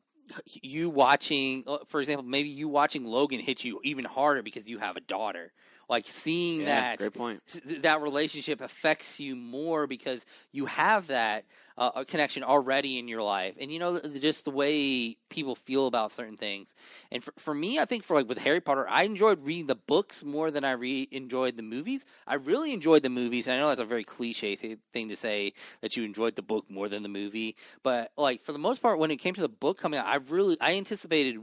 you 0.61 0.89
watching 0.89 1.63
uh, 1.67 1.79
for 1.87 1.99
example, 1.99 2.25
maybe 2.25 2.49
you 2.49 2.67
watching 2.67 3.05
Logan 3.05 3.39
hit 3.39 3.63
you 3.63 3.79
even 3.83 4.05
harder 4.05 4.41
because 4.41 4.69
you 4.69 4.77
have 4.79 4.95
a 4.97 5.01
daughter. 5.01 5.51
Like 5.89 6.05
seeing 6.07 6.65
Yeah, 6.65 6.65
that 6.65 6.99
great 6.99 7.13
point. 7.13 7.41
that 7.81 8.01
relationship 8.01 8.61
affects 8.61 9.19
you 9.19 9.35
more 9.35 9.85
because 9.87 10.25
you 10.51 10.65
have 10.65 11.07
that 11.07 11.45
uh, 11.77 11.91
a 11.95 12.05
connection 12.05 12.43
already 12.43 12.99
in 12.99 13.07
your 13.07 13.21
life. 13.21 13.55
And 13.59 13.71
you 13.71 13.79
know 13.79 13.99
just 13.99 14.45
the 14.45 14.51
way 14.51 15.17
people 15.29 15.55
feel 15.55 15.87
about 15.87 16.11
certain 16.11 16.37
things. 16.37 16.75
And 17.11 17.23
for, 17.23 17.33
for 17.37 17.53
me 17.53 17.79
i 17.79 17.85
think 17.85 18.03
for 18.03 18.15
like 18.15 18.27
with 18.27 18.37
harry 18.37 18.61
potter 18.61 18.87
i 18.89 19.03
enjoyed 19.03 19.43
reading 19.45 19.67
the 19.67 19.75
books 19.75 20.23
more 20.23 20.51
than 20.51 20.63
i 20.63 20.71
re- 20.71 21.07
enjoyed 21.11 21.57
the 21.57 21.63
movies. 21.63 22.05
I 22.27 22.35
really 22.35 22.73
enjoyed 22.73 23.03
the 23.03 23.09
movies. 23.09 23.47
And 23.47 23.55
i 23.55 23.59
know 23.59 23.69
that's 23.69 23.81
a 23.81 23.85
very 23.85 24.03
cliche 24.03 24.55
th- 24.55 24.79
thing 24.91 25.09
to 25.09 25.15
say 25.15 25.53
that 25.81 25.95
you 25.97 26.03
enjoyed 26.03 26.35
the 26.35 26.41
book 26.41 26.65
more 26.69 26.89
than 26.89 27.03
the 27.03 27.09
movie. 27.09 27.55
But 27.83 28.11
like 28.17 28.41
for 28.41 28.51
the 28.51 28.59
most 28.59 28.81
part 28.81 28.99
when 28.99 29.11
it 29.11 29.17
came 29.17 29.33
to 29.35 29.41
the 29.41 29.49
book 29.49 29.77
coming 29.77 29.99
out 29.99 30.05
i 30.05 30.15
really 30.15 30.57
i 30.61 30.73
anticipated 30.73 31.37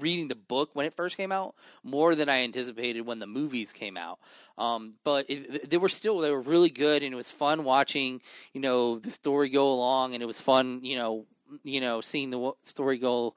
reading 0.00 0.28
the 0.28 0.34
book 0.34 0.70
when 0.74 0.86
it 0.86 0.94
first 0.94 1.16
came 1.16 1.32
out 1.32 1.54
more 1.82 2.14
than 2.14 2.28
I 2.28 2.42
anticipated 2.42 3.02
when 3.02 3.18
the 3.18 3.26
movies 3.26 3.72
came 3.72 3.96
out. 3.96 4.18
Um, 4.56 4.94
but 5.04 5.26
it, 5.28 5.70
they 5.70 5.76
were 5.76 5.88
still 5.88 6.18
they 6.18 6.30
were 6.30 6.40
really 6.40 6.70
good, 6.70 7.02
and 7.02 7.12
it 7.12 7.16
was 7.16 7.30
fun 7.30 7.64
watching 7.64 8.20
you 8.52 8.60
know 8.60 8.98
the 8.98 9.10
story 9.10 9.48
go 9.48 9.72
along, 9.72 10.14
and 10.14 10.22
it 10.22 10.26
was 10.26 10.40
fun 10.40 10.80
you 10.82 10.96
know 10.96 11.26
you 11.62 11.80
know 11.80 12.00
seeing 12.00 12.30
the 12.30 12.52
story 12.64 12.98
go 12.98 13.34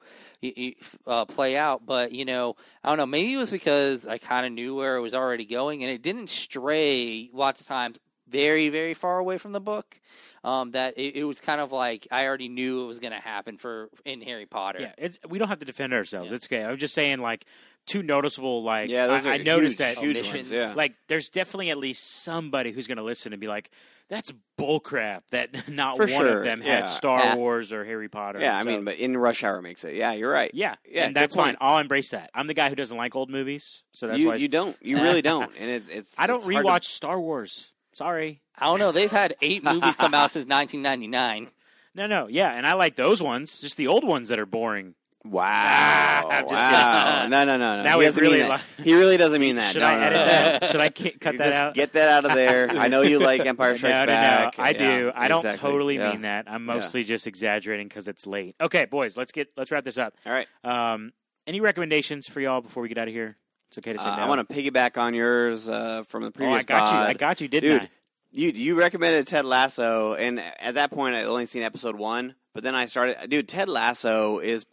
uh, 1.06 1.24
play 1.24 1.56
out. 1.56 1.84
But 1.84 2.12
you 2.12 2.24
know 2.24 2.56
I 2.84 2.88
don't 2.88 2.98
know 2.98 3.06
maybe 3.06 3.34
it 3.34 3.38
was 3.38 3.50
because 3.50 4.06
I 4.06 4.18
kind 4.18 4.46
of 4.46 4.52
knew 4.52 4.74
where 4.76 4.96
it 4.96 5.00
was 5.00 5.14
already 5.14 5.44
going, 5.44 5.82
and 5.82 5.90
it 5.90 6.02
didn't 6.02 6.28
stray 6.28 7.30
lots 7.32 7.60
of 7.60 7.66
times 7.66 7.98
very 8.30 8.68
very 8.68 8.94
far 8.94 9.18
away 9.18 9.38
from 9.38 9.52
the 9.52 9.60
book. 9.60 10.00
Um, 10.44 10.70
that 10.70 10.96
it, 10.96 11.16
it 11.16 11.24
was 11.24 11.40
kind 11.40 11.60
of 11.60 11.72
like 11.72 12.06
I 12.12 12.24
already 12.26 12.48
knew 12.48 12.84
it 12.84 12.86
was 12.86 13.00
going 13.00 13.12
to 13.12 13.20
happen 13.20 13.58
for 13.58 13.88
in 14.04 14.20
Harry 14.22 14.46
Potter. 14.46 14.80
yeah, 14.80 14.92
it's, 14.96 15.18
we 15.28 15.38
don't 15.38 15.48
have 15.48 15.58
to 15.58 15.66
defend 15.66 15.92
ourselves. 15.92 16.30
Yeah. 16.30 16.36
It's 16.36 16.46
okay. 16.46 16.62
I'm 16.64 16.78
just 16.78 16.94
saying, 16.94 17.18
like 17.18 17.44
two 17.86 18.02
noticeable. 18.04 18.62
Like 18.62 18.88
Yeah, 18.88 19.08
those 19.08 19.26
I, 19.26 19.30
are 19.30 19.32
I 19.34 19.36
noticed 19.38 19.78
huge, 19.80 19.96
that 19.96 19.98
huge 19.98 20.16
Omissions. 20.16 20.50
ones. 20.50 20.50
Yeah. 20.52 20.72
like 20.76 20.94
there's 21.08 21.28
definitely 21.28 21.70
at 21.70 21.78
least 21.78 22.22
somebody 22.22 22.70
who's 22.70 22.86
going 22.86 22.98
to 22.98 23.02
listen 23.04 23.32
and 23.32 23.40
be 23.40 23.48
like, 23.48 23.70
"That's 24.08 24.32
bullcrap." 24.56 25.22
That 25.32 25.68
not 25.68 25.96
For 25.96 26.02
one 26.06 26.08
sure, 26.10 26.38
of 26.38 26.44
them 26.44 26.62
yeah. 26.62 26.76
had 26.76 26.88
Star 26.88 27.18
Yeah. 27.18 27.34
Wars 27.34 27.72
or 27.72 27.84
Harry 27.84 28.08
Potter. 28.08 28.38
yeah, 28.40 28.56
I 28.56 28.62
mean, 28.62 28.84
but 28.84 28.96
in 28.96 29.16
Rush 29.16 29.42
Hour 29.42 29.60
makes 29.60 29.82
it. 29.82 29.96
Yeah, 29.96 30.12
you're 30.12 30.30
right. 30.30 30.52
yeah, 30.54 30.76
Yeah, 30.88 31.06
and 31.06 31.16
that's 31.16 31.34
fine. 31.34 31.56
I'll 31.60 31.78
embrace 31.78 32.10
that. 32.10 32.30
I'm 32.32 32.46
the 32.46 32.54
guy 32.54 32.68
who 32.68 32.76
doesn't 32.76 32.96
like 32.96 33.16
old 33.16 33.28
movies, 33.28 33.82
so 33.92 34.06
that's 34.06 34.20
you 34.20 34.28
why 34.28 34.36
you 34.36 34.46
don't. 34.48 34.76
You 34.80 34.98
really 35.02 35.22
don't. 35.22 35.50
And 35.58 35.68
it, 35.68 35.82
it's 35.90 36.14
I 36.16 36.28
don't 36.28 36.36
it's 36.36 36.44
hard 36.44 36.64
to- 36.64 36.70
rewatch 36.70 36.84
Star 36.84 37.20
Wars. 37.20 37.72
Sorry. 37.98 38.40
I 38.56 38.66
don't 38.66 38.78
know. 38.78 38.92
They've 38.92 39.10
had 39.10 39.34
eight 39.42 39.64
movies 39.64 39.96
come 39.96 40.14
out 40.14 40.30
since 40.32 40.46
1999. 40.46 41.50
No, 41.96 42.06
no, 42.06 42.28
yeah, 42.28 42.52
and 42.52 42.64
I 42.64 42.74
like 42.74 42.94
those 42.94 43.20
ones. 43.20 43.60
Just 43.60 43.76
the 43.76 43.88
old 43.88 44.04
ones 44.04 44.28
that 44.28 44.38
are 44.38 44.46
boring. 44.46 44.94
Wow! 45.24 46.28
Just 46.30 46.52
wow! 46.52 47.26
No, 47.28 47.44
no, 47.44 47.56
no, 47.56 47.76
no. 47.78 47.82
Now 47.82 47.98
he 47.98 48.06
doesn't 48.06 48.22
really 48.22 48.38
mean 48.38 48.48
that. 48.48 48.62
li- 48.78 48.84
He 48.84 48.94
really 48.94 49.16
doesn't 49.16 49.40
mean 49.40 49.56
that. 49.60 49.72
Should 49.72 49.80
No, 49.80 49.86
I 49.88 49.94
no, 49.96 50.02
edit 50.02 50.12
no, 50.12 50.24
that? 50.26 50.64
Should 50.66 50.80
I 50.80 50.88
cut 50.90 51.20
that 51.20 51.36
Just 51.38 51.56
out? 51.56 51.74
Get 51.74 51.92
that 51.94 52.08
out 52.08 52.24
of 52.24 52.34
there. 52.36 52.70
I 52.70 52.86
know 52.86 53.02
you 53.02 53.18
like 53.18 53.44
Empire 53.44 53.76
Strikes 53.76 53.94
no, 53.94 54.00
no. 54.02 54.06
Back. 54.06 54.54
I 54.58 54.72
do. 54.72 54.84
Yeah, 55.06 55.10
I 55.14 55.26
don't 55.28 55.40
exactly. 55.44 55.70
totally 55.70 55.96
Yeah. 55.96 56.12
mean 56.12 56.22
that. 56.22 56.44
I'm 56.48 56.64
mostly 56.64 57.02
just 57.04 57.26
exaggerating 57.26 57.88
because 57.88 58.06
it's 58.06 58.26
late. 58.28 58.54
Okay, 58.60 58.84
boys, 58.84 59.16
let's 59.16 59.32
get 59.32 59.48
let's 59.56 59.70
wrap 59.72 59.84
this 59.84 59.98
up. 59.98 60.14
All 60.24 60.32
right. 60.32 60.46
Um, 60.62 61.12
any 61.48 61.60
recommendations 61.60 62.28
for 62.28 62.40
y'all 62.40 62.60
before 62.60 62.82
we 62.82 62.88
get 62.88 62.98
out 62.98 63.08
of 63.08 63.14
here? 63.14 63.36
It's 63.68 63.78
okay 63.78 63.92
to 63.92 63.98
Uh, 64.00 64.02
say 64.02 64.10
no. 64.16 64.22
I 64.22 64.28
want 64.28 64.48
to 64.48 64.54
piggyback 64.54 64.96
on 64.98 65.14
yours 65.14 65.68
uh, 65.68 66.02
from 66.08 66.22
the 66.24 66.30
previous. 66.30 66.54
Oh, 66.54 66.58
I 66.58 66.62
got 66.62 66.88
pod. 66.88 67.02
you. 67.04 67.08
I 67.10 67.12
got 67.14 67.40
you. 67.40 67.48
Didn't 67.48 67.70
Dude, 67.70 67.82
I? 67.82 67.90
You 68.30 68.50
you 68.50 68.74
recommended 68.74 69.26
Ted 69.26 69.44
Lasso, 69.46 70.14
and 70.14 70.38
at 70.40 70.74
that 70.74 70.90
point 70.90 71.14
I'd 71.14 71.24
only 71.24 71.46
seen 71.46 71.62
episode 71.62 71.96
one. 71.96 72.34
But 72.54 72.62
then 72.64 72.74
I 72.74 72.86
started, 72.86 73.30
dude. 73.30 73.48
Ted 73.48 73.68
Lasso 73.68 74.38
is 74.38 74.66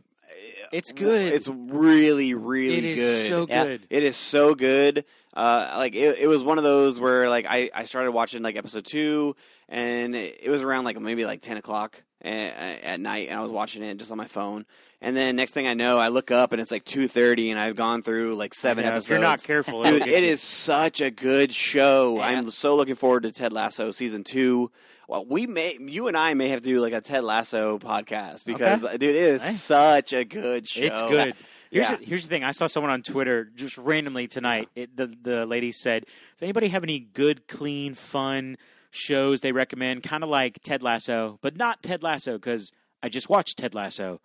It's 0.74 0.92
good. 0.92 1.32
It's 1.34 1.48
really 1.48 2.34
really 2.34 2.78
It 2.78 2.84
is 2.84 3.00
good. 3.00 3.28
so 3.30 3.46
Yeah. 3.48 3.64
good. 3.66 3.88
It 3.90 4.04
is 4.04 4.18
so 4.18 4.56
good. 4.56 5.06
Uh, 5.34 5.74
like 5.78 5.96
it, 5.96 6.20
it 6.20 6.28
was 6.28 6.44
one 6.44 6.58
of 6.58 6.64
those 6.64 7.00
where 7.00 7.30
like 7.30 7.46
I, 7.50 7.70
I 7.74 7.86
started 7.86 8.12
watching 8.12 8.42
like 8.44 8.56
episode 8.58 8.86
two, 8.86 9.36
and 9.70 10.16
it, 10.16 10.40
it 10.44 10.50
was 10.50 10.62
around 10.62 10.84
like 10.86 11.00
maybe 11.00 11.26
like 11.26 11.42
ten 11.42 11.58
o'clock 11.58 12.02
at, 12.22 12.82
at 12.84 13.00
night, 13.00 13.28
and 13.30 13.38
I 13.40 13.42
was 13.44 13.52
watching 13.52 13.84
it 13.84 13.98
just 13.98 14.12
on 14.12 14.18
my 14.18 14.28
phone. 14.28 14.66
And 15.06 15.16
then 15.16 15.36
next 15.36 15.52
thing 15.54 15.68
I 15.68 15.76
know, 15.76 16.00
I 16.00 16.08
look 16.08 16.32
up 16.32 16.52
and 16.52 16.60
it's 16.60 16.72
like 16.72 16.84
two 16.84 17.08
thirty, 17.08 17.52
and 17.52 17.60
I've 17.60 17.76
gone 17.76 18.02
through 18.02 18.34
like 18.36 18.56
seven 18.56 18.84
Yeah, 18.84 18.90
episodes. 18.90 19.06
If 19.06 19.10
you're 19.12 19.20
not 19.20 19.44
careful, 19.44 19.84
Dude, 19.84 20.02
it 20.02 20.24
is 20.24 20.42
such 20.42 21.00
a 21.00 21.12
good 21.12 21.54
show. 21.54 22.16
Yeah. 22.18 22.24
I'm 22.26 22.50
so 22.50 22.76
looking 22.76 22.96
forward 22.96 23.22
to 23.24 23.32
Ted 23.32 23.54
Lasso 23.54 23.92
season 23.92 24.24
two. 24.24 24.72
Well, 25.08 25.24
we 25.24 25.46
may, 25.46 25.78
you 25.80 26.08
and 26.08 26.18
I 26.18 26.34
may 26.34 26.50
have 26.50 26.62
to 26.62 26.68
do 26.68 26.80
like 26.80 26.94
a 26.94 27.02
Ted 27.02 27.24
Lasso 27.24 27.78
podcast 27.78 28.46
because, 28.46 28.84
uh, 28.84 28.94
dude, 28.94 29.04
it 29.04 29.16
is 29.16 29.44
Hey. 29.44 29.52
such 29.52 30.12
a 30.14 30.26
good 30.26 30.68
show. 30.68 30.82
It's 30.82 31.02
good. 31.04 31.36
Here's, 31.70 31.90
Yeah. 31.92 31.96
the, 31.98 32.04
here's 32.06 32.24
the 32.24 32.30
thing. 32.30 32.44
I 32.44 32.52
saw 32.52 32.66
someone 32.66 32.92
on 32.92 33.04
Twitter 33.04 33.46
just 33.56 33.78
randomly 33.78 34.28
tonight. 34.28 34.70
It, 34.76 34.98
the 34.98 35.06
the 35.22 35.46
lady 35.46 35.72
said, 35.72 36.06
"Does 36.06 36.42
anybody 36.42 36.70
have 36.70 36.82
any 36.82 37.00
good, 37.00 37.48
clean, 37.48 37.94
fun 37.94 38.58
shows 38.90 39.42
they 39.42 39.52
recommend? 39.52 40.02
Kind 40.02 40.24
of 40.24 40.30
like 40.32 40.60
Ted 40.64 40.82
Lasso, 40.82 41.38
but 41.44 41.56
not 41.58 41.84
Ted 41.84 42.02
Lasso 42.02 42.34
because 42.40 42.72
I 43.04 43.10
just 43.10 43.30
watched 43.30 43.60
Ted 43.60 43.76
Lasso. 43.76 44.20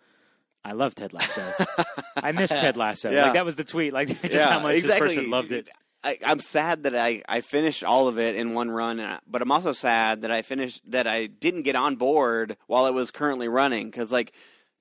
I 0.63 0.73
love 0.73 0.93
Ted 0.95 1.13
Lasso. 1.13 1.43
I 2.15 2.31
miss 2.31 2.51
Ted 2.51 2.77
Lasso. 2.77 3.09
Yeah. 3.09 3.25
Like 3.25 3.33
that 3.33 3.45
was 3.45 3.55
the 3.55 3.63
tweet. 3.63 3.93
Like 3.93 4.07
just 4.21 4.33
Yeah, 4.33 4.51
how 4.51 4.59
much 4.59 4.75
exactly. 4.75 5.07
this 5.07 5.15
person 5.17 5.31
loved 5.31 5.51
it. 5.51 5.69
I, 6.03 6.17
I'm 6.25 6.39
sad 6.39 6.83
that 6.83 6.95
I, 6.95 7.21
I 7.29 7.41
finished 7.41 7.83
all 7.83 8.07
of 8.07 8.17
it 8.17 8.35
in 8.35 8.53
one 8.55 8.71
run, 8.71 8.99
and 8.99 9.13
I, 9.13 9.19
but 9.27 9.41
I'm 9.43 9.51
also 9.51 9.71
sad 9.71 10.21
that 10.23 10.31
I 10.31 10.41
finished 10.41 10.81
that 10.89 11.05
I 11.05 11.27
didn't 11.27 11.61
get 11.61 11.75
on 11.75 11.95
board 11.95 12.57
while 12.67 12.87
it 12.87 12.93
was 12.93 13.11
currently 13.11 13.47
running 13.47 13.89
because 13.91 14.11
like 14.11 14.33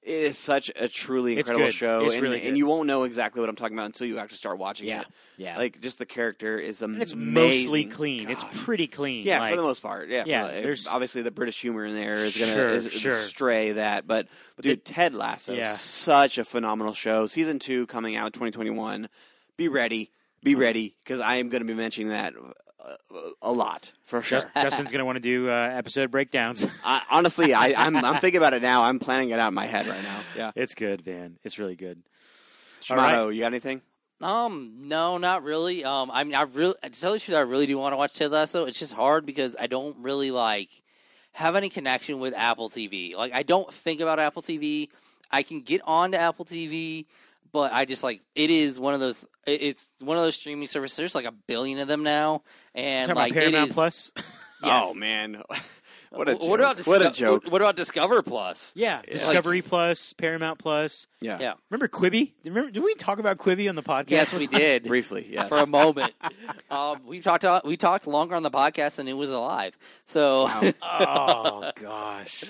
it 0.03 0.15
is 0.21 0.39
such 0.39 0.71
a 0.77 0.89
truly 0.89 1.37
incredible 1.39 1.67
good. 1.67 1.75
show, 1.75 2.05
It's 2.07 2.15
and, 2.15 2.23
really 2.23 2.43
and 2.47 2.57
you 2.57 2.67
won't 2.67 2.87
know 2.87 3.03
exactly 3.05 3.41
what 3.41 3.49
I'm 3.51 3.57
talking 3.57 3.77
about 3.77 3.87
until 3.87 4.07
you 4.07 4.19
actually 4.19 4.39
start 4.39 4.59
watching 4.59 4.89
Yeah, 4.89 5.03
it. 5.03 5.07
yeah. 5.37 5.59
Like 5.59 5.81
just 5.81 5.99
the 5.99 6.07
character 6.07 6.57
is 6.59 6.81
And 6.83 7.01
it's 7.03 7.15
mostly 7.15 7.85
clean. 7.85 8.31
It's 8.31 8.45
pretty 8.65 8.87
clean. 8.87 9.25
Yeah, 9.27 9.41
like, 9.41 9.51
for 9.51 9.57
the 9.57 9.63
most 9.63 9.83
part. 9.83 10.09
Yeah, 10.09 10.25
Yeah, 10.27 10.47
the- 10.49 10.63
there's- 10.63 10.87
obviously 10.87 11.21
the 11.23 11.31
British 11.31 11.61
humor 11.61 11.85
in 11.85 11.95
there 11.95 12.15
is 12.15 12.37
gonna 12.37 12.53
Sure, 12.53 12.69
is, 12.71 12.91
sure. 12.93 13.17
stray 13.21 13.73
that, 13.73 14.07
but, 14.07 14.27
dude, 14.61 14.85
Ted 14.85 15.15
Lasso, 15.15 15.53
Yeah. 15.55 15.75
such 15.77 16.39
a 16.39 16.45
phenomenal 16.45 16.95
show. 16.95 17.27
Season 17.27 17.59
two 17.59 17.87
coming 17.87 18.17
out 18.17 18.33
2021. 18.33 19.09
Be 19.59 19.69
ready, 19.69 20.11
be 20.43 20.55
ready, 20.55 20.95
because 21.05 21.21
I 21.21 21.37
am 21.37 21.51
going 21.51 21.61
to 21.61 21.67
be 21.67 21.75
mentioning 21.75 22.09
that 22.09 22.33
a 23.43 23.53
lot 23.53 23.93
for 24.05 24.23
sure. 24.23 24.43
Justin's 24.55 24.93
gonna 24.93 25.05
want 25.05 25.17
to 25.17 25.21
do 25.21 25.51
uh, 25.51 25.53
episode 25.53 26.11
breakdowns. 26.11 26.67
I, 26.85 27.03
honestly, 27.11 27.55
I, 27.55 27.75
I'm 27.87 27.97
I'm 27.97 28.21
thinking 28.21 28.39
about 28.39 28.55
it 28.55 28.63
now. 28.63 28.83
I'm 28.85 28.99
planning 28.99 29.31
it 29.31 29.39
out 29.39 29.49
in 29.49 29.55
my 29.55 29.67
head 29.67 29.87
right 29.87 30.03
now. 30.03 30.21
Yeah, 30.37 30.51
it's 30.55 30.75
good, 30.75 31.07
man. 31.07 31.39
It's 31.45 31.59
really 31.59 31.77
good. 31.77 32.03
All 32.91 32.97
Shamato, 32.97 33.35
you 33.35 33.41
got 33.41 33.49
anything? 33.49 33.83
Um, 34.21 34.75
no, 34.83 35.19
not 35.19 35.43
really. 35.45 35.85
Um, 35.85 36.11
I 36.13 36.25
mean, 36.25 36.35
I 36.35 36.43
really, 36.43 36.75
to 36.83 36.91
tell 36.91 37.13
you 37.13 37.19
the 37.19 37.25
truth, 37.25 37.37
I 37.37 37.41
really 37.41 37.67
do 37.67 37.79
want 37.79 37.93
to 37.93 37.97
watch 37.97 38.15
Ted 38.15 38.31
Lasso. 38.31 38.67
It's 38.67 38.79
just 38.79 38.93
hard 38.93 39.25
because 39.25 39.57
I 39.59 39.67
don't 39.67 39.97
really 39.99 40.31
like 40.31 40.69
have 41.33 41.57
any 41.57 41.69
connection 41.69 42.21
with 42.21 42.35
Apple 42.35 42.69
TV. 42.69 43.15
Like, 43.15 43.33
I 43.35 43.43
don't 43.43 43.73
think 43.73 44.01
about 44.01 44.19
Apple 44.19 44.43
TV. 44.43 44.89
I 45.31 45.43
can 45.43 45.61
get 45.61 45.81
on 45.85 46.13
to 46.13 46.19
Apple 46.19 46.45
TV, 46.45 47.07
but 47.53 47.73
I 47.73 47.85
just 47.85 48.03
like 48.03 48.23
it 48.35 48.51
is 48.51 48.79
one 48.79 48.95
of 48.95 49.01
those. 49.01 49.25
It's 49.47 49.93
one 50.01 50.17
of 50.17 50.23
those 50.23 50.35
streaming 50.37 50.69
services. 50.69 50.97
There's 50.97 51.15
like 51.15 51.25
a 51.27 51.33
billion 51.33 51.79
of 51.79 51.89
them 51.89 52.03
now, 52.03 52.43
and 52.75 53.09
Talking 53.09 53.19
like 53.21 53.33
about 53.33 53.41
Paramount 53.41 53.69
is- 53.71 53.75
Plus. 53.75 54.13
Yes. 54.63 54.83
Oh 54.85 54.93
man, 54.93 55.43
what 56.11 56.29
a 56.29 56.33
What 56.35 56.41
joke! 56.43 56.59
about 56.61 56.81
what 56.87 57.01
a 57.07 57.11
joke! 57.11 57.45
What 57.49 57.63
about 57.63 57.77
Discover 57.77 58.21
Plus? 58.21 58.75
Yeah, 58.77 59.01
Discovery 59.01 59.63
Plus, 59.63 60.13
Paramount 60.13 60.59
Plus. 60.59 61.07
Yeah, 61.23 61.39
Yeah. 61.41 61.55
Remember 61.71 61.89
Quibi? 61.89 62.33
Remember? 62.45 62.71
Did 62.71 62.83
we 62.83 62.95
talk 62.97 63.19
about 63.19 63.39
Quibi 63.39 63.71
on 63.71 63.75
the 63.75 63.83
podcast? 63.83 64.11
Yes, 64.11 64.35
we 64.35 64.47
did. 64.47 64.83
briefly. 64.87 65.27
Yes, 65.31 65.49
for 65.49 65.57
a 65.57 65.67
moment. 65.67 66.13
um, 66.71 67.01
we 67.07 67.21
talked 67.23 67.47
we 67.65 67.79
talked 67.79 68.07
longer 68.07 68.35
on 68.35 68.43
the 68.43 68.51
podcast 68.51 68.97
than 68.97 69.09
it 69.09 69.15
was 69.15 69.31
alive. 69.31 69.79
So 70.05 70.47
oh 70.83 71.71
gosh. 71.77 72.45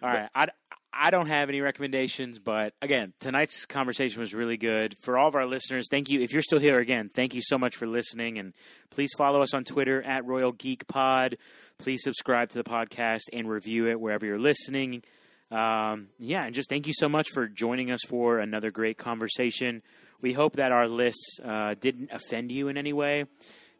All 0.00 0.08
right, 0.08 0.28
I, 0.32 0.46
I 0.92 1.10
don't 1.10 1.28
have 1.28 1.48
any 1.48 1.60
recommendations, 1.60 2.38
but 2.38 2.74
again, 2.82 3.12
tonight's 3.20 3.64
conversation 3.64 4.20
was 4.20 4.34
really 4.34 4.56
good. 4.56 4.96
For 4.98 5.16
all 5.16 5.28
of 5.28 5.34
our 5.34 5.46
listeners, 5.46 5.88
thank 5.88 6.10
you. 6.10 6.20
If 6.20 6.32
you're 6.32 6.42
still 6.42 6.58
here, 6.58 6.78
again, 6.78 7.08
thank 7.08 7.34
you 7.34 7.42
so 7.42 7.58
much 7.58 7.76
for 7.76 7.86
listening, 7.86 8.38
and 8.38 8.52
please 8.90 9.10
follow 9.16 9.40
us 9.40 9.54
on 9.54 9.64
Twitter 9.64 10.02
at 10.02 10.24
Royal 10.24 10.52
Geek 10.52 10.86
Pod. 10.88 11.38
Please 11.78 12.02
subscribe 12.02 12.48
to 12.50 12.58
the 12.58 12.64
podcast 12.64 13.22
and 13.32 13.48
review 13.48 13.88
it 13.88 14.00
wherever 14.00 14.26
you're 14.26 14.38
listening. 14.38 15.02
Um, 15.50 16.08
yeah, 16.18 16.44
and 16.44 16.54
just 16.54 16.68
thank 16.68 16.86
you 16.86 16.92
so 16.92 17.08
much 17.08 17.28
for 17.30 17.46
joining 17.48 17.90
us 17.90 18.00
for 18.08 18.38
another 18.38 18.70
great 18.70 18.98
conversation. 18.98 19.82
We 20.20 20.32
hope 20.32 20.56
that 20.56 20.72
our 20.72 20.88
lists 20.88 21.40
uh, 21.42 21.74
didn't 21.80 22.10
offend 22.12 22.52
you 22.52 22.68
in 22.68 22.76
any 22.76 22.92
way, 22.92 23.24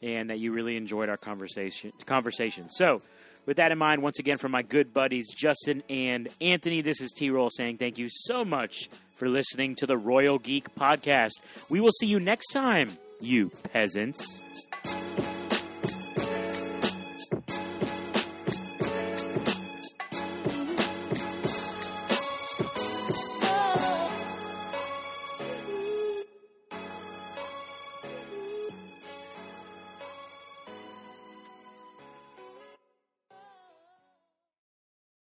and 0.00 0.30
that 0.30 0.38
you 0.38 0.52
really 0.52 0.76
enjoyed 0.76 1.08
our 1.08 1.16
conversation. 1.16 1.92
Conversation. 2.06 2.70
So, 2.70 3.02
with 3.46 3.56
that 3.56 3.72
in 3.72 3.78
mind, 3.78 4.02
once 4.02 4.18
again, 4.18 4.38
from 4.38 4.52
my 4.52 4.62
good 4.62 4.92
buddies 4.92 5.32
Justin 5.32 5.82
and 5.88 6.28
Anthony, 6.40 6.82
this 6.82 7.00
is 7.00 7.12
T 7.12 7.30
Roll 7.30 7.50
saying 7.50 7.78
thank 7.78 7.98
you 7.98 8.08
so 8.10 8.44
much 8.44 8.88
for 9.16 9.28
listening 9.28 9.74
to 9.76 9.86
the 9.86 9.96
Royal 9.96 10.38
Geek 10.38 10.74
Podcast. 10.74 11.32
We 11.68 11.80
will 11.80 11.92
see 11.92 12.06
you 12.06 12.20
next 12.20 12.52
time, 12.52 12.96
you 13.20 13.50
peasants. 13.72 14.40